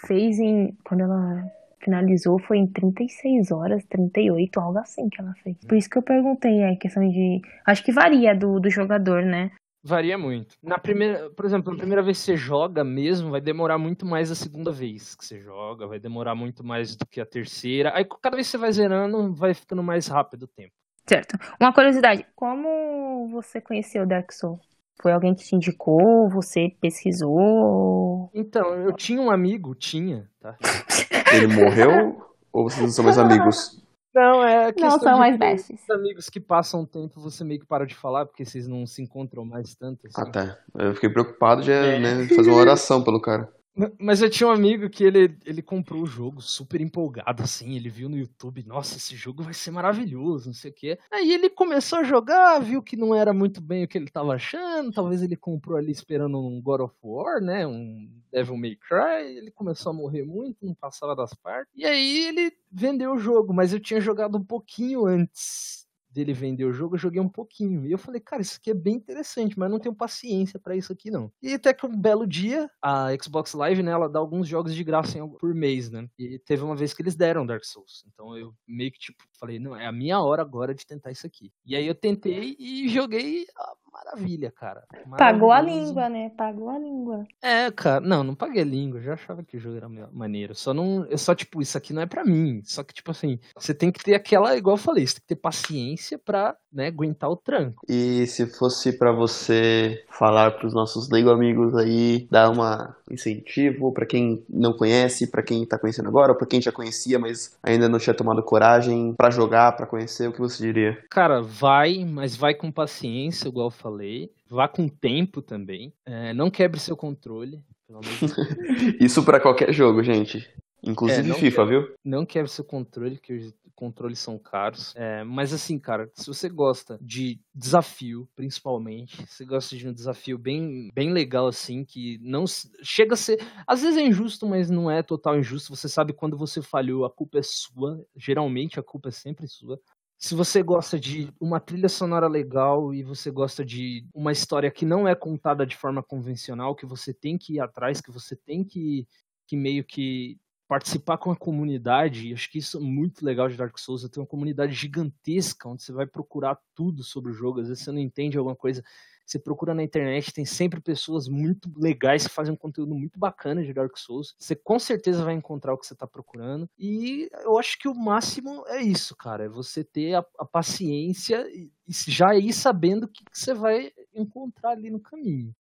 fez 0.06 0.38
em. 0.38 0.76
Quando 0.84 1.00
ela 1.00 1.50
finalizou 1.82 2.38
foi 2.38 2.58
em 2.58 2.66
36 2.66 3.50
horas, 3.50 3.84
38, 3.86 4.58
algo 4.60 4.78
assim 4.78 5.08
que 5.08 5.20
ela 5.20 5.34
fez. 5.42 5.56
Por 5.66 5.76
isso 5.76 5.90
que 5.90 5.98
eu 5.98 6.02
perguntei, 6.02 6.60
é 6.62 6.76
questão 6.76 7.08
de. 7.08 7.40
Acho 7.66 7.84
que 7.84 7.92
varia 7.92 8.34
do, 8.34 8.60
do 8.60 8.70
jogador, 8.70 9.22
né? 9.22 9.50
Varia 9.84 10.16
muito. 10.16 10.54
Na 10.62 10.78
primeira, 10.78 11.28
por 11.30 11.44
exemplo, 11.44 11.72
na 11.72 11.78
primeira 11.78 12.02
vez 12.02 12.18
que 12.20 12.24
você 12.24 12.36
joga 12.36 12.84
mesmo, 12.84 13.30
vai 13.30 13.40
demorar 13.40 13.78
muito 13.78 14.06
mais 14.06 14.30
a 14.30 14.34
segunda 14.34 14.70
vez 14.70 15.16
que 15.16 15.24
você 15.24 15.40
joga, 15.40 15.88
vai 15.88 15.98
demorar 15.98 16.36
muito 16.36 16.62
mais 16.62 16.94
do 16.94 17.04
que 17.04 17.20
a 17.20 17.26
terceira. 17.26 17.92
Aí 17.92 18.04
cada 18.04 18.36
vez 18.36 18.46
que 18.46 18.52
você 18.52 18.58
vai 18.58 18.72
zerando, 18.72 19.34
vai 19.34 19.54
ficando 19.54 19.82
mais 19.82 20.06
rápido 20.06 20.44
o 20.44 20.48
tempo. 20.48 20.72
Certo. 21.04 21.36
Uma 21.60 21.72
curiosidade, 21.72 22.24
como 22.36 23.28
você 23.28 23.60
conheceu 23.60 24.06
Dark 24.06 24.30
Souls? 24.30 24.71
Foi 25.00 25.12
alguém 25.12 25.34
que 25.34 25.44
te 25.44 25.56
indicou? 25.56 26.28
Você 26.30 26.76
pesquisou? 26.80 28.30
Então, 28.34 28.74
eu 28.74 28.92
tinha 28.92 29.20
um 29.20 29.30
amigo, 29.30 29.74
tinha, 29.74 30.28
tá? 30.40 30.56
Ele 31.34 31.46
morreu 31.46 32.22
ou 32.52 32.64
vocês 32.64 32.82
não 32.82 32.90
são 32.90 33.04
mais 33.04 33.18
amigos? 33.18 33.82
Não, 34.14 34.44
é 34.44 34.70
Não 34.78 34.98
são 34.98 35.18
mais 35.18 35.38
bestes. 35.38 35.88
amigos 35.88 36.28
que 36.28 36.38
passam 36.38 36.82
um 36.82 36.86
tempo, 36.86 37.18
você 37.18 37.42
meio 37.42 37.60
que 37.60 37.66
para 37.66 37.86
de 37.86 37.94
falar, 37.94 38.26
porque 38.26 38.44
vocês 38.44 38.68
não 38.68 38.86
se 38.86 39.02
encontram 39.02 39.44
mais 39.44 39.74
tanto. 39.74 40.06
Assim. 40.06 40.20
Ah, 40.20 40.30
tá. 40.30 40.58
Eu 40.78 40.94
fiquei 40.94 41.08
preocupado 41.08 41.62
de 41.62 41.72
é. 41.72 41.98
né, 41.98 42.28
fazer 42.28 42.50
uma 42.50 42.60
oração 42.60 43.02
pelo 43.02 43.20
cara. 43.20 43.50
Mas 43.98 44.20
eu 44.20 44.28
tinha 44.28 44.48
um 44.48 44.52
amigo 44.52 44.90
que 44.90 45.02
ele, 45.02 45.34
ele 45.46 45.62
comprou 45.62 46.02
o 46.02 46.06
jogo 46.06 46.42
super 46.42 46.80
empolgado, 46.80 47.42
assim. 47.42 47.74
Ele 47.74 47.88
viu 47.88 48.08
no 48.08 48.18
YouTube, 48.18 48.62
nossa, 48.66 48.98
esse 48.98 49.16
jogo 49.16 49.42
vai 49.42 49.54
ser 49.54 49.70
maravilhoso, 49.70 50.46
não 50.46 50.54
sei 50.54 50.70
o 50.70 50.74
quê. 50.74 50.98
Aí 51.10 51.32
ele 51.32 51.48
começou 51.48 52.00
a 52.00 52.04
jogar, 52.04 52.58
viu 52.58 52.82
que 52.82 52.96
não 52.96 53.14
era 53.14 53.32
muito 53.32 53.62
bem 53.62 53.84
o 53.84 53.88
que 53.88 53.96
ele 53.96 54.10
tava 54.10 54.34
achando. 54.34 54.92
Talvez 54.92 55.22
ele 55.22 55.36
comprou 55.36 55.78
ali 55.78 55.90
esperando 55.90 56.38
um 56.38 56.60
God 56.60 56.82
of 56.82 56.94
War, 57.02 57.40
né? 57.40 57.66
Um 57.66 58.10
Devil 58.30 58.58
May 58.58 58.76
Cry. 58.76 59.36
Ele 59.38 59.50
começou 59.50 59.90
a 59.90 59.94
morrer 59.94 60.24
muito, 60.24 60.66
não 60.66 60.74
passava 60.74 61.16
das 61.16 61.32
partes. 61.32 61.72
E 61.74 61.86
aí 61.86 62.26
ele 62.26 62.52
vendeu 62.70 63.12
o 63.12 63.18
jogo, 63.18 63.54
mas 63.54 63.72
eu 63.72 63.80
tinha 63.80 64.00
jogado 64.00 64.36
um 64.36 64.44
pouquinho 64.44 65.06
antes 65.06 65.81
dele 66.12 66.32
vender 66.32 66.64
o 66.64 66.72
jogo, 66.72 66.94
eu 66.94 66.98
joguei 66.98 67.20
um 67.20 67.28
pouquinho. 67.28 67.86
E 67.86 67.92
eu 67.92 67.98
falei, 67.98 68.20
cara, 68.20 68.42
isso 68.42 68.58
aqui 68.58 68.70
é 68.70 68.74
bem 68.74 68.94
interessante, 68.94 69.58
mas 69.58 69.70
não 69.70 69.78
tenho 69.78 69.94
paciência 69.94 70.58
para 70.58 70.76
isso 70.76 70.92
aqui 70.92 71.10
não. 71.10 71.32
E 71.42 71.54
até 71.54 71.72
que 71.72 71.86
um 71.86 71.96
belo 71.96 72.26
dia, 72.26 72.70
a 72.80 73.08
Xbox 73.20 73.54
Live, 73.54 73.82
né, 73.82 73.90
ela 73.90 74.08
dá 74.08 74.18
alguns 74.18 74.46
jogos 74.46 74.74
de 74.74 74.84
graça 74.84 75.18
por 75.40 75.54
mês, 75.54 75.90
né? 75.90 76.08
E 76.18 76.38
teve 76.38 76.62
uma 76.62 76.76
vez 76.76 76.94
que 76.94 77.02
eles 77.02 77.16
deram 77.16 77.46
Dark 77.46 77.64
Souls. 77.64 78.04
Então 78.12 78.36
eu 78.36 78.54
meio 78.66 78.92
que 78.92 78.98
tipo 78.98 79.22
falei, 79.38 79.58
não, 79.58 79.74
é 79.74 79.86
a 79.86 79.92
minha 79.92 80.20
hora 80.20 80.40
agora 80.40 80.72
de 80.72 80.86
tentar 80.86 81.10
isso 81.10 81.26
aqui. 81.26 81.52
E 81.66 81.74
aí 81.74 81.86
eu 81.86 81.94
tentei 81.94 82.56
e 82.58 82.88
joguei 82.88 83.44
maravilha, 83.92 84.50
cara. 84.50 84.84
Pagou 85.18 85.52
a 85.52 85.60
língua, 85.60 86.08
né? 86.08 86.30
Pagou 86.36 86.70
a 86.70 86.78
língua. 86.78 87.24
É, 87.42 87.70
cara. 87.70 88.00
Não, 88.00 88.24
não 88.24 88.34
paguei 88.34 88.62
a 88.62 88.64
língua. 88.64 88.98
Eu 88.98 89.04
já 89.04 89.14
achava 89.14 89.42
que 89.42 89.56
o 89.56 89.60
jogo 89.60 89.76
era 89.76 89.88
maneiro. 90.12 90.54
Só 90.54 90.72
não. 90.72 91.04
Eu 91.06 91.18
só, 91.18 91.34
tipo, 91.34 91.60
isso 91.60 91.76
aqui 91.76 91.92
não 91.92 92.02
é 92.02 92.06
para 92.06 92.24
mim. 92.24 92.62
Só 92.64 92.82
que, 92.82 92.94
tipo 92.94 93.10
assim, 93.10 93.38
você 93.56 93.74
tem 93.74 93.92
que 93.92 94.02
ter 94.02 94.14
aquela, 94.14 94.56
igual 94.56 94.74
eu 94.74 94.82
falei, 94.82 95.06
você 95.06 95.14
tem 95.14 95.22
que 95.22 95.28
ter 95.28 95.36
paciência 95.36 96.18
pra, 96.18 96.56
né, 96.72 96.86
aguentar 96.86 97.30
o 97.30 97.36
tranco. 97.36 97.84
E 97.88 98.26
se 98.26 98.46
fosse 98.46 98.92
para 98.92 99.12
você 99.12 100.04
falar 100.08 100.52
pros 100.52 100.72
nossos 100.72 101.10
leigo 101.10 101.30
amigos 101.30 101.74
aí, 101.76 102.26
dar 102.30 102.50
uma 102.50 102.96
incentivo 103.10 103.92
para 103.92 104.06
quem 104.06 104.44
não 104.48 104.72
conhece, 104.72 105.26
para 105.26 105.42
quem 105.42 105.66
tá 105.66 105.78
conhecendo 105.78 106.08
agora, 106.08 106.32
ou 106.32 106.38
pra 106.38 106.46
quem 106.46 106.60
já 106.62 106.72
conhecia, 106.72 107.18
mas 107.18 107.56
ainda 107.62 107.88
não 107.88 107.98
tinha 107.98 108.14
tomado 108.14 108.42
coragem 108.42 109.14
para 109.14 109.30
jogar, 109.30 109.72
para 109.72 109.86
conhecer, 109.86 110.28
o 110.28 110.32
que 110.32 110.40
você 110.40 110.62
diria? 110.64 110.98
Cara, 111.10 111.42
vai, 111.42 112.04
mas 112.04 112.34
vai 112.34 112.54
com 112.54 112.72
paciência, 112.72 113.48
igual 113.48 113.66
eu 113.66 113.70
falei. 113.82 114.30
Vá 114.48 114.68
com 114.68 114.88
tempo 114.88 115.42
também. 115.42 115.92
É, 116.06 116.32
não 116.32 116.50
quebre 116.50 116.78
seu 116.78 116.96
controle. 116.96 117.62
Isso 119.00 119.24
para 119.24 119.40
qualquer 119.40 119.72
jogo, 119.72 120.02
gente. 120.02 120.48
Inclusive 120.82 121.30
é, 121.30 121.34
FIFA, 121.34 121.62
quebre, 121.62 121.78
viu? 121.78 121.94
Não 122.04 122.26
quebre 122.26 122.50
seu 122.50 122.64
controle, 122.64 123.18
que 123.18 123.34
os 123.34 123.54
controles 123.74 124.18
são 124.18 124.38
caros. 124.38 124.92
É, 124.96 125.22
mas 125.24 125.52
assim, 125.52 125.78
cara, 125.78 126.10
se 126.14 126.26
você 126.26 126.48
gosta 126.48 126.98
de 127.00 127.40
desafio, 127.54 128.28
principalmente, 128.34 129.24
você 129.26 129.44
gosta 129.44 129.76
de 129.76 129.88
um 129.88 129.92
desafio 129.92 130.38
bem, 130.38 130.90
bem 130.94 131.12
legal, 131.12 131.46
assim, 131.46 131.84
que 131.84 132.18
não 132.22 132.44
chega 132.82 133.14
a 133.14 133.16
ser. 133.16 133.40
Às 133.66 133.82
vezes 133.82 133.98
é 133.98 134.02
injusto, 134.02 134.46
mas 134.46 134.70
não 134.70 134.90
é 134.90 135.02
total 135.02 135.38
injusto. 135.38 135.74
Você 135.74 135.88
sabe 135.88 136.12
quando 136.12 136.36
você 136.36 136.62
falhou, 136.62 137.04
a 137.04 137.10
culpa 137.10 137.38
é 137.38 137.42
sua. 137.42 138.04
Geralmente 138.16 138.80
a 138.80 138.82
culpa 138.82 139.08
é 139.08 139.12
sempre 139.12 139.46
sua 139.46 139.78
se 140.22 140.36
você 140.36 140.62
gosta 140.62 141.00
de 141.00 141.34
uma 141.40 141.58
trilha 141.58 141.88
sonora 141.88 142.28
legal 142.28 142.94
e 142.94 143.02
você 143.02 143.28
gosta 143.28 143.64
de 143.64 144.06
uma 144.14 144.30
história 144.30 144.70
que 144.70 144.86
não 144.86 145.08
é 145.08 145.16
contada 145.16 145.66
de 145.66 145.76
forma 145.76 146.00
convencional, 146.00 146.76
que 146.76 146.86
você 146.86 147.12
tem 147.12 147.36
que 147.36 147.54
ir 147.54 147.60
atrás, 147.60 148.00
que 148.00 148.12
você 148.12 148.36
tem 148.36 148.62
que, 148.62 149.04
que 149.48 149.56
meio 149.56 149.82
que 149.82 150.38
participar 150.68 151.18
com 151.18 151.32
a 151.32 151.36
comunidade, 151.36 152.32
acho 152.32 152.48
que 152.52 152.58
isso 152.58 152.78
é 152.78 152.80
muito 152.80 153.24
legal 153.24 153.48
de 153.48 153.56
Dark 153.56 153.76
Souls, 153.76 154.08
tem 154.08 154.22
uma 154.22 154.28
comunidade 154.28 154.72
gigantesca 154.72 155.68
onde 155.68 155.82
você 155.82 155.90
vai 155.90 156.06
procurar 156.06 156.56
tudo 156.72 157.02
sobre 157.02 157.32
o 157.32 157.34
jogo, 157.34 157.60
às 157.60 157.66
vezes 157.66 157.82
você 157.82 157.90
não 157.90 157.98
entende 157.98 158.38
alguma 158.38 158.54
coisa, 158.54 158.80
você 159.24 159.38
procura 159.38 159.74
na 159.74 159.82
internet, 159.82 160.32
tem 160.32 160.44
sempre 160.44 160.80
pessoas 160.80 161.28
muito 161.28 161.70
legais 161.76 162.26
que 162.26 162.32
fazem 162.32 162.52
um 162.52 162.56
conteúdo 162.56 162.94
muito 162.94 163.18
bacana 163.18 163.62
de 163.62 163.72
Dark 163.72 163.96
Souls. 163.96 164.34
Você 164.38 164.54
com 164.54 164.78
certeza 164.78 165.24
vai 165.24 165.34
encontrar 165.34 165.72
o 165.72 165.78
que 165.78 165.86
você 165.86 165.94
está 165.94 166.06
procurando. 166.06 166.68
E 166.78 167.28
eu 167.42 167.58
acho 167.58 167.78
que 167.78 167.88
o 167.88 167.94
máximo 167.94 168.64
é 168.66 168.82
isso, 168.82 169.16
cara. 169.16 169.44
É 169.44 169.48
você 169.48 169.84
ter 169.84 170.14
a, 170.14 170.24
a 170.38 170.44
paciência 170.44 171.46
e, 171.50 171.70
já 171.88 172.34
ir 172.34 172.52
sabendo 172.52 173.04
o 173.04 173.08
que, 173.08 173.24
que 173.24 173.38
você 173.38 173.52
vai 173.52 173.92
encontrar 174.14 174.70
ali 174.70 174.90
no 174.90 175.00
caminho. 175.00 175.54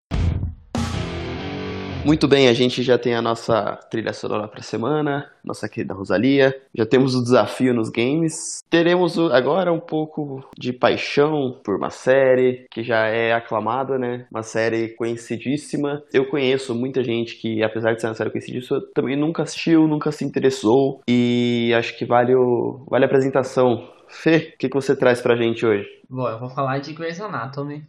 Muito 2.04 2.26
bem, 2.26 2.48
a 2.48 2.52
gente 2.52 2.82
já 2.82 2.98
tem 2.98 3.14
a 3.14 3.22
nossa 3.22 3.76
trilha 3.88 4.12
sonora 4.12 4.48
para 4.48 4.60
semana, 4.60 5.30
nossa 5.44 5.68
querida 5.68 5.94
Rosalia. 5.94 6.52
Já 6.74 6.84
temos 6.84 7.14
o 7.14 7.22
desafio 7.22 7.72
nos 7.72 7.90
games. 7.90 8.58
Teremos 8.68 9.16
agora 9.30 9.72
um 9.72 9.78
pouco 9.78 10.44
de 10.58 10.72
paixão 10.72 11.60
por 11.62 11.76
uma 11.76 11.90
série 11.90 12.66
que 12.72 12.82
já 12.82 13.06
é 13.06 13.32
aclamada, 13.32 13.98
né? 13.98 14.26
Uma 14.32 14.42
série 14.42 14.88
conhecidíssima. 14.96 16.02
Eu 16.12 16.28
conheço 16.28 16.74
muita 16.74 17.04
gente 17.04 17.36
que, 17.36 17.62
apesar 17.62 17.94
de 17.94 18.00
ser 18.00 18.08
uma 18.08 18.14
série 18.14 18.30
conhecidíssima, 18.30 18.82
também 18.92 19.16
nunca 19.16 19.44
assistiu, 19.44 19.86
nunca 19.86 20.10
se 20.10 20.24
interessou. 20.24 21.00
E 21.08 21.72
acho 21.76 21.96
que 21.96 22.04
vale, 22.04 22.34
o... 22.34 22.84
vale 22.90 23.04
a 23.04 23.06
apresentação. 23.06 23.88
Fê, 24.08 24.52
o 24.54 24.58
que, 24.58 24.68
que 24.68 24.74
você 24.74 24.96
traz 24.96 25.20
pra 25.20 25.36
gente 25.36 25.64
hoje? 25.64 25.86
Bom, 26.10 26.28
eu 26.28 26.38
vou 26.40 26.50
falar 26.50 26.80
de 26.80 26.92
Grey's 26.92 27.20
Anatomy, 27.20 27.84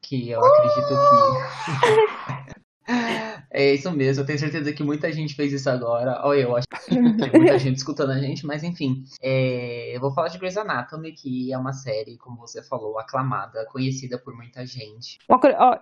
que 0.00 0.30
eu 0.30 0.40
acredito 0.40 0.88
que. 0.88 2.56
É 3.56 3.72
isso 3.72 3.90
mesmo, 3.90 4.22
eu 4.22 4.26
tenho 4.26 4.38
certeza 4.38 4.70
que 4.70 4.84
muita 4.84 5.10
gente 5.10 5.34
fez 5.34 5.50
isso 5.50 5.70
agora. 5.70 6.20
Olha, 6.22 6.40
eu 6.40 6.54
acho 6.54 6.66
que 6.68 6.76
tem 6.92 7.40
muita 7.40 7.58
gente 7.58 7.76
escutando 7.76 8.10
a 8.10 8.18
gente, 8.18 8.44
mas 8.44 8.62
enfim. 8.62 9.02
É, 9.22 9.96
eu 9.96 10.00
vou 10.00 10.12
falar 10.12 10.28
de 10.28 10.36
Grey's 10.36 10.58
Anatomy, 10.58 11.12
que 11.12 11.50
é 11.50 11.56
uma 11.56 11.72
série, 11.72 12.18
como 12.18 12.36
você 12.36 12.62
falou, 12.62 12.98
aclamada, 12.98 13.64
conhecida 13.72 14.18
por 14.18 14.36
muita 14.36 14.66
gente. 14.66 15.16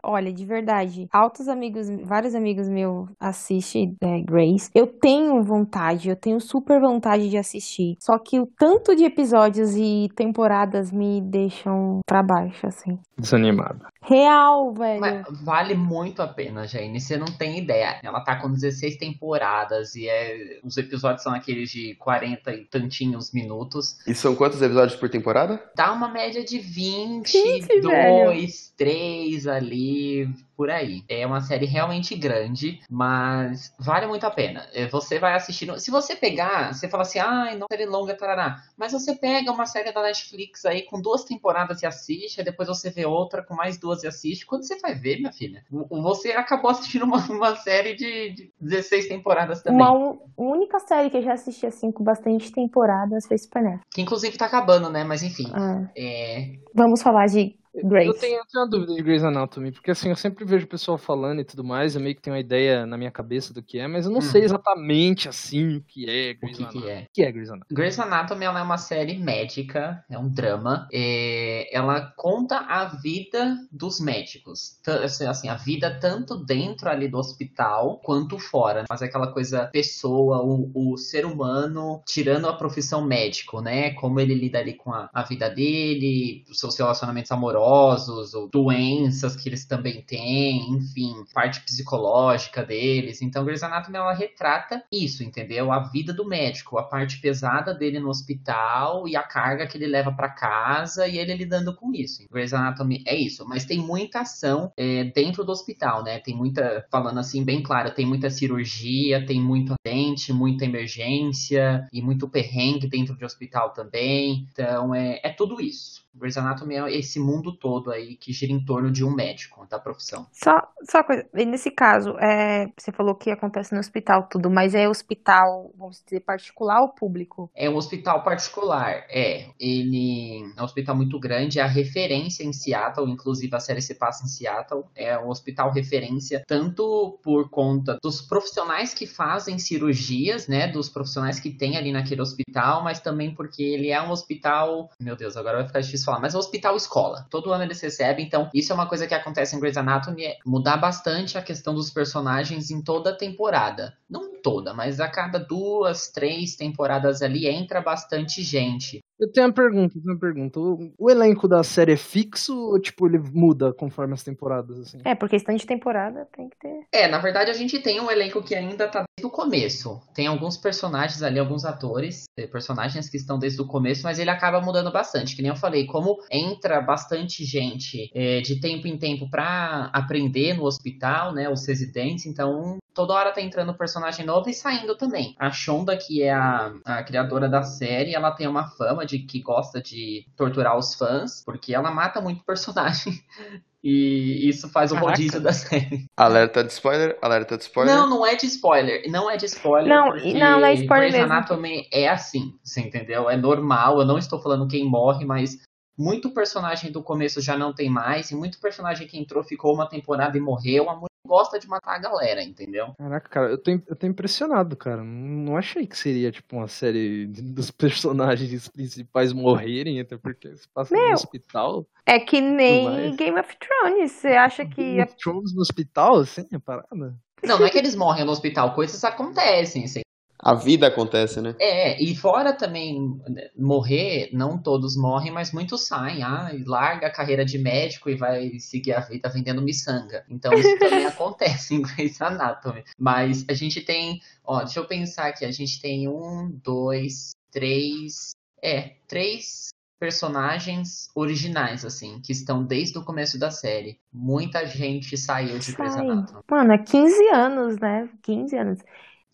Olha, 0.04 0.32
de 0.32 0.46
verdade, 0.46 1.08
altos 1.12 1.48
amigos, 1.48 1.88
vários 2.04 2.36
amigos 2.36 2.68
meus 2.68 3.08
assistem 3.18 3.96
é, 4.00 4.20
Grace. 4.20 4.70
Eu 4.72 4.86
tenho 4.86 5.42
vontade, 5.42 6.08
eu 6.08 6.16
tenho 6.16 6.40
super 6.40 6.80
vontade 6.80 7.28
de 7.28 7.36
assistir. 7.36 7.96
Só 7.98 8.16
que 8.20 8.38
o 8.38 8.46
tanto 8.56 8.94
de 8.94 9.02
episódios 9.02 9.74
e 9.76 10.08
temporadas 10.14 10.92
me 10.92 11.20
deixam 11.20 12.02
pra 12.06 12.22
baixo, 12.22 12.68
assim. 12.68 13.00
Desanimado. 13.18 13.84
Real, 14.02 14.72
velho. 14.74 15.00
Mas 15.00 15.24
vale 15.42 15.74
muito 15.74 16.20
a 16.20 16.28
pena, 16.28 16.66
Jane. 16.66 17.00
Você 17.00 17.16
não 17.16 17.26
tem 17.26 17.63
ideia. 17.64 18.00
Ela 18.02 18.20
tá 18.20 18.36
com 18.36 18.50
16 18.50 18.96
temporadas 18.96 19.94
e 19.94 20.08
é... 20.08 20.58
os 20.62 20.76
episódios 20.76 21.22
são 21.22 21.34
aqueles 21.34 21.70
de 21.70 21.94
40 21.96 22.54
e 22.54 22.64
tantinhos 22.64 23.32
minutos. 23.32 23.98
E 24.06 24.14
são 24.14 24.34
quantos 24.34 24.62
episódios 24.62 24.98
por 24.98 25.08
temporada? 25.08 25.62
Dá 25.74 25.92
uma 25.92 26.08
média 26.08 26.44
de 26.44 26.58
22, 26.58 28.72
3 28.76 29.46
ali 29.46 30.28
por 30.56 30.70
aí. 30.70 31.02
É 31.08 31.26
uma 31.26 31.40
série 31.40 31.66
realmente 31.66 32.14
grande, 32.14 32.80
mas 32.90 33.74
vale 33.78 34.06
muito 34.06 34.24
a 34.24 34.30
pena. 34.30 34.66
É, 34.72 34.86
você 34.86 35.18
vai 35.18 35.34
assistindo. 35.34 35.78
Se 35.78 35.90
você 35.90 36.14
pegar, 36.16 36.72
você 36.72 36.88
fala 36.88 37.02
assim, 37.02 37.18
ah, 37.18 37.54
não 37.56 37.66
série 37.70 37.86
longa, 37.86 38.16
tarará. 38.16 38.62
Mas 38.76 38.92
você 38.92 39.14
pega 39.14 39.52
uma 39.52 39.66
série 39.66 39.92
da 39.92 40.02
Netflix 40.02 40.64
aí 40.64 40.82
com 40.82 41.00
duas 41.00 41.24
temporadas 41.24 41.82
e 41.82 41.86
assiste, 41.86 42.40
aí 42.40 42.44
depois 42.44 42.68
você 42.68 42.90
vê 42.90 43.04
outra 43.04 43.42
com 43.42 43.54
mais 43.54 43.78
duas 43.78 44.02
e 44.02 44.06
assiste. 44.06 44.46
Quando 44.46 44.66
você 44.66 44.78
vai 44.78 44.94
ver, 44.94 45.18
minha 45.18 45.32
filha, 45.32 45.64
você 45.70 46.32
acabou 46.32 46.70
assistindo 46.70 47.04
uma, 47.04 47.18
uma 47.26 47.56
série 47.56 47.94
de, 47.94 48.30
de 48.32 48.52
16 48.60 49.08
temporadas 49.08 49.62
também. 49.62 49.80
Uma 49.80 50.16
única 50.36 50.78
série 50.80 51.10
que 51.10 51.16
eu 51.16 51.22
já 51.22 51.34
assisti 51.34 51.66
assim 51.66 51.90
com 51.90 52.04
bastante 52.04 52.50
temporadas 52.52 53.26
foi 53.26 53.38
Supernatural. 53.38 53.80
Que 53.90 54.02
inclusive 54.02 54.36
tá 54.36 54.46
acabando, 54.46 54.90
né? 54.90 55.04
Mas 55.04 55.22
enfim. 55.22 55.50
Ah. 55.52 55.88
É... 55.96 56.56
Vamos 56.74 57.02
falar 57.02 57.26
de 57.26 57.56
Grace. 57.82 58.06
Eu 58.06 58.14
tenho, 58.14 58.38
eu 58.38 58.44
tenho 58.46 58.64
uma 58.64 58.70
dúvida 58.70 58.94
de 58.94 59.02
Grey's 59.02 59.24
Anatomy, 59.24 59.72
porque 59.72 59.90
assim, 59.90 60.08
eu 60.08 60.16
sempre 60.16 60.44
vejo 60.44 60.64
o 60.64 60.68
pessoal 60.68 60.96
falando 60.96 61.40
e 61.40 61.44
tudo 61.44 61.64
mais, 61.64 61.94
eu 61.94 62.00
meio 62.00 62.14
que 62.14 62.22
tenho 62.22 62.34
uma 62.34 62.40
ideia 62.40 62.86
na 62.86 62.96
minha 62.96 63.10
cabeça 63.10 63.52
do 63.52 63.62
que 63.62 63.78
é, 63.78 63.88
mas 63.88 64.06
eu 64.06 64.12
não 64.12 64.18
hum. 64.18 64.22
sei 64.22 64.44
exatamente 64.44 65.28
assim 65.28 65.76
o 65.76 65.82
que 65.82 66.08
é 66.08 66.34
Grey's 66.34 66.60
Anatomy. 66.60 66.82
Que 66.82 66.90
é? 66.90 67.00
O 67.00 67.06
que 67.12 67.22
é 67.22 67.32
Grey's 67.32 67.50
Anatomy? 67.50 67.76
Grey's 67.76 67.98
Anatomy 67.98 68.44
ela 68.44 68.60
é 68.60 68.62
uma 68.62 68.78
série 68.78 69.18
médica, 69.18 70.04
é 70.08 70.18
um 70.18 70.28
drama. 70.28 70.88
É, 70.92 71.74
ela 71.76 72.12
conta 72.16 72.58
a 72.58 72.84
vida 72.84 73.56
dos 73.72 74.00
médicos. 74.00 74.78
Assim, 74.86 75.26
assim, 75.26 75.48
a 75.48 75.56
vida 75.56 75.98
tanto 75.98 76.36
dentro 76.36 76.88
ali 76.88 77.08
do 77.08 77.18
hospital 77.18 78.00
quanto 78.04 78.38
fora. 78.38 78.84
Mas 78.88 79.02
é 79.02 79.06
aquela 79.06 79.32
coisa, 79.32 79.66
pessoa, 79.72 80.42
o, 80.42 80.92
o 80.92 80.96
ser 80.96 81.26
humano, 81.26 82.02
tirando 82.06 82.46
a 82.46 82.52
profissão 82.52 83.04
médico, 83.04 83.60
né? 83.60 83.90
Como 83.94 84.20
ele 84.20 84.34
lida 84.34 84.58
ali 84.58 84.74
com 84.74 84.92
a, 84.92 85.08
a 85.12 85.22
vida 85.22 85.50
dele, 85.50 86.44
os 86.48 86.58
seus 86.58 86.76
relacionamentos 86.76 87.32
amorosos 87.32 87.63
idosos 87.64 88.34
ou 88.34 88.48
doenças 88.48 89.34
que 89.34 89.48
eles 89.48 89.64
também 89.64 90.02
têm, 90.02 90.70
enfim, 90.70 91.24
parte 91.32 91.60
psicológica 91.60 92.62
deles. 92.62 93.22
Então, 93.22 93.44
Grey's 93.44 93.62
Anatomy 93.62 93.96
ela 93.96 94.12
retrata 94.12 94.84
isso, 94.92 95.24
entendeu? 95.24 95.72
A 95.72 95.80
vida 95.80 96.12
do 96.12 96.26
médico, 96.26 96.78
a 96.78 96.82
parte 96.82 97.20
pesada 97.20 97.72
dele 97.72 97.98
no 97.98 98.10
hospital 98.10 99.08
e 99.08 99.16
a 99.16 99.22
carga 99.22 99.66
que 99.66 99.78
ele 99.78 99.86
leva 99.86 100.12
para 100.12 100.28
casa 100.28 101.08
e 101.08 101.18
ele 101.18 101.34
lidando 101.34 101.74
com 101.74 101.92
isso. 101.92 102.22
Grey's 102.30 102.52
Anatomy 102.52 103.02
é 103.06 103.16
isso, 103.16 103.46
mas 103.48 103.64
tem 103.64 103.78
muita 103.78 104.20
ação 104.20 104.70
é, 104.76 105.04
dentro 105.04 105.44
do 105.44 105.52
hospital, 105.52 106.02
né? 106.04 106.18
Tem 106.18 106.36
muita, 106.36 106.86
falando 106.90 107.18
assim 107.18 107.44
bem 107.44 107.62
claro, 107.62 107.94
tem 107.94 108.06
muita 108.06 108.28
cirurgia, 108.28 109.24
tem 109.24 109.40
muito 109.40 109.74
dente, 109.84 110.32
muita 110.32 110.64
emergência 110.64 111.88
e 111.92 112.02
muito 112.02 112.28
perrengue 112.28 112.86
dentro 112.88 113.16
de 113.16 113.24
hospital 113.24 113.72
também. 113.72 114.46
Então, 114.52 114.94
é, 114.94 115.20
é 115.22 115.30
tudo 115.30 115.60
isso. 115.60 116.03
Grey's 116.14 116.36
Anatomy 116.36 116.76
é 116.76 116.96
esse 116.96 117.18
mundo 117.18 117.56
todo 117.56 117.90
aí 117.90 118.16
que 118.16 118.32
gira 118.32 118.52
em 118.52 118.64
torno 118.64 118.90
de 118.90 119.04
um 119.04 119.14
médico 119.14 119.66
da 119.68 119.78
profissão. 119.78 120.26
Só, 120.32 120.52
só 120.88 121.02
coisa, 121.02 121.26
nesse 121.32 121.70
caso, 121.70 122.16
é, 122.18 122.68
você 122.76 122.92
falou 122.92 123.14
que 123.14 123.30
acontece 123.30 123.74
no 123.74 123.80
hospital 123.80 124.28
tudo, 124.30 124.50
mas 124.50 124.74
é 124.74 124.88
hospital, 124.88 125.72
vamos 125.76 126.02
dizer, 126.04 126.20
particular 126.20 126.80
ou 126.80 126.88
público? 126.88 127.50
É 127.54 127.68
um 127.68 127.76
hospital 127.76 128.22
particular, 128.22 129.04
é. 129.10 129.48
Ele 129.58 130.52
é 130.56 130.60
um 130.60 130.64
hospital 130.64 130.96
muito 130.96 131.18
grande, 131.18 131.58
é 131.58 131.62
a 131.62 131.66
referência 131.66 132.44
em 132.44 132.52
Seattle, 132.52 133.10
inclusive 133.10 133.54
a 133.54 133.60
série 133.60 133.82
se 133.82 133.94
passa 133.94 134.24
em 134.24 134.28
Seattle. 134.28 134.84
É 134.94 135.18
um 135.18 135.28
hospital 135.28 135.72
referência 135.72 136.42
tanto 136.46 137.18
por 137.22 137.50
conta 137.50 137.98
dos 138.02 138.22
profissionais 138.22 138.94
que 138.94 139.06
fazem 139.06 139.58
cirurgias, 139.58 140.46
né, 140.46 140.68
dos 140.68 140.88
profissionais 140.88 141.40
que 141.40 141.50
tem 141.50 141.76
ali 141.76 141.92
naquele 141.92 142.22
hospital, 142.22 142.82
mas 142.82 143.00
também 143.00 143.34
porque 143.34 143.62
ele 143.62 143.90
é 143.90 144.00
um 144.00 144.10
hospital, 144.10 144.90
meu 145.00 145.16
Deus, 145.16 145.36
agora 145.36 145.58
vai 145.58 145.66
ficar 145.66 145.80
difícil 145.80 146.03
falam, 146.04 146.20
mas 146.20 146.34
hospital 146.34 146.76
escola. 146.76 147.26
Todo 147.30 147.52
ano 147.52 147.64
eles 147.64 147.80
recebem, 147.80 148.26
então 148.26 148.50
isso 148.52 148.72
é 148.72 148.74
uma 148.74 148.88
coisa 148.88 149.06
que 149.06 149.14
acontece 149.14 149.56
em 149.56 149.60
Grey's 149.60 149.76
Anatomy, 149.76 150.24
é 150.24 150.38
mudar 150.44 150.76
bastante 150.76 151.38
a 151.38 151.42
questão 151.42 151.74
dos 151.74 151.90
personagens 151.90 152.70
em 152.70 152.82
toda 152.82 153.10
a 153.10 153.16
temporada. 153.16 153.96
Não 154.08 154.34
toda, 154.44 154.74
mas 154.74 155.00
a 155.00 155.08
cada 155.08 155.38
duas, 155.38 156.08
três 156.08 156.54
temporadas 156.54 157.22
ali 157.22 157.48
entra 157.48 157.80
bastante 157.80 158.42
gente. 158.42 159.00
Eu 159.18 159.30
tenho 159.30 159.46
uma 159.46 159.52
pergunta, 159.52 159.94
tenho 159.94 160.14
uma 160.14 160.18
pergunta. 160.18 160.58
O, 160.58 160.92
o, 160.98 161.10
elenco 161.10 161.46
da 161.46 161.62
série 161.62 161.92
é 161.92 161.96
fixo 161.96 162.56
ou, 162.56 162.80
tipo, 162.80 163.06
ele 163.06 163.18
muda 163.18 163.72
conforme 163.72 164.14
as 164.14 164.22
temporadas, 164.22 164.78
assim? 164.78 164.98
É, 165.04 165.14
porque 165.14 165.34
questão 165.34 165.54
de 165.54 165.66
temporada 165.66 166.28
tem 166.36 166.48
que 166.48 166.56
ter... 166.58 166.86
É, 166.92 167.08
na 167.08 167.18
verdade 167.18 167.50
a 167.50 167.54
gente 167.54 167.80
tem 167.80 168.00
um 168.00 168.10
elenco 168.10 168.42
que 168.42 168.54
ainda 168.54 168.86
tá 168.86 169.04
desde 169.16 169.26
o 169.26 169.30
começo. 169.30 170.00
Tem 170.14 170.26
alguns 170.26 170.56
personagens 170.56 171.22
ali, 171.22 171.38
alguns 171.38 171.64
atores, 171.64 172.24
eh, 172.36 172.46
personagens 172.46 173.08
que 173.08 173.16
estão 173.16 173.38
desde 173.38 173.60
o 173.60 173.66
começo, 173.66 174.04
mas 174.04 174.18
ele 174.18 174.30
acaba 174.30 174.60
mudando 174.60 174.92
bastante. 174.92 175.34
Que 175.34 175.42
nem 175.42 175.50
eu 175.50 175.56
falei, 175.56 175.86
como 175.86 176.18
entra 176.30 176.80
bastante 176.80 177.44
gente 177.44 178.10
é, 178.14 178.40
de 178.40 178.60
tempo 178.60 178.86
em 178.86 178.96
tempo 178.96 179.28
pra 179.28 179.90
aprender 179.92 180.54
no 180.54 180.64
hospital, 180.64 181.32
né, 181.32 181.48
os 181.48 181.66
residentes, 181.66 182.26
então 182.26 182.78
toda 182.94 183.12
hora 183.14 183.32
tá 183.32 183.40
entrando 183.40 183.74
personagem 183.74 184.24
novo 184.24 184.48
e 184.48 184.54
saindo 184.54 184.96
também. 184.96 185.34
A 185.38 185.50
Shonda, 185.50 185.96
que 185.96 186.22
é 186.22 186.32
a, 186.32 186.72
a 186.84 187.02
criadora 187.02 187.48
da 187.48 187.62
série, 187.62 188.14
ela 188.14 188.30
tem 188.30 188.46
uma 188.46 188.68
fama 188.68 189.04
de 189.04 189.18
que 189.18 189.40
gosta 189.40 189.82
de 189.82 190.26
torturar 190.36 190.78
os 190.78 190.94
fãs, 190.94 191.42
porque 191.44 191.74
ela 191.74 191.90
mata 191.90 192.20
muito 192.20 192.44
personagem. 192.44 193.12
E 193.86 194.48
isso 194.48 194.66
faz 194.70 194.92
o 194.92 194.96
rodízio 194.96 195.42
da 195.42 195.52
série. 195.52 196.06
Alerta 196.16 196.64
de 196.64 196.72
spoiler, 196.72 197.18
alerta 197.20 197.58
de 197.58 197.64
spoiler. 197.64 197.94
Não, 197.94 198.08
não 198.08 198.26
é 198.26 198.34
de 198.34 198.46
spoiler. 198.46 199.02
Não 199.10 199.30
é 199.30 199.36
de 199.36 199.44
spoiler. 199.44 199.86
Não, 199.86 200.06
não, 200.16 200.60
não 200.60 200.64
é 200.64 200.72
spoiler 200.72 201.10
Grey's 201.10 201.30
Anatomy 201.30 201.86
é 201.92 202.08
assim, 202.08 202.58
você 202.64 202.80
entendeu? 202.80 203.28
É 203.28 203.36
normal. 203.36 203.98
Eu 203.98 204.06
não 204.06 204.16
estou 204.16 204.40
falando 204.40 204.66
quem 204.66 204.88
morre, 204.88 205.26
mas 205.26 205.58
muito 205.98 206.32
personagem 206.32 206.90
do 206.90 207.02
começo 207.02 207.42
já 207.42 207.58
não 207.58 207.74
tem 207.74 207.90
mais, 207.90 208.30
e 208.30 208.34
muito 208.34 208.58
personagem 208.58 209.06
que 209.06 209.18
entrou 209.18 209.44
ficou 209.44 209.74
uma 209.74 209.86
temporada 209.86 210.38
e 210.38 210.40
morreu. 210.40 210.88
A 210.88 210.96
gosta 211.26 211.58
de 211.58 211.66
matar 211.66 211.96
a 211.96 211.98
galera, 211.98 212.42
entendeu? 212.42 212.94
Caraca, 212.98 213.28
cara, 213.28 213.50
eu 213.50 213.58
tô, 213.58 213.70
eu 213.70 213.96
tô 213.96 214.06
impressionado, 214.06 214.76
cara. 214.76 215.02
Não 215.02 215.56
achei 215.56 215.86
que 215.86 215.96
seria, 215.96 216.30
tipo, 216.30 216.56
uma 216.56 216.68
série 216.68 217.26
dos 217.26 217.70
personagens 217.70 218.68
principais 218.68 219.32
morrerem, 219.32 220.00
até 220.00 220.16
porque 220.16 220.54
se 220.56 220.68
passa 220.68 220.94
Meu, 220.94 221.08
no 221.08 221.14
hospital. 221.14 221.86
É 222.06 222.18
que 222.20 222.40
nem 222.40 223.16
Game 223.16 223.38
of 223.38 223.56
Thrones. 223.56 224.12
Você 224.12 224.28
acha 224.28 224.64
que. 224.64 224.82
Game 224.82 225.02
of 225.02 225.16
Thrones 225.16 225.54
no 225.54 225.62
hospital, 225.62 226.16
assim, 226.20 226.46
é 226.52 226.58
parada? 226.58 227.14
Não, 227.42 227.58
não 227.58 227.66
é 227.66 227.70
que 227.70 227.78
eles 227.78 227.94
morrem 227.94 228.24
no 228.24 228.32
hospital, 228.32 228.74
coisas 228.74 229.02
acontecem, 229.04 229.84
assim. 229.84 230.00
A 230.44 230.52
vida 230.52 230.88
acontece, 230.88 231.40
né? 231.40 231.54
É, 231.58 232.02
e 232.02 232.14
fora 232.14 232.52
também 232.52 233.18
morrer, 233.56 234.28
não 234.30 234.58
todos 234.58 234.94
morrem, 234.94 235.32
mas 235.32 235.52
muitos 235.52 235.86
saem, 235.86 236.22
ah, 236.22 236.50
larga 236.66 237.06
a 237.06 237.10
carreira 237.10 237.46
de 237.46 237.56
médico 237.56 238.10
e 238.10 238.14
vai 238.14 238.58
seguir 238.58 238.92
a 238.92 239.00
vida 239.00 239.26
vendendo 239.30 239.62
miçanga. 239.62 240.22
Então 240.28 240.52
isso 240.52 240.68
também 240.78 241.06
acontece 241.06 241.74
em 241.74 241.80
Grey's 241.80 242.20
Anatomy. 242.20 242.84
Mas 242.98 243.46
a 243.48 243.54
gente 243.54 243.80
tem, 243.80 244.20
ó, 244.44 244.58
deixa 244.58 244.80
eu 244.80 244.86
pensar 244.86 245.28
aqui, 245.28 245.46
a 245.46 245.50
gente 245.50 245.80
tem 245.80 246.06
um, 246.08 246.50
dois, 246.62 247.30
três, 247.50 248.32
é, 248.62 248.96
três 249.08 249.70
personagens 249.98 251.08
originais, 251.14 251.86
assim, 251.86 252.20
que 252.20 252.32
estão 252.32 252.62
desde 252.62 252.98
o 252.98 253.02
começo 253.02 253.38
da 253.38 253.50
série. 253.50 253.98
Muita 254.12 254.66
gente 254.66 255.16
saiu 255.16 255.58
de 255.58 255.72
Grey's 255.72 255.96
Anatomy. 255.96 256.40
Mano, 256.50 256.74
há 256.74 256.78
15 256.78 257.28
anos, 257.28 257.78
né? 257.78 258.10
15 258.22 258.56
anos. 258.58 258.78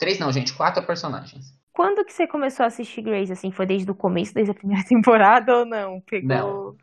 Três 0.00 0.18
não, 0.18 0.32
gente, 0.32 0.54
quatro 0.54 0.82
personagens. 0.82 1.54
Quando 1.74 2.04
que 2.06 2.12
você 2.12 2.26
começou 2.26 2.64
a 2.64 2.66
assistir 2.68 3.02
Grace, 3.02 3.30
assim? 3.30 3.52
Foi 3.52 3.66
desde 3.66 3.90
o 3.90 3.94
começo, 3.94 4.32
desde 4.32 4.50
a 4.50 4.54
primeira 4.54 4.82
temporada 4.88 5.58
ou 5.58 5.66
não? 5.66 6.00
Pegou... 6.00 6.28
Não. 6.28 6.76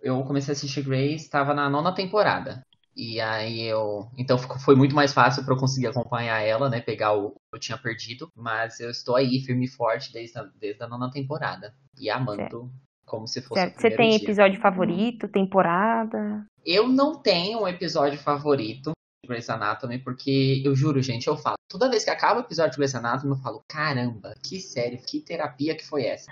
Eu 0.00 0.24
comecei 0.24 0.52
a 0.52 0.56
assistir 0.56 0.82
Grace, 0.82 1.16
estava 1.16 1.54
na 1.54 1.68
nona 1.68 1.94
temporada. 1.94 2.62
E 2.96 3.20
aí 3.20 3.62
eu. 3.62 4.08
Então 4.18 4.38
foi 4.38 4.74
muito 4.74 4.94
mais 4.94 5.12
fácil 5.12 5.44
para 5.44 5.54
eu 5.54 5.58
conseguir 5.58 5.86
acompanhar 5.86 6.40
ela, 6.40 6.68
né? 6.68 6.80
Pegar 6.80 7.12
o 7.12 7.30
que 7.30 7.36
eu 7.54 7.60
tinha 7.60 7.78
perdido. 7.78 8.28
Mas 8.34 8.80
eu 8.80 8.90
estou 8.90 9.16
aí, 9.16 9.40
firme 9.40 9.66
e 9.66 9.70
forte, 9.70 10.12
desde 10.12 10.38
a, 10.38 10.42
desde 10.58 10.82
a 10.82 10.88
nona 10.88 11.10
temporada. 11.10 11.74
E 11.98 12.10
amando 12.10 12.36
certo. 12.36 12.70
como 13.06 13.26
se 13.26 13.40
fosse. 13.42 13.60
Certo. 13.60 13.80
Você 13.80 13.90
tem 13.90 14.10
dia. 14.10 14.18
episódio 14.18 14.60
favorito, 14.60 15.28
temporada? 15.28 16.44
Eu 16.64 16.88
não 16.88 17.14
tenho 17.14 17.62
um 17.62 17.68
episódio 17.68 18.18
favorito. 18.18 18.92
Grey's 19.26 19.48
Anatomy, 19.48 19.98
porque 19.98 20.62
eu 20.64 20.74
juro, 20.74 21.00
gente, 21.00 21.28
eu 21.28 21.36
falo. 21.36 21.56
Toda 21.68 21.88
vez 21.88 22.04
que 22.04 22.10
acaba 22.10 22.40
o 22.40 22.42
episódio 22.42 22.72
de 22.72 22.76
Grey's 22.78 22.94
Anatomy, 22.94 23.32
eu 23.32 23.38
falo, 23.38 23.62
caramba, 23.68 24.34
que 24.42 24.60
série, 24.60 24.98
que 24.98 25.20
terapia 25.20 25.74
que 25.74 25.86
foi 25.86 26.04
essa. 26.04 26.30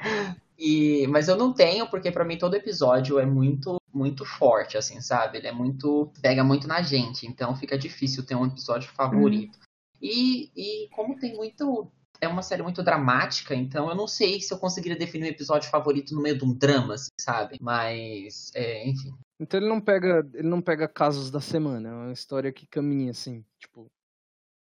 E, 0.58 1.06
mas 1.06 1.26
eu 1.26 1.36
não 1.36 1.54
tenho, 1.54 1.88
porque 1.88 2.10
para 2.10 2.24
mim 2.24 2.36
todo 2.36 2.54
episódio 2.54 3.18
é 3.18 3.24
muito 3.24 3.80
muito 3.92 4.24
forte, 4.24 4.76
assim, 4.76 5.00
sabe? 5.00 5.38
Ele 5.38 5.48
é 5.48 5.52
muito. 5.52 6.12
pega 6.20 6.44
muito 6.44 6.66
na 6.66 6.82
gente, 6.82 7.26
então 7.26 7.56
fica 7.56 7.76
difícil 7.76 8.24
ter 8.24 8.34
um 8.34 8.46
episódio 8.46 8.90
favorito. 8.90 9.56
Uhum. 9.56 9.60
E, 10.00 10.50
e 10.56 10.88
como 10.90 11.18
tem 11.18 11.34
muito. 11.34 11.90
É 12.20 12.28
uma 12.28 12.42
série 12.42 12.62
muito 12.62 12.82
dramática, 12.82 13.54
então 13.54 13.88
eu 13.88 13.94
não 13.94 14.06
sei 14.06 14.40
se 14.40 14.52
eu 14.52 14.58
conseguiria 14.58 14.98
definir 14.98 15.24
um 15.24 15.30
episódio 15.30 15.70
favorito 15.70 16.14
no 16.14 16.20
meio 16.20 16.36
de 16.36 16.44
um 16.44 16.52
drama, 16.52 16.94
assim, 16.94 17.08
sabe? 17.18 17.56
Mas, 17.60 18.50
é, 18.54 18.86
enfim, 18.86 19.14
então 19.40 19.58
ele 19.58 19.68
não 19.68 19.80
pega, 19.80 20.28
ele 20.34 20.48
não 20.48 20.60
pega 20.60 20.86
casos 20.86 21.30
da 21.30 21.40
semana, 21.40 21.88
é 21.88 21.92
uma 21.92 22.12
história 22.12 22.52
que 22.52 22.66
caminha 22.66 23.10
assim, 23.10 23.42
tipo, 23.58 23.90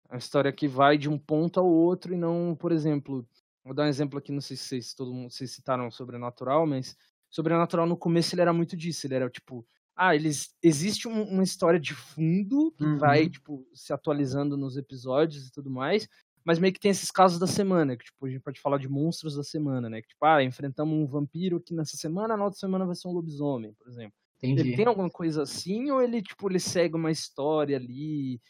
é 0.09 0.15
uma 0.15 0.19
história 0.19 0.53
que 0.53 0.69
vai 0.69 0.97
de 0.97 1.09
um 1.09 1.19
ponto 1.19 1.59
ao 1.59 1.67
outro 1.67 2.15
e 2.15 2.17
não, 2.17 2.55
por 2.55 2.71
exemplo, 2.71 3.27
vou 3.65 3.75
dar 3.75 3.83
um 3.83 3.89
exemplo 3.89 4.21
aqui, 4.21 4.31
não 4.31 4.41
sei 4.41 4.57
se 4.57 4.69
vocês, 4.69 4.95
todo 4.95 5.13
mundo, 5.13 5.33
vocês 5.33 5.51
citaram 5.51 5.91
Sobrenatural, 5.91 6.65
mas 6.65 6.97
Sobrenatural 7.29 7.87
no 7.87 7.97
começo 7.97 8.37
ele 8.37 8.43
era 8.43 8.53
muito 8.53 8.77
disso, 8.77 9.05
ele 9.07 9.17
era 9.17 9.29
tipo, 9.29 9.67
ah, 9.97 10.15
eles 10.15 10.55
existe 10.63 11.09
um, 11.09 11.25
uma 11.25 11.43
história 11.43 11.81
de 11.81 11.93
fundo 11.93 12.73
que 12.79 12.85
uhum. 12.85 12.99
vai 12.99 13.29
tipo 13.29 13.67
se 13.75 13.93
atualizando 13.93 14.57
nos 14.57 14.77
episódios 14.77 15.49
e 15.49 15.51
tudo 15.51 15.69
mais, 15.69 16.09
mas 16.45 16.61
meio 16.61 16.73
que 16.73 16.79
tem 16.79 16.93
esses 16.93 17.11
casos 17.11 17.41
da 17.41 17.49
semana, 17.49 17.97
que 17.97 18.05
tipo, 18.05 18.25
a 18.25 18.31
gente 18.31 18.43
pode 18.43 18.61
falar 18.61 18.79
de 18.79 18.89
monstros 18.89 19.35
da 19.35 19.43
semana, 19.43 19.91
né? 19.91 20.01
Que 20.01 20.09
tipo, 20.09 20.25
ah, 20.25 20.43
enfrentamos 20.43 20.97
um 20.97 21.05
vampiro 21.05 21.61
que 21.61 21.75
nessa 21.75 21.97
semana, 21.97 22.37
na 22.37 22.45
outra 22.45 22.61
semana 22.61 22.87
vai 22.87 22.95
ser 22.95 23.09
um 23.09 23.13
lobisomem, 23.13 23.75
por 23.75 23.89
exemplo. 23.89 24.15
Entendi. 24.43 24.61
Ele 24.61 24.77
tem 24.77 24.87
alguma 24.87 25.11
coisa 25.11 25.43
assim 25.43 25.91
ou 25.91 26.01
ele 26.01 26.23
tipo 26.23 26.49
ele 26.49 26.61
segue 26.61 26.95
uma 26.95 27.11
história 27.11 27.77
ali 27.77 28.41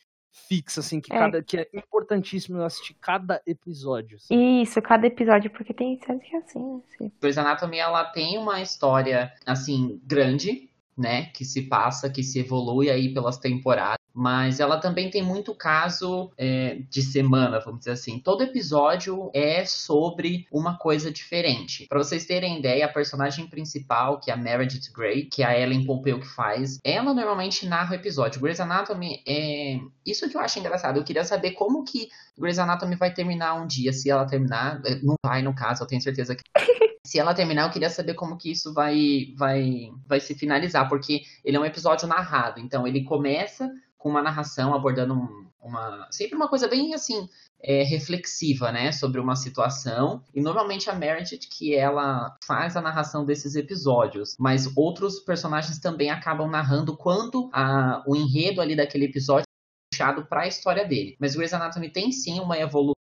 fixa 0.47 0.80
assim 0.80 1.01
que 1.01 1.12
é. 1.12 1.18
cada 1.18 1.43
que 1.43 1.57
é 1.57 1.68
importantíssimo 1.74 2.62
assistir 2.62 2.95
cada 2.95 3.43
episódio. 3.47 4.16
Assim. 4.16 4.62
Isso, 4.62 4.80
cada 4.82 5.07
episódio 5.07 5.51
porque 5.51 5.72
tem 5.72 5.99
séries 5.99 6.22
que 6.22 6.36
é 6.36 6.39
assim. 6.39 6.82
Assim. 6.84 7.12
Grey's 7.20 7.39
Anatomy 7.39 7.78
ela 7.78 8.05
tem 8.05 8.39
uma 8.39 8.61
história 8.61 9.32
assim 9.47 10.01
grande, 10.05 10.70
né, 10.97 11.26
que 11.26 11.45
se 11.45 11.62
passa, 11.62 12.11
que 12.11 12.22
se 12.22 12.41
evolui 12.41 12.91
aí 12.91 13.12
pelas 13.14 13.39
temporadas 13.39 13.97
mas 14.15 14.59
ela 14.61 14.79
também 14.79 15.11
tem 15.11 15.23
muito 15.23 15.55
caso 15.55 16.33
é, 16.37 16.81
de 16.91 17.03
semana, 17.03 17.61
vamos 17.61 17.81
dizer 17.81 17.93
assim. 17.93 18.19
Todo 18.19 18.43
episódio 18.43 19.31
é 19.33 19.65
sobre 19.65 20.47
uma 20.51 20.77
coisa 20.77 21.11
diferente. 21.11 21.87
Para 21.87 21.99
vocês 21.99 22.27
terem 22.27 22.59
ideia, 22.59 22.87
a 22.87 22.93
personagem 22.93 23.47
principal, 23.47 24.19
que 24.19 24.31
é 24.31 24.35
a 24.35 24.37
Meredith 24.37 24.93
Grey, 24.93 25.27
que 25.27 25.43
é 25.43 25.47
a 25.47 25.59
Ellen 25.59 25.85
Pompeo 25.87 26.21
que 26.21 26.27
faz, 26.27 26.79
ela 26.83 27.15
normalmente 27.15 27.67
narra 27.67 27.93
o 27.93 27.95
episódio. 27.95 28.41
Grey's 28.41 28.61
Anatomy 28.61 29.23
é 29.27 29.79
isso 30.05 30.29
que 30.29 30.37
eu 30.37 30.41
acho 30.41 30.59
engraçado. 30.59 30.97
Eu 30.97 31.05
queria 31.05 31.25
saber 31.25 31.53
como 31.53 31.85
que 31.85 32.09
Grey's 32.37 32.59
Anatomy 32.59 32.97
vai 32.97 33.13
terminar 33.13 33.55
um 33.55 33.67
dia, 33.67 33.93
se 33.93 34.11
ela 34.11 34.27
terminar, 34.27 34.81
é, 34.85 34.97
não 34.97 35.15
vai 35.25 35.43
no 35.43 35.55
caso, 35.55 35.83
eu 35.83 35.87
tenho 35.87 36.03
certeza 36.03 36.35
que 36.35 36.43
se 37.09 37.19
ela 37.19 37.35
terminar, 37.35 37.63
eu 37.63 37.71
queria 37.71 37.89
saber 37.89 38.15
como 38.15 38.37
que 38.37 38.51
isso 38.51 38.75
vai 38.75 39.33
vai 39.37 39.91
vai 40.07 40.21
se 40.21 40.35
finalizar, 40.35 40.89
porque 40.89 41.23
ele 41.45 41.57
é 41.57 41.61
um 41.61 41.65
episódio 41.65 42.07
narrado. 42.07 42.61
Então 42.61 42.87
ele 42.87 43.03
começa 43.05 43.71
com 43.99 44.09
uma 44.09 44.22
narração 44.22 44.72
abordando 44.74 45.14
um, 45.14 45.46
uma 45.61 46.07
sempre 46.11 46.36
uma 46.36 46.49
coisa 46.49 46.68
bem 46.68 46.94
assim 46.94 47.28
é, 47.61 47.82
reflexiva, 47.82 48.70
né, 48.70 48.92
sobre 48.92 49.20
uma 49.20 49.36
situação. 49.36 50.22
E 50.32 50.40
normalmente 50.40 50.88
a 50.88 50.94
Meredith 50.94 51.49
que 51.51 51.74
ela 51.74 52.36
faz 52.44 52.76
a 52.76 52.80
narração 52.80 53.24
desses 53.24 53.57
episódios, 53.57 54.36
mas 54.38 54.70
outros 54.76 55.20
personagens 55.20 55.78
também 55.78 56.11
acabam 56.11 56.49
narrando 56.49 56.96
quando 56.96 57.51
a, 57.53 58.03
o 58.07 58.14
enredo 58.14 58.61
ali 58.61 58.76
daquele 58.76 59.07
episódio 59.07 59.44
puxado 59.92 60.26
para 60.26 60.42
a 60.42 60.49
história 60.49 60.86
dele. 60.86 61.16
Mas 61.18 61.34
Grey's 61.34 61.53
Anatomy 61.53 61.90
tem 61.90 62.12
sim 62.12 62.40
uma 62.40 62.59
evolução, 62.59 62.94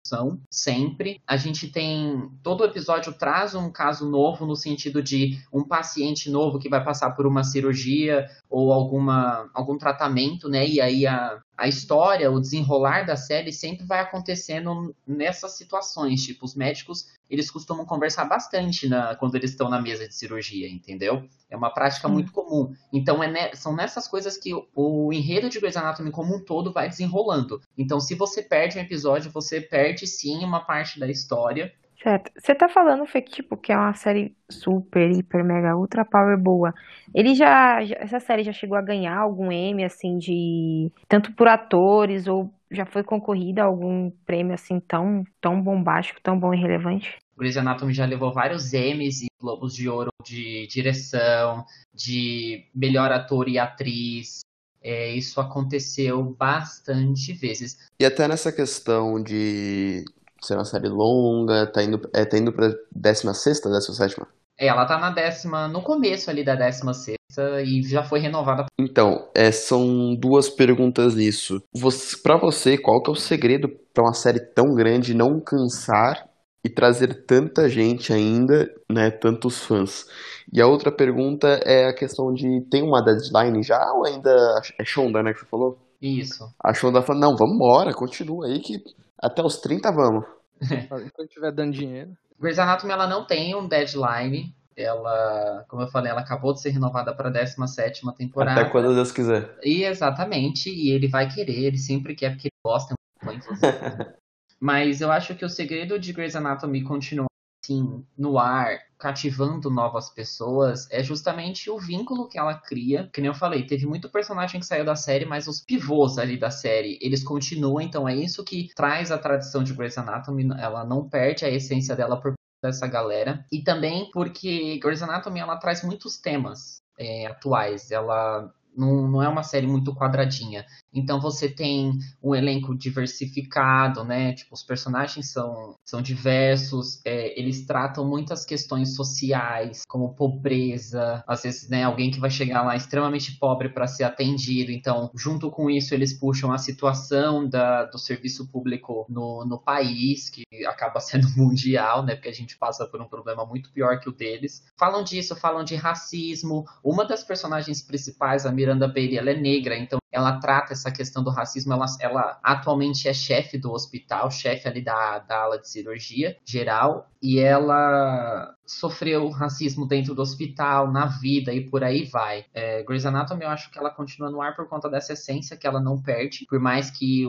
sempre. 0.50 1.20
A 1.26 1.36
gente 1.36 1.68
tem. 1.68 2.30
Todo 2.42 2.64
episódio 2.64 3.12
traz 3.12 3.54
um 3.54 3.70
caso 3.70 4.08
novo, 4.08 4.46
no 4.46 4.56
sentido 4.56 5.02
de 5.02 5.40
um 5.52 5.64
paciente 5.64 6.30
novo 6.30 6.58
que 6.58 6.68
vai 6.68 6.82
passar 6.82 7.10
por 7.12 7.26
uma 7.26 7.44
cirurgia 7.44 8.26
ou 8.48 8.72
alguma, 8.72 9.50
algum 9.54 9.76
tratamento, 9.76 10.48
né? 10.48 10.66
E 10.66 10.80
aí 10.80 11.06
a, 11.06 11.40
a 11.56 11.68
história, 11.68 12.30
o 12.30 12.40
desenrolar 12.40 13.04
da 13.04 13.16
série 13.16 13.52
sempre 13.52 13.86
vai 13.86 14.00
acontecendo 14.00 14.94
nessas 15.06 15.56
situações. 15.56 16.22
Tipo, 16.22 16.44
os 16.44 16.54
médicos 16.54 17.06
eles 17.28 17.50
costumam 17.50 17.84
conversar 17.84 18.24
bastante 18.24 18.88
na, 18.88 19.16
quando 19.16 19.34
eles 19.34 19.50
estão 19.50 19.68
na 19.68 19.80
mesa 19.80 20.06
de 20.06 20.14
cirurgia, 20.14 20.68
entendeu? 20.68 21.28
É 21.50 21.56
uma 21.56 21.70
prática 21.70 22.08
muito 22.08 22.32
comum. 22.32 22.72
Então, 22.92 23.22
é 23.22 23.30
ne, 23.30 23.54
são 23.54 23.74
nessas 23.74 24.06
coisas 24.06 24.36
que 24.36 24.54
o, 24.54 24.66
o, 24.74 25.12
enredo 25.12 25.48
de 25.48 25.58
Grey's 25.58 25.76
Anatomy 25.76 26.10
como 26.10 26.34
um 26.34 26.40
todo 26.40 26.72
vai 26.72 26.88
desenrolando. 26.88 27.60
Então, 27.76 28.00
se 28.00 28.14
você 28.14 28.42
perde 28.42 28.78
um 28.78 28.82
episódio, 28.82 29.30
você 29.30 29.60
perde 29.60 29.95
sim 30.04 30.44
uma 30.44 30.58
parte 30.66 30.98
da 30.98 31.08
história. 31.08 31.72
Certo. 32.02 32.30
Você 32.36 32.54
tá 32.54 32.68
falando, 32.68 33.06
Fê, 33.06 33.22
que, 33.22 33.30
tipo, 33.36 33.56
que 33.56 33.72
é 33.72 33.76
uma 33.76 33.94
série 33.94 34.36
super, 34.50 35.10
hiper, 35.10 35.44
mega, 35.44 35.76
ultra 35.76 36.04
power 36.04 36.36
boa. 36.36 36.74
Ele 37.14 37.34
já, 37.34 37.82
já- 37.84 37.96
essa 37.98 38.18
série 38.20 38.42
já 38.44 38.52
chegou 38.52 38.76
a 38.76 38.82
ganhar 38.82 39.16
algum 39.16 39.50
Emmy, 39.50 39.84
assim, 39.84 40.18
de... 40.18 40.90
Tanto 41.08 41.32
por 41.32 41.48
atores, 41.48 42.26
ou 42.26 42.52
já 42.70 42.84
foi 42.84 43.02
concorrida 43.02 43.62
a 43.62 43.66
algum 43.66 44.10
prêmio, 44.26 44.52
assim, 44.54 44.78
tão, 44.80 45.24
tão 45.40 45.60
bombástico, 45.62 46.20
tão 46.20 46.38
bom 46.38 46.52
e 46.52 46.60
relevante? 46.60 47.16
Grey's 47.36 47.56
Anatomy 47.56 47.92
já 47.92 48.04
levou 48.06 48.32
vários 48.32 48.72
Emmys 48.72 49.22
e 49.22 49.26
Globos 49.40 49.74
de 49.74 49.88
Ouro 49.88 50.10
de 50.24 50.66
direção, 50.68 51.64
de 51.94 52.64
melhor 52.74 53.12
ator 53.12 53.48
e 53.48 53.58
atriz. 53.58 54.40
É, 54.86 55.10
isso 55.10 55.40
aconteceu 55.40 56.22
bastante 56.22 57.32
vezes. 57.32 57.76
E 57.98 58.04
até 58.04 58.28
nessa 58.28 58.52
questão 58.52 59.20
de 59.20 60.04
ser 60.40 60.54
uma 60.54 60.64
série 60.64 60.88
longa, 60.88 61.66
tá 61.66 61.82
indo, 61.82 62.00
é, 62.14 62.24
tá 62.24 62.38
indo 62.38 62.52
pra 62.52 62.72
16ª, 62.94 63.68
17ª? 63.68 64.26
É, 64.56 64.68
ela 64.68 64.86
tá 64.86 64.96
na 64.96 65.10
décima, 65.10 65.66
no 65.66 65.82
começo 65.82 66.30
ali 66.30 66.44
da 66.44 66.54
décima 66.54 66.94
sexta 66.94 67.60
e 67.62 67.82
já 67.82 68.04
foi 68.04 68.20
renovada. 68.20 68.66
Então, 68.78 69.28
é, 69.34 69.50
são 69.50 70.14
duas 70.14 70.48
perguntas 70.48 71.16
nisso. 71.16 71.60
Você, 71.74 72.16
para 72.18 72.36
você, 72.38 72.78
qual 72.78 73.02
que 73.02 73.10
é 73.10 73.12
o 73.12 73.16
segredo 73.16 73.68
para 73.92 74.04
uma 74.04 74.14
série 74.14 74.38
tão 74.40 74.72
grande 74.72 75.14
não 75.14 75.40
cansar 75.40 76.28
e 76.66 76.68
trazer 76.68 77.24
tanta 77.26 77.68
gente 77.68 78.12
ainda, 78.12 78.68
né, 78.90 79.08
tantos 79.08 79.60
fãs? 79.60 80.04
E 80.52 80.60
a 80.60 80.66
outra 80.66 80.90
pergunta 80.90 81.48
é 81.64 81.86
a 81.86 81.94
questão 81.94 82.32
de 82.32 82.60
tem 82.68 82.82
uma 82.82 83.02
deadline 83.02 83.62
já 83.62 83.80
ou 83.92 84.04
ainda 84.04 84.30
é 84.78 84.84
Shonda, 84.84 85.22
né, 85.22 85.32
que 85.32 85.40
você 85.40 85.46
falou? 85.46 85.78
Isso. 86.02 86.52
A 86.62 86.74
Shonda 86.74 87.02
falou, 87.02 87.20
não, 87.20 87.36
vamos 87.36 87.54
embora, 87.54 87.94
continua 87.94 88.46
aí 88.46 88.58
que 88.58 88.82
até 89.22 89.42
os 89.42 89.58
30 89.58 89.92
vamos. 89.92 90.24
Enquanto 90.60 91.28
tiver 91.28 91.52
dando 91.52 91.72
dinheiro. 91.72 92.10
Grey's 92.38 92.58
Anatomy 92.58 92.92
ela 92.92 93.06
não 93.06 93.24
tem 93.24 93.54
um 93.54 93.68
deadline. 93.68 94.52
Ela, 94.76 95.64
como 95.68 95.82
eu 95.82 95.88
falei, 95.88 96.10
ela 96.10 96.20
acabou 96.20 96.52
de 96.52 96.60
ser 96.60 96.70
renovada 96.70 97.14
para 97.14 97.28
a 97.28 97.32
17 97.32 98.02
temporada. 98.18 98.60
Até 98.60 98.70
quando 98.70 98.94
Deus 98.94 99.10
quiser. 99.10 99.56
E 99.62 99.84
exatamente, 99.84 100.68
e 100.68 100.90
ele 100.90 101.08
vai 101.08 101.32
querer, 101.32 101.64
ele 101.64 101.78
sempre 101.78 102.14
quer, 102.14 102.30
porque 102.30 102.48
ele 102.48 102.60
gosta 102.62 102.94
muito, 103.22 103.44
inclusive. 103.44 103.66
Mas 104.60 105.00
eu 105.00 105.10
acho 105.10 105.34
que 105.34 105.44
o 105.44 105.50
segredo 105.50 105.98
de 105.98 106.12
Grey's 106.12 106.36
Anatomy 106.36 106.82
continuar 106.82 107.26
assim, 107.66 108.04
no 108.16 108.38
ar, 108.38 108.78
cativando 108.98 109.68
novas 109.68 110.08
pessoas, 110.08 110.88
é 110.90 111.02
justamente 111.02 111.68
o 111.68 111.78
vínculo 111.78 112.28
que 112.28 112.38
ela 112.38 112.54
cria. 112.54 113.10
Que 113.12 113.20
nem 113.20 113.28
eu 113.28 113.34
falei, 113.34 113.66
teve 113.66 113.86
muito 113.86 114.08
personagem 114.08 114.60
que 114.60 114.66
saiu 114.66 114.84
da 114.84 114.94
série, 114.94 115.24
mas 115.24 115.46
os 115.48 115.60
pivôs 115.60 116.16
ali 116.16 116.38
da 116.38 116.50
série, 116.50 116.98
eles 117.02 117.24
continuam, 117.24 117.80
então 117.80 118.08
é 118.08 118.14
isso 118.14 118.44
que 118.44 118.68
traz 118.74 119.10
a 119.10 119.18
tradição 119.18 119.62
de 119.64 119.74
Grey's 119.74 119.98
Anatomy, 119.98 120.48
ela 120.58 120.84
não 120.84 121.08
perde 121.08 121.44
a 121.44 121.50
essência 121.50 121.96
dela 121.96 122.20
por 122.20 122.34
dessa 122.62 122.86
galera. 122.86 123.44
E 123.52 123.62
também 123.62 124.10
porque 124.12 124.78
Grey's 124.78 125.02
Anatomy 125.02 125.40
ela 125.40 125.56
traz 125.56 125.82
muitos 125.82 126.18
temas 126.18 126.80
é, 126.98 127.26
atuais. 127.26 127.90
Ela 127.90 128.50
não, 128.76 129.08
não 129.08 129.22
é 129.22 129.28
uma 129.28 129.42
série 129.42 129.66
muito 129.66 129.94
quadradinha. 129.94 130.64
Então 130.96 131.20
você 131.20 131.48
tem 131.48 131.92
um 132.22 132.34
elenco 132.34 132.76
diversificado, 132.76 134.02
né? 134.02 134.32
Tipo, 134.32 134.54
os 134.54 134.62
personagens 134.62 135.30
são, 135.30 135.74
são 135.84 136.00
diversos, 136.00 137.00
é, 137.04 137.38
eles 137.38 137.66
tratam 137.66 138.08
muitas 138.08 138.44
questões 138.44 138.94
sociais, 138.94 139.82
como 139.88 140.14
pobreza, 140.14 141.22
às 141.26 141.42
vezes, 141.42 141.68
né, 141.68 141.84
alguém 141.84 142.10
que 142.10 142.18
vai 142.18 142.30
chegar 142.30 142.62
lá 142.62 142.74
extremamente 142.74 143.38
pobre 143.38 143.68
para 143.68 143.86
ser 143.86 144.04
atendido. 144.04 144.72
Então, 144.72 145.10
junto 145.14 145.50
com 145.50 145.68
isso, 145.68 145.94
eles 145.94 146.18
puxam 146.18 146.52
a 146.52 146.58
situação 146.58 147.48
da, 147.48 147.84
do 147.84 147.98
serviço 147.98 148.50
público 148.50 149.06
no, 149.08 149.44
no 149.44 149.58
país, 149.58 150.30
que 150.30 150.44
acaba 150.66 151.00
sendo 151.00 151.28
mundial, 151.36 152.04
né? 152.04 152.14
Porque 152.14 152.28
a 152.28 152.34
gente 152.34 152.56
passa 152.56 152.86
por 152.86 153.00
um 153.00 153.08
problema 153.08 153.44
muito 153.44 153.70
pior 153.70 154.00
que 154.00 154.08
o 154.08 154.12
deles. 154.12 154.64
Falam 154.78 155.04
disso, 155.04 155.36
falam 155.36 155.64
de 155.64 155.74
racismo. 155.74 156.64
Uma 156.82 157.04
das 157.04 157.22
personagens 157.22 157.82
principais, 157.82 158.46
a 158.46 158.52
Miranda 158.52 158.88
Bailey, 158.88 159.18
ela 159.18 159.30
é 159.30 159.36
negra, 159.36 159.76
então 159.76 159.98
ela 160.16 160.40
trata 160.40 160.72
essa 160.72 160.90
questão 160.90 161.22
do 161.22 161.28
racismo. 161.28 161.74
Ela, 161.74 161.84
ela 162.00 162.40
atualmente 162.42 163.06
é 163.06 163.12
chefe 163.12 163.58
do 163.58 163.70
hospital, 163.70 164.30
chefe 164.30 164.66
ali 164.66 164.80
da, 164.80 165.18
da 165.18 165.42
ala 165.42 165.58
de 165.58 165.68
cirurgia 165.68 166.36
geral, 166.42 167.10
e 167.22 167.38
ela 167.38 168.54
sofreu 168.64 169.28
racismo 169.28 169.86
dentro 169.86 170.14
do 170.14 170.22
hospital, 170.22 170.90
na 170.90 171.06
vida 171.06 171.52
e 171.52 171.68
por 171.68 171.84
aí 171.84 172.04
vai. 172.04 172.46
É, 172.54 172.82
Grey's 172.82 173.04
Anatomy 173.04 173.44
eu 173.44 173.50
acho 173.50 173.70
que 173.70 173.78
ela 173.78 173.90
continua 173.90 174.30
no 174.30 174.40
ar 174.40 174.56
por 174.56 174.66
conta 174.68 174.88
dessa 174.88 175.12
essência 175.12 175.56
que 175.56 175.66
ela 175.66 175.80
não 175.80 176.00
perde, 176.00 176.46
por 176.48 176.58
mais 176.58 176.90
que 176.90 177.24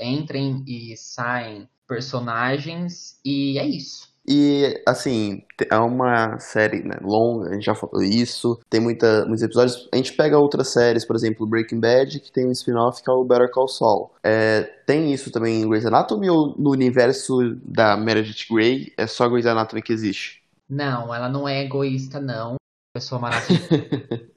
entrem 0.00 0.64
e 0.66 0.96
saem 0.96 1.68
personagens, 1.86 3.20
e 3.24 3.58
é 3.58 3.64
isso. 3.64 4.11
E, 4.26 4.80
assim, 4.86 5.42
é 5.68 5.76
uma 5.76 6.38
série 6.38 6.82
né, 6.82 6.96
longa, 7.02 7.50
a 7.50 7.54
gente 7.54 7.64
já 7.64 7.74
falou 7.74 8.02
isso, 8.02 8.60
tem 8.70 8.80
muita, 8.80 9.24
muitos 9.24 9.42
episódios. 9.42 9.88
A 9.92 9.96
gente 9.96 10.12
pega 10.12 10.38
outras 10.38 10.68
séries, 10.68 11.04
por 11.04 11.16
exemplo, 11.16 11.46
Breaking 11.46 11.80
Bad, 11.80 12.20
que 12.20 12.30
tem 12.30 12.46
um 12.46 12.52
spin-off 12.52 13.02
que 13.02 13.10
é 13.10 13.12
o 13.12 13.24
Better 13.24 13.50
Call 13.50 13.68
Saul. 13.68 14.12
É, 14.22 14.62
tem 14.86 15.12
isso 15.12 15.30
também 15.32 15.62
em 15.62 15.68
Grey's 15.68 15.86
Anatomy 15.86 16.30
ou 16.30 16.54
no 16.56 16.70
universo 16.70 17.56
da 17.64 17.96
Meredith 17.96 18.46
Grey 18.48 18.92
é 18.96 19.06
só 19.06 19.28
Grey's 19.28 19.46
Anatomy 19.46 19.82
que 19.82 19.92
existe? 19.92 20.42
Não, 20.68 21.12
ela 21.14 21.28
não 21.28 21.48
é 21.48 21.64
egoísta, 21.64 22.20
não. 22.20 22.56
Pessoa 22.94 23.20
maravilhosa. 23.20 24.30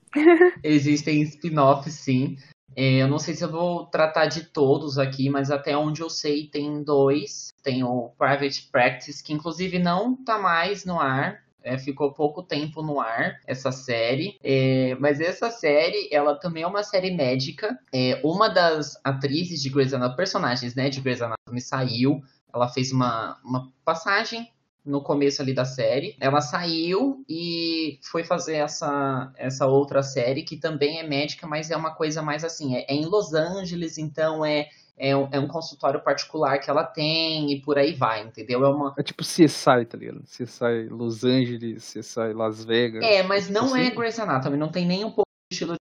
Existem 0.63 1.21
spin-offs, 1.21 1.93
sim. 1.93 2.37
É, 2.75 3.01
eu 3.01 3.07
não 3.07 3.17
sei 3.17 3.33
se 3.33 3.43
eu 3.43 3.51
vou 3.51 3.85
tratar 3.85 4.25
de 4.25 4.43
todos 4.43 4.97
aqui, 4.97 5.29
mas 5.29 5.49
até 5.49 5.77
onde 5.77 6.01
eu 6.01 6.09
sei 6.09 6.47
tem 6.47 6.83
dois. 6.83 7.53
Tem 7.63 7.83
o 7.83 8.11
Private 8.17 8.69
Practice, 8.71 9.23
que 9.23 9.33
inclusive 9.33 9.79
não 9.79 10.15
tá 10.15 10.37
mais 10.37 10.85
no 10.85 10.99
ar. 10.99 11.43
É, 11.63 11.79
ficou 11.79 12.13
pouco 12.13 12.43
tempo 12.43 12.83
no 12.83 12.99
ar 12.99 13.39
essa 13.47 13.71
série, 13.71 14.37
é, 14.43 14.95
mas 14.99 15.19
essa 15.19 15.49
série 15.49 16.07
ela 16.11 16.35
também 16.35 16.61
é 16.61 16.67
uma 16.67 16.83
série 16.83 17.09
médica. 17.09 17.75
É, 17.91 18.21
uma 18.23 18.47
das 18.47 18.99
atrizes 19.03 19.63
de 19.63 19.69
Grey's 19.71 19.91
Anatomy, 19.91 20.15
personagens 20.15 20.75
né, 20.75 20.89
de 20.89 21.01
Grey's 21.01 21.23
Anatomy 21.23 21.59
saiu. 21.59 22.21
Ela 22.53 22.69
fez 22.69 22.91
uma, 22.91 23.39
uma 23.43 23.71
passagem 23.83 24.47
no 24.85 25.01
começo 25.01 25.41
ali 25.41 25.53
da 25.53 25.65
série. 25.65 26.15
Ela 26.19 26.41
saiu 26.41 27.23
e 27.27 27.99
foi 28.03 28.23
fazer 28.23 28.57
essa, 28.57 29.31
essa 29.35 29.65
outra 29.65 30.03
série 30.03 30.43
que 30.43 30.57
também 30.57 30.99
é 30.99 31.03
médica, 31.07 31.47
mas 31.47 31.71
é 31.71 31.75
uma 31.75 31.95
coisa 31.95 32.21
mais 32.21 32.43
assim, 32.43 32.75
é, 32.75 32.85
é 32.87 32.93
em 32.93 33.05
Los 33.05 33.33
Angeles, 33.33 33.97
então 33.97 34.45
é, 34.45 34.67
é 34.97 35.15
um, 35.15 35.27
é 35.31 35.39
um, 35.39 35.47
consultório 35.47 35.99
particular 36.01 36.59
que 36.59 36.69
ela 36.69 36.83
tem 36.83 37.51
e 37.51 37.61
por 37.61 37.77
aí 37.77 37.93
vai, 37.93 38.21
entendeu? 38.23 38.63
É, 38.63 38.69
uma... 38.69 38.93
é 38.97 39.03
tipo 39.03 39.23
CSI, 39.23 39.85
tá 39.89 39.97
ligado? 39.97 40.21
CSI 40.23 40.87
Los 40.89 41.23
Angeles, 41.23 41.93
CSI 41.93 42.33
Las 42.33 42.63
Vegas. 42.63 43.03
É, 43.03 43.23
mas 43.23 43.49
não 43.49 43.73
assim. 43.73 43.87
é 43.87 43.89
Grey's 43.89 44.19
Anatomy, 44.19 44.57
não 44.57 44.69
tem 44.69 44.85
nem 44.85 45.03
um 45.03 45.11
pouco 45.11 45.29
de 45.49 45.55
estilo 45.55 45.75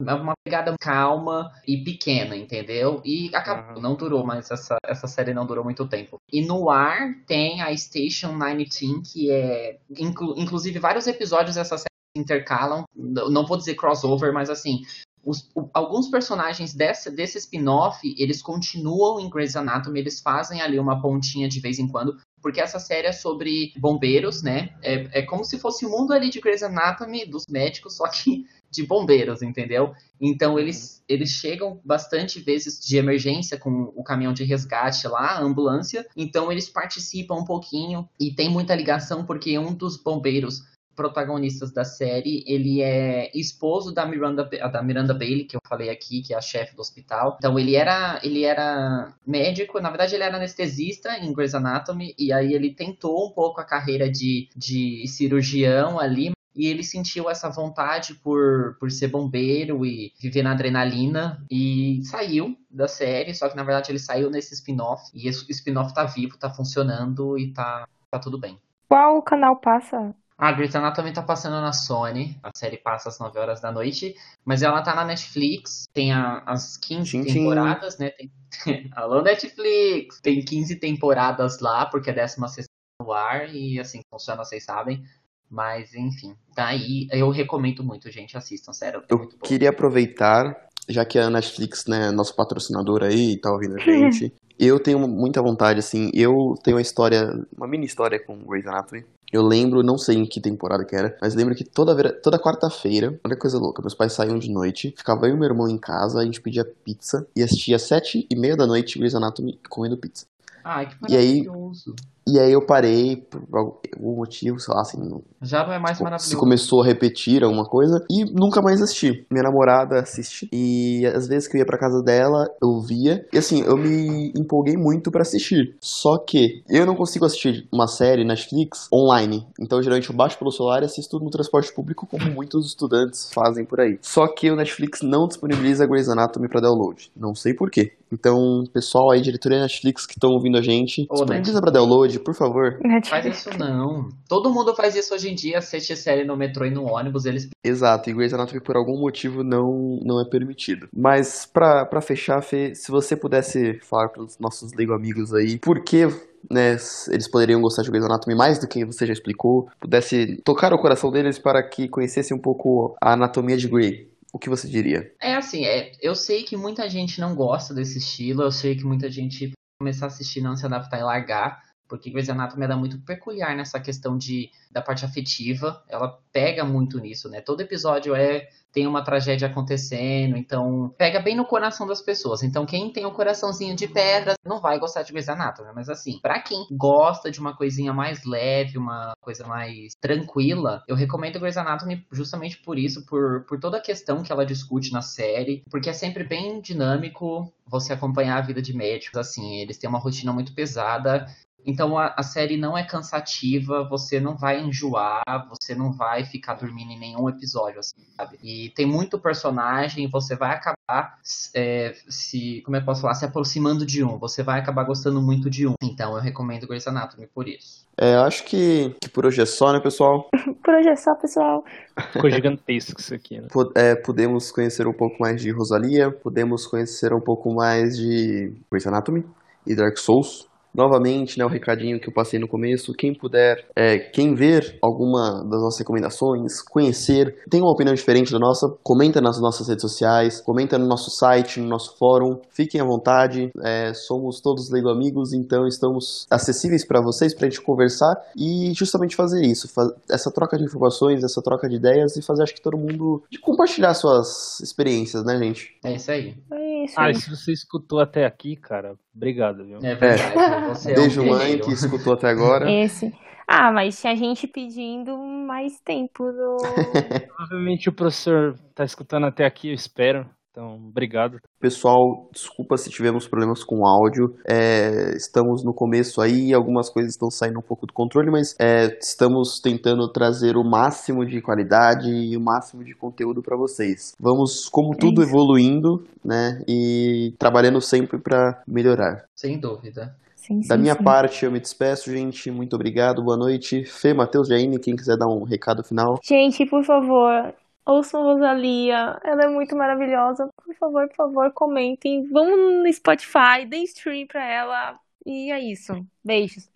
uma 0.00 0.34
pegada 0.44 0.74
calma 0.80 1.52
e 1.66 1.82
pequena, 1.82 2.36
entendeu? 2.36 3.02
E 3.04 3.34
acabou, 3.34 3.76
uhum. 3.76 3.82
não 3.82 3.96
durou, 3.96 4.24
mas 4.24 4.50
essa, 4.50 4.76
essa 4.84 5.08
série 5.08 5.34
não 5.34 5.44
durou 5.44 5.64
muito 5.64 5.88
tempo. 5.88 6.18
E 6.32 6.40
no 6.40 6.70
ar 6.70 7.14
tem 7.26 7.60
a 7.60 7.76
Station 7.76 8.38
19, 8.38 9.02
que 9.02 9.30
é. 9.30 9.78
Inclu, 9.98 10.34
inclusive, 10.36 10.78
vários 10.78 11.06
episódios 11.06 11.56
dessa 11.56 11.76
série 11.76 11.88
intercalam. 12.16 12.84
Não 12.94 13.44
vou 13.44 13.56
dizer 13.56 13.74
crossover, 13.74 14.32
mas 14.32 14.48
assim. 14.48 14.82
Os, 15.24 15.50
o, 15.54 15.68
alguns 15.74 16.08
personagens 16.08 16.72
dessa, 16.72 17.10
desse 17.10 17.36
spin-off, 17.38 18.00
eles 18.16 18.40
continuam 18.40 19.20
em 19.20 19.28
Grey's 19.28 19.56
Anatomy, 19.56 19.98
eles 19.98 20.20
fazem 20.20 20.62
ali 20.62 20.78
uma 20.78 21.02
pontinha 21.02 21.48
de 21.48 21.60
vez 21.60 21.78
em 21.78 21.88
quando, 21.88 22.16
porque 22.48 22.62
essa 22.62 22.78
série 22.78 23.06
é 23.06 23.12
sobre 23.12 23.74
bombeiros, 23.76 24.42
né? 24.42 24.70
É, 24.82 25.18
é 25.18 25.22
como 25.22 25.44
se 25.44 25.58
fosse 25.58 25.84
o 25.84 25.90
mundo 25.90 26.14
ali 26.14 26.30
de 26.30 26.40
Grey's 26.40 26.62
Anatomy, 26.62 27.26
dos 27.26 27.44
médicos, 27.46 27.98
só 27.98 28.08
que 28.08 28.46
de 28.72 28.86
bombeiros, 28.86 29.42
entendeu? 29.42 29.92
Então 30.18 30.58
eles, 30.58 31.04
eles 31.06 31.28
chegam 31.28 31.78
bastante 31.84 32.40
vezes 32.40 32.80
de 32.80 32.96
emergência 32.96 33.58
com 33.58 33.92
o 33.94 34.02
caminhão 34.02 34.32
de 34.32 34.44
resgate 34.44 35.06
lá, 35.06 35.32
a 35.32 35.42
ambulância. 35.42 36.06
Então 36.16 36.50
eles 36.50 36.70
participam 36.70 37.34
um 37.34 37.44
pouquinho 37.44 38.08
e 38.18 38.34
tem 38.34 38.48
muita 38.48 38.74
ligação 38.74 39.26
porque 39.26 39.58
um 39.58 39.74
dos 39.74 40.02
bombeiros 40.02 40.62
protagonistas 40.98 41.70
da 41.70 41.84
série, 41.84 42.42
ele 42.44 42.82
é 42.82 43.30
esposo 43.32 43.94
da 43.94 44.04
Miranda, 44.04 44.42
da 44.44 44.82
Miranda 44.82 45.14
Bailey, 45.14 45.44
que 45.44 45.54
eu 45.54 45.60
falei 45.68 45.90
aqui, 45.90 46.22
que 46.22 46.34
é 46.34 46.36
a 46.36 46.40
chefe 46.40 46.74
do 46.74 46.80
hospital. 46.80 47.36
Então 47.38 47.56
ele 47.56 47.76
era, 47.76 48.18
ele 48.20 48.42
era 48.42 49.14
médico, 49.24 49.78
na 49.78 49.90
verdade 49.90 50.16
ele 50.16 50.24
era 50.24 50.36
anestesista 50.36 51.16
em 51.16 51.32
Grey's 51.32 51.54
Anatomy, 51.54 52.16
e 52.18 52.32
aí 52.32 52.52
ele 52.52 52.74
tentou 52.74 53.28
um 53.28 53.30
pouco 53.30 53.60
a 53.60 53.64
carreira 53.64 54.10
de, 54.10 54.48
de 54.56 55.06
cirurgião 55.06 56.00
ali, 56.00 56.32
e 56.56 56.66
ele 56.66 56.82
sentiu 56.82 57.30
essa 57.30 57.48
vontade 57.48 58.14
por, 58.16 58.76
por 58.80 58.90
ser 58.90 59.06
bombeiro 59.06 59.86
e 59.86 60.12
viver 60.20 60.42
na 60.42 60.50
adrenalina 60.50 61.40
e 61.48 62.00
saiu 62.02 62.58
da 62.68 62.88
série, 62.88 63.32
só 63.32 63.48
que 63.48 63.54
na 63.54 63.62
verdade 63.62 63.92
ele 63.92 64.00
saiu 64.00 64.28
nesse 64.28 64.54
spin-off 64.54 65.08
e 65.14 65.28
esse 65.28 65.48
spin-off 65.52 65.94
tá 65.94 66.04
vivo, 66.04 66.36
tá 66.36 66.50
funcionando 66.50 67.38
e 67.38 67.52
tá, 67.52 67.86
tá 68.10 68.18
tudo 68.18 68.40
bem. 68.40 68.58
Qual 68.88 69.22
canal 69.22 69.54
passa? 69.54 70.12
A 70.38 70.52
Grey's 70.52 70.76
Anatomy 70.76 71.12
tá 71.12 71.20
passando 71.20 71.60
na 71.60 71.72
Sony, 71.72 72.38
a 72.44 72.50
série 72.56 72.76
passa 72.76 73.08
às 73.08 73.18
9 73.18 73.36
horas 73.40 73.60
da 73.60 73.72
noite, 73.72 74.14
mas 74.44 74.62
ela 74.62 74.80
tá 74.82 74.94
na 74.94 75.04
Netflix, 75.04 75.88
tem 75.92 76.12
a, 76.12 76.44
as 76.46 76.76
15 76.76 77.02
Tchim, 77.10 77.24
tchim. 77.24 77.34
temporadas, 77.34 77.98
né? 77.98 78.10
Tem... 78.10 78.30
Alô, 78.94 79.20
Netflix! 79.20 80.20
Tem 80.20 80.40
15 80.40 80.76
temporadas 80.76 81.58
lá, 81.58 81.86
porque 81.86 82.10
a 82.10 82.14
16 82.14 82.66
no 83.02 83.12
ar 83.12 83.52
e 83.52 83.80
assim 83.80 84.00
funciona, 84.08 84.44
vocês 84.44 84.64
sabem. 84.64 85.02
Mas 85.50 85.92
enfim, 85.94 86.36
daí 86.54 87.08
tá 87.08 87.16
eu 87.16 87.30
recomendo 87.30 87.82
muito, 87.82 88.08
gente, 88.08 88.36
assistam, 88.36 88.72
sério. 88.72 89.00
É 89.10 89.12
eu 89.12 89.28
queria 89.42 89.70
aproveitar, 89.70 90.68
já 90.88 91.04
que 91.04 91.18
a 91.18 91.28
Netflix, 91.28 91.86
né, 91.86 92.12
nosso 92.12 92.36
patrocinador 92.36 93.02
aí, 93.02 93.40
tá 93.40 93.50
ouvindo 93.50 93.74
a 93.74 93.78
gente. 93.82 94.32
eu 94.56 94.78
tenho 94.78 95.00
muita 95.08 95.42
vontade, 95.42 95.80
assim, 95.80 96.12
eu 96.14 96.54
tenho 96.62 96.76
uma 96.76 96.82
história, 96.82 97.28
uma 97.56 97.66
mini 97.66 97.86
história 97.86 98.24
com 98.24 98.44
Grey's 98.44 98.66
Anatomy. 98.68 99.04
Eu 99.32 99.42
lembro, 99.42 99.82
não 99.82 99.98
sei 99.98 100.16
em 100.16 100.26
que 100.26 100.40
temporada 100.40 100.84
que 100.84 100.96
era, 100.96 101.16
mas 101.20 101.34
lembro 101.34 101.54
que 101.54 101.64
toda, 101.64 102.12
toda 102.14 102.38
quarta-feira, 102.38 103.18
olha 103.22 103.34
que 103.34 103.40
coisa 103.40 103.58
louca, 103.58 103.82
meus 103.82 103.94
pais 103.94 104.12
saíam 104.12 104.38
de 104.38 104.50
noite, 104.50 104.94
ficava 104.96 105.28
eu 105.28 105.34
e 105.34 105.38
meu 105.38 105.48
irmão 105.48 105.68
em 105.68 105.78
casa, 105.78 106.20
a 106.20 106.24
gente 106.24 106.40
pedia 106.40 106.64
pizza 106.64 107.26
e 107.36 107.42
assistia 107.42 107.76
às 107.76 107.82
sete 107.82 108.26
e 108.30 108.36
meia 108.36 108.56
da 108.56 108.66
noite 108.66 108.98
Grey's 108.98 109.14
Anatomy 109.14 109.60
comendo 109.68 109.96
pizza. 109.96 110.26
Ai, 110.64 110.86
que 110.86 110.96
maravilhoso. 111.00 111.94
E 111.94 111.96
aí, 111.96 112.08
e 112.30 112.38
aí 112.38 112.52
eu 112.52 112.64
parei 112.64 113.16
por 113.16 113.40
algum 113.54 114.16
motivo, 114.16 114.58
sei 114.58 114.74
lá, 114.74 114.82
assim. 114.82 114.98
Já 115.40 115.66
não 115.66 115.72
é 115.72 115.78
mais 115.78 115.96
tipo, 115.96 116.04
maravilhoso. 116.04 116.28
Se 116.28 116.36
começou 116.36 116.82
a 116.82 116.86
repetir 116.86 117.42
alguma 117.42 117.64
coisa 117.64 118.04
e 118.10 118.24
nunca 118.24 118.60
mais 118.60 118.82
assisti. 118.82 119.26
Minha 119.30 119.44
namorada 119.44 120.00
assiste 120.00 120.48
e 120.52 121.06
às 121.06 121.26
vezes 121.26 121.48
que 121.48 121.56
eu 121.56 121.60
ia 121.60 121.66
pra 121.66 121.78
casa 121.78 122.02
dela, 122.02 122.44
eu 122.62 122.80
via. 122.80 123.26
E 123.32 123.38
assim, 123.38 123.62
eu 123.62 123.76
me 123.76 124.32
empolguei 124.36 124.76
muito 124.76 125.10
para 125.10 125.22
assistir. 125.22 125.76
Só 125.80 126.18
que 126.18 126.62
eu 126.68 126.84
não 126.84 126.94
consigo 126.94 127.24
assistir 127.24 127.66
uma 127.72 127.86
série 127.86 128.24
Netflix 128.24 128.88
online. 128.92 129.46
Então 129.58 129.80
geralmente 129.82 130.10
eu 130.10 130.16
baixo 130.16 130.38
pelo 130.38 130.52
celular 130.52 130.82
e 130.82 130.86
assisto 130.86 131.18
no 131.18 131.30
transporte 131.30 131.72
público, 131.72 132.06
como 132.06 132.24
muitos 132.34 132.66
estudantes 132.66 133.30
fazem 133.32 133.64
por 133.64 133.80
aí. 133.80 133.98
Só 134.02 134.26
que 134.26 134.50
o 134.50 134.56
Netflix 134.56 135.00
não 135.02 135.26
disponibiliza 135.26 135.86
Grey's 135.86 136.08
Anatomy 136.08 136.48
para 136.48 136.60
download. 136.60 137.10
Não 137.16 137.34
sei 137.34 137.54
porquê. 137.54 137.92
Então, 138.12 138.64
pessoal 138.72 139.10
aí, 139.10 139.20
diretoria 139.20 139.60
Netflix 139.60 140.06
que 140.06 140.14
estão 140.14 140.30
ouvindo 140.30 140.56
a 140.56 140.62
gente, 140.62 141.06
disponibiliza 141.10 141.60
pra 141.60 141.70
download, 141.70 142.17
por 142.18 142.34
favor. 142.34 142.78
Faz 143.06 143.24
isso 143.26 143.50
não. 143.58 144.08
Todo 144.28 144.52
mundo 144.52 144.74
faz 144.74 144.94
isso 144.94 145.14
hoje 145.14 145.30
em 145.30 145.34
dia, 145.34 145.58
assiste 145.58 145.96
série 145.96 146.24
no 146.24 146.36
metrô 146.36 146.64
e 146.64 146.70
no 146.70 146.84
ônibus, 146.84 147.24
eles... 147.24 147.48
Exato, 147.64 148.10
e 148.10 148.12
Grey's 148.12 148.34
Anatomy 148.34 148.60
por 148.60 148.76
algum 148.76 148.98
motivo 148.98 149.42
não, 149.42 149.98
não 150.02 150.20
é 150.20 150.28
permitido. 150.28 150.88
Mas, 150.92 151.46
pra, 151.46 151.84
pra 151.84 152.00
fechar, 152.00 152.42
Fê, 152.42 152.74
se 152.74 152.90
você 152.90 153.16
pudesse 153.16 153.78
falar 153.80 154.08
pros 154.08 154.38
nossos 154.38 154.72
Lego 154.74 154.92
amigos 154.92 155.34
aí, 155.34 155.58
por 155.58 155.82
que 155.82 156.06
né, 156.50 156.76
eles 157.10 157.28
poderiam 157.30 157.60
gostar 157.60 157.82
de 157.82 157.90
Grey's 157.90 158.04
Anatomy 158.04 158.36
mais 158.36 158.58
do 158.58 158.68
que 158.68 158.84
você 158.84 159.06
já 159.06 159.12
explicou, 159.12 159.68
pudesse 159.80 160.40
tocar 160.44 160.72
o 160.72 160.78
coração 160.78 161.10
deles 161.10 161.38
para 161.38 161.62
que 161.62 161.88
conhecessem 161.88 162.36
um 162.36 162.40
pouco 162.40 162.96
a 163.02 163.12
anatomia 163.12 163.56
de 163.56 163.68
Grey 163.68 164.08
o 164.32 164.38
que 164.38 164.48
você 164.48 164.68
diria? 164.68 165.10
É 165.20 165.34
assim, 165.34 165.64
é, 165.64 165.92
eu 166.00 166.14
sei 166.14 166.42
que 166.42 166.56
muita 166.56 166.88
gente 166.88 167.20
não 167.20 167.34
gosta 167.34 167.74
desse 167.74 167.98
estilo, 167.98 168.42
eu 168.42 168.52
sei 168.52 168.76
que 168.76 168.84
muita 168.84 169.10
gente 169.10 169.52
começar 169.80 170.06
a 170.06 170.08
assistir 170.08 170.40
não 170.40 170.56
se 170.56 170.66
adaptar 170.66 170.98
e 170.98 171.02
largar, 171.02 171.62
porque 171.88 172.10
Grey's 172.10 172.28
Anatomy 172.28 172.66
é 172.66 172.76
muito 172.76 172.98
peculiar 173.00 173.56
nessa 173.56 173.80
questão 173.80 174.16
de, 174.16 174.50
da 174.70 174.82
parte 174.82 175.04
afetiva, 175.04 175.82
ela 175.88 176.18
pega 176.32 176.64
muito 176.64 176.98
nisso, 177.00 177.28
né? 177.28 177.40
Todo 177.40 177.60
episódio 177.60 178.14
é 178.14 178.48
tem 178.72 178.86
uma 178.86 179.02
tragédia 179.02 179.48
acontecendo, 179.48 180.36
então 180.36 180.94
pega 180.96 181.20
bem 181.20 181.34
no 181.34 181.46
coração 181.46 181.86
das 181.86 182.02
pessoas. 182.02 182.42
Então 182.42 182.66
quem 182.66 182.92
tem 182.92 183.06
um 183.06 183.10
coraçãozinho 183.10 183.74
de 183.74 183.88
pedra 183.88 184.34
não 184.44 184.60
vai 184.60 184.78
gostar 184.78 185.02
de 185.02 185.12
Grey's 185.12 185.28
Anatomy, 185.28 185.70
mas 185.74 185.88
assim, 185.88 186.18
para 186.20 186.40
quem 186.40 186.66
gosta 186.70 187.30
de 187.30 187.40
uma 187.40 187.56
coisinha 187.56 187.92
mais 187.92 188.24
leve, 188.24 188.78
uma 188.78 189.14
coisa 189.20 189.46
mais 189.46 189.94
tranquila, 190.00 190.82
eu 190.86 190.94
recomendo 190.94 191.40
Grey's 191.40 191.56
Anatomy 191.56 192.06
justamente 192.12 192.58
por 192.58 192.78
isso, 192.78 193.04
por, 193.06 193.44
por 193.46 193.58
toda 193.58 193.78
a 193.78 193.82
questão 193.82 194.22
que 194.22 194.30
ela 194.30 194.44
discute 194.44 194.92
na 194.92 195.00
série, 195.00 195.64
porque 195.70 195.90
é 195.90 195.94
sempre 195.94 196.24
bem 196.24 196.60
dinâmico 196.60 197.52
você 197.66 197.92
acompanhar 197.92 198.38
a 198.38 198.46
vida 198.46 198.62
de 198.62 198.74
médicos, 198.74 199.18
assim, 199.18 199.56
eles 199.56 199.76
têm 199.76 199.90
uma 199.90 199.98
rotina 199.98 200.32
muito 200.32 200.54
pesada 200.54 201.26
então 201.66 201.98
a, 201.98 202.14
a, 202.16 202.22
série 202.22 202.56
não 202.56 202.76
é 202.76 202.82
cansativa, 202.82 203.86
você 203.88 204.18
não 204.18 204.36
vai 204.36 204.60
enjoar, 204.60 205.22
você 205.48 205.74
não 205.74 205.92
vai 205.92 206.24
ficar 206.24 206.54
dormindo 206.54 206.92
em 206.92 206.98
nenhum 206.98 207.28
episódio, 207.28 207.80
assim, 207.80 208.02
sabe? 208.16 208.38
E 208.42 208.70
tem 208.70 208.86
muito 208.86 209.18
personagem, 209.18 210.08
você 210.08 210.34
vai 210.34 210.54
acabar 210.54 211.18
é, 211.54 211.94
se, 212.08 212.62
como 212.64 212.76
é 212.76 212.80
que 212.80 212.84
eu 212.84 212.86
posso 212.86 213.02
falar, 213.02 213.14
se 213.14 213.24
aproximando 213.24 213.84
de 213.84 214.02
um, 214.02 214.18
você 214.18 214.42
vai 214.42 214.60
acabar 214.60 214.84
gostando 214.84 215.20
muito 215.20 215.50
de 215.50 215.66
um. 215.66 215.74
Então 215.82 216.16
eu 216.16 216.22
recomendo 216.22 216.66
Grey's 216.66 216.86
Anatomy 216.86 217.26
por 217.26 217.46
isso. 217.46 217.86
É, 218.00 218.14
eu 218.14 218.22
acho 218.22 218.44
que, 218.44 218.94
que 219.00 219.08
por 219.08 219.26
hoje 219.26 219.42
é 219.42 219.46
só, 219.46 219.72
né, 219.72 219.80
pessoal? 219.80 220.28
por 220.64 220.74
hoje 220.74 220.88
é 220.88 220.96
só, 220.96 221.14
pessoal. 221.16 221.64
Ficou 222.12 222.30
gigantesco 222.30 223.00
isso 223.00 223.14
aqui, 223.14 223.40
né? 223.40 223.48
É, 223.74 223.94
podemos 223.94 224.50
conhecer 224.50 224.86
um 224.86 224.92
pouco 224.92 225.16
mais 225.20 225.40
de 225.40 225.50
Rosalia, 225.50 226.10
podemos 226.10 226.66
conhecer 226.66 227.12
um 227.12 227.20
pouco 227.20 227.52
mais 227.52 227.96
de 227.96 228.54
Grey's 228.70 228.86
Anatomy 228.86 229.24
e 229.66 229.74
Dark 229.74 229.98
Souls 229.98 230.47
novamente, 230.74 231.38
né, 231.38 231.44
o 231.44 231.48
recadinho 231.48 232.00
que 232.00 232.08
eu 232.08 232.12
passei 232.14 232.38
no 232.38 232.48
começo, 232.48 232.92
quem 232.92 233.12
puder, 233.12 233.66
é, 233.74 233.98
quem 233.98 234.34
ver 234.34 234.78
alguma 234.82 235.42
das 235.44 235.60
nossas 235.60 235.78
recomendações, 235.78 236.62
conhecer, 236.62 237.36
tem 237.50 237.60
uma 237.60 237.72
opinião 237.72 237.94
diferente 237.94 238.32
da 238.32 238.38
nossa, 238.38 238.68
comenta 238.82 239.20
nas 239.20 239.40
nossas 239.40 239.68
redes 239.68 239.82
sociais, 239.82 240.40
comenta 240.40 240.78
no 240.78 240.86
nosso 240.86 241.10
site, 241.10 241.60
no 241.60 241.68
nosso 241.68 241.96
fórum, 241.98 242.40
fiquem 242.50 242.80
à 242.80 242.84
vontade, 242.84 243.50
é, 243.64 243.92
somos 243.94 244.40
todos 244.40 244.70
Lego 244.70 244.88
Amigos, 244.88 245.32
então 245.32 245.66
estamos 245.66 246.26
acessíveis 246.30 246.86
para 246.86 247.00
vocês, 247.00 247.34
para 247.34 247.46
a 247.46 247.50
gente 247.50 247.62
conversar 247.62 248.14
e 248.36 248.72
justamente 248.74 249.16
fazer 249.16 249.42
isso, 249.42 249.68
essa 250.10 250.30
troca 250.32 250.56
de 250.56 250.64
informações, 250.64 251.24
essa 251.24 251.42
troca 251.42 251.68
de 251.68 251.76
ideias 251.76 252.16
e 252.16 252.22
fazer, 252.22 252.42
acho 252.42 252.54
que 252.54 252.62
todo 252.62 252.76
mundo, 252.76 253.22
de 253.30 253.38
compartilhar 253.40 253.94
suas 253.94 254.60
experiências, 254.60 255.24
né, 255.24 255.36
gente? 255.38 255.76
É 255.84 255.94
isso 255.94 256.10
aí. 256.10 256.34
É 256.52 256.84
isso 256.84 257.00
aí. 257.00 257.06
Ah, 257.06 257.10
e 257.10 257.14
se 257.14 257.30
você 257.30 257.52
escutou 257.52 258.00
até 258.00 258.24
aqui, 258.24 258.56
cara, 258.56 258.94
obrigado, 259.14 259.64
viu? 259.64 259.78
É 259.82 259.94
verdade. 259.94 260.22
É. 260.38 260.57
Você 260.68 260.94
Beijo, 260.94 261.22
é 261.22 261.24
um 261.24 261.28
mãe, 261.30 261.58
que 261.58 261.72
escutou 261.72 262.14
até 262.14 262.28
agora. 262.28 262.68
Esse. 262.70 263.12
Ah, 263.46 263.72
mas 263.72 263.98
tinha 263.98 264.14
gente 264.14 264.46
pedindo 264.46 265.16
mais 265.16 265.80
tempo. 265.80 266.24
Do... 266.24 266.56
Provavelmente 267.36 267.88
o 267.88 267.94
professor 267.94 268.54
tá 268.74 268.84
escutando 268.84 269.26
até 269.26 269.46
aqui, 269.46 269.68
eu 269.68 269.74
espero. 269.74 270.26
Então, 270.58 270.74
obrigado. 270.88 271.38
Pessoal, 271.60 272.28
desculpa 272.32 272.76
se 272.76 272.90
tivemos 272.90 273.28
problemas 273.28 273.62
com 273.62 273.76
o 273.76 273.86
áudio. 273.86 274.34
É, 274.44 275.16
estamos 275.16 275.62
no 275.64 275.72
começo 275.72 276.20
aí, 276.20 276.52
algumas 276.52 276.90
coisas 276.90 277.12
estão 277.12 277.30
saindo 277.30 277.60
um 277.60 277.62
pouco 277.62 277.86
do 277.86 277.92
controle, 277.92 278.28
mas 278.28 278.56
é, 278.60 278.98
estamos 279.00 279.60
tentando 279.62 280.10
trazer 280.10 280.56
o 280.56 280.68
máximo 280.68 281.24
de 281.24 281.40
qualidade 281.40 282.10
e 282.10 282.36
o 282.36 282.40
máximo 282.40 282.82
de 282.82 282.92
conteúdo 282.92 283.40
para 283.40 283.56
vocês. 283.56 284.16
Vamos, 284.18 284.68
como 284.68 284.96
tudo, 284.96 285.22
é 285.22 285.26
evoluindo, 285.26 286.04
né? 286.24 286.60
E 286.66 287.32
trabalhando 287.38 287.80
sempre 287.80 288.18
para 288.20 288.60
melhorar. 288.66 289.26
Sem 289.36 289.60
dúvida. 289.60 290.12
Sim, 290.48 290.62
da 290.62 290.76
sim, 290.76 290.80
minha 290.80 290.94
sim. 290.94 291.04
parte, 291.04 291.44
eu 291.44 291.52
me 291.52 291.60
despeço, 291.60 292.10
gente. 292.10 292.50
Muito 292.50 292.74
obrigado, 292.74 293.22
boa 293.22 293.36
noite. 293.36 293.84
Fê, 293.84 294.14
Matheus, 294.14 294.48
Jaine, 294.48 294.80
quem 294.80 294.96
quiser 294.96 295.18
dar 295.18 295.28
um 295.28 295.44
recado 295.44 295.84
final. 295.84 296.18
Gente, 296.24 296.64
por 296.64 296.82
favor, 296.82 297.54
ouçam 297.84 298.22
Rosalia. 298.22 299.20
Ela 299.22 299.44
é 299.44 299.48
muito 299.48 299.76
maravilhosa. 299.76 300.48
Por 300.64 300.74
favor, 300.76 301.06
por 301.08 301.16
favor, 301.16 301.52
comentem. 301.52 302.26
Vão 302.30 302.82
no 302.82 302.90
Spotify, 302.90 303.66
deem 303.68 303.84
stream 303.84 304.26
pra 304.26 304.42
ela. 304.42 304.98
E 305.26 305.52
é 305.52 305.60
isso. 305.60 305.92
Beijos. 306.24 306.66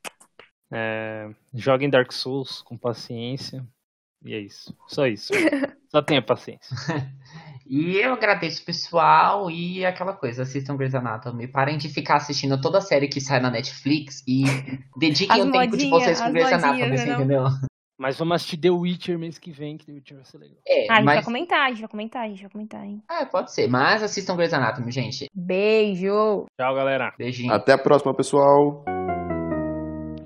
É, 0.70 1.30
joguem 1.54 1.88
Dark 1.88 2.12
Souls 2.12 2.60
com 2.60 2.76
paciência. 2.76 3.66
E 4.24 4.34
é 4.34 4.38
isso. 4.40 4.74
Só 4.86 5.06
isso. 5.06 5.32
Só 5.88 6.00
tenha 6.02 6.22
paciência. 6.24 6.76
E 7.66 7.96
eu 7.96 8.12
agradeço 8.12 8.62
o 8.62 8.64
pessoal 8.66 9.50
e 9.50 9.84
aquela 9.84 10.12
coisa, 10.12 10.42
assistam 10.42 10.76
Grey's 10.76 10.94
Anatomy. 10.94 11.46
Parem 11.48 11.78
de 11.78 11.88
ficar 11.88 12.16
assistindo 12.16 12.60
toda 12.60 12.78
a 12.78 12.82
série 12.82 13.08
que 13.08 13.20
sai 13.20 13.40
na 13.40 13.50
Netflix 13.50 14.22
e 14.26 14.44
dediquem 14.98 15.40
As 15.40 15.48
o 15.48 15.52
tempo 15.52 15.76
de 15.76 15.88
vocês 15.88 16.20
com 16.20 16.32
Grey's 16.32 16.52
Anatomy, 16.52 17.06
não? 17.06 17.14
entendeu? 17.14 17.44
Mas 17.98 18.18
vamos 18.18 18.34
assistir 18.34 18.56
The 18.56 18.70
Witcher 18.70 19.16
mês 19.18 19.38
que 19.38 19.52
vem, 19.52 19.76
que 19.76 19.86
The 19.86 19.92
Witcher 19.92 20.16
vai 20.16 20.24
ser 20.24 20.38
legal. 20.38 20.56
É, 20.66 20.86
Ah, 20.88 20.94
a 20.94 20.96
gente 20.96 21.04
vai 21.04 21.16
mas... 21.16 21.24
comentar, 21.24 21.66
a 21.66 21.68
gente 21.70 21.80
vai 21.80 21.88
comentar, 21.88 22.22
a 22.24 22.28
gente 22.28 22.40
vai 22.42 22.50
comentar, 22.50 22.84
hein? 22.84 23.02
Ah, 23.08 23.26
pode 23.26 23.52
ser, 23.52 23.68
mas 23.68 24.02
assistam 24.02 24.34
Grey's 24.36 24.52
Anatomy, 24.52 24.90
gente. 24.90 25.26
Beijo! 25.32 26.46
Tchau, 26.58 26.74
galera. 26.74 27.12
Beijinho. 27.16 27.52
Até 27.52 27.72
a 27.72 27.78
próxima, 27.78 28.12
pessoal. 28.12 28.84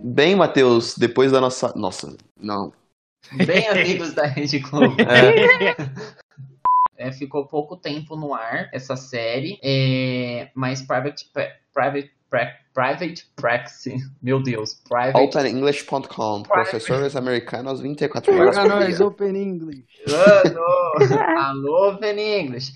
Bem, 0.03 0.35
Matheus, 0.37 0.97
depois 0.97 1.33
da 1.33 1.41
nossa. 1.41 1.73
Nossa, 1.77 2.17
não. 2.41 2.73
Bem 3.33 3.69
amigos 3.69 4.13
da 4.15 4.27
Rede 4.27 4.59
Globo. 4.61 4.97
É, 5.01 5.77
É, 6.99 7.13
ficou 7.13 7.47
pouco 7.47 7.77
tempo 7.77 8.17
no 8.17 8.33
ar 8.33 8.71
essa 8.73 8.97
série, 8.97 9.59
é, 9.63 10.49
mas 10.55 10.81
Private, 10.81 11.31
Private, 11.73 12.11
Private 12.73 13.27
Practice, 13.37 13.97
meu 14.23 14.43
Deus, 14.43 14.81
Private 14.89 15.19
OpenEnglish.com, 15.19 16.43
professores 16.43 17.15
americanos 17.17 17.81
24 17.81 18.35
horas 18.35 18.59
por 18.59 18.87
dia. 18.87 19.07
Open 19.07 19.37
English. 19.37 19.85
Alô, 20.09 21.37
alô, 21.39 21.91
Open 21.93 22.19
English. 22.19 22.73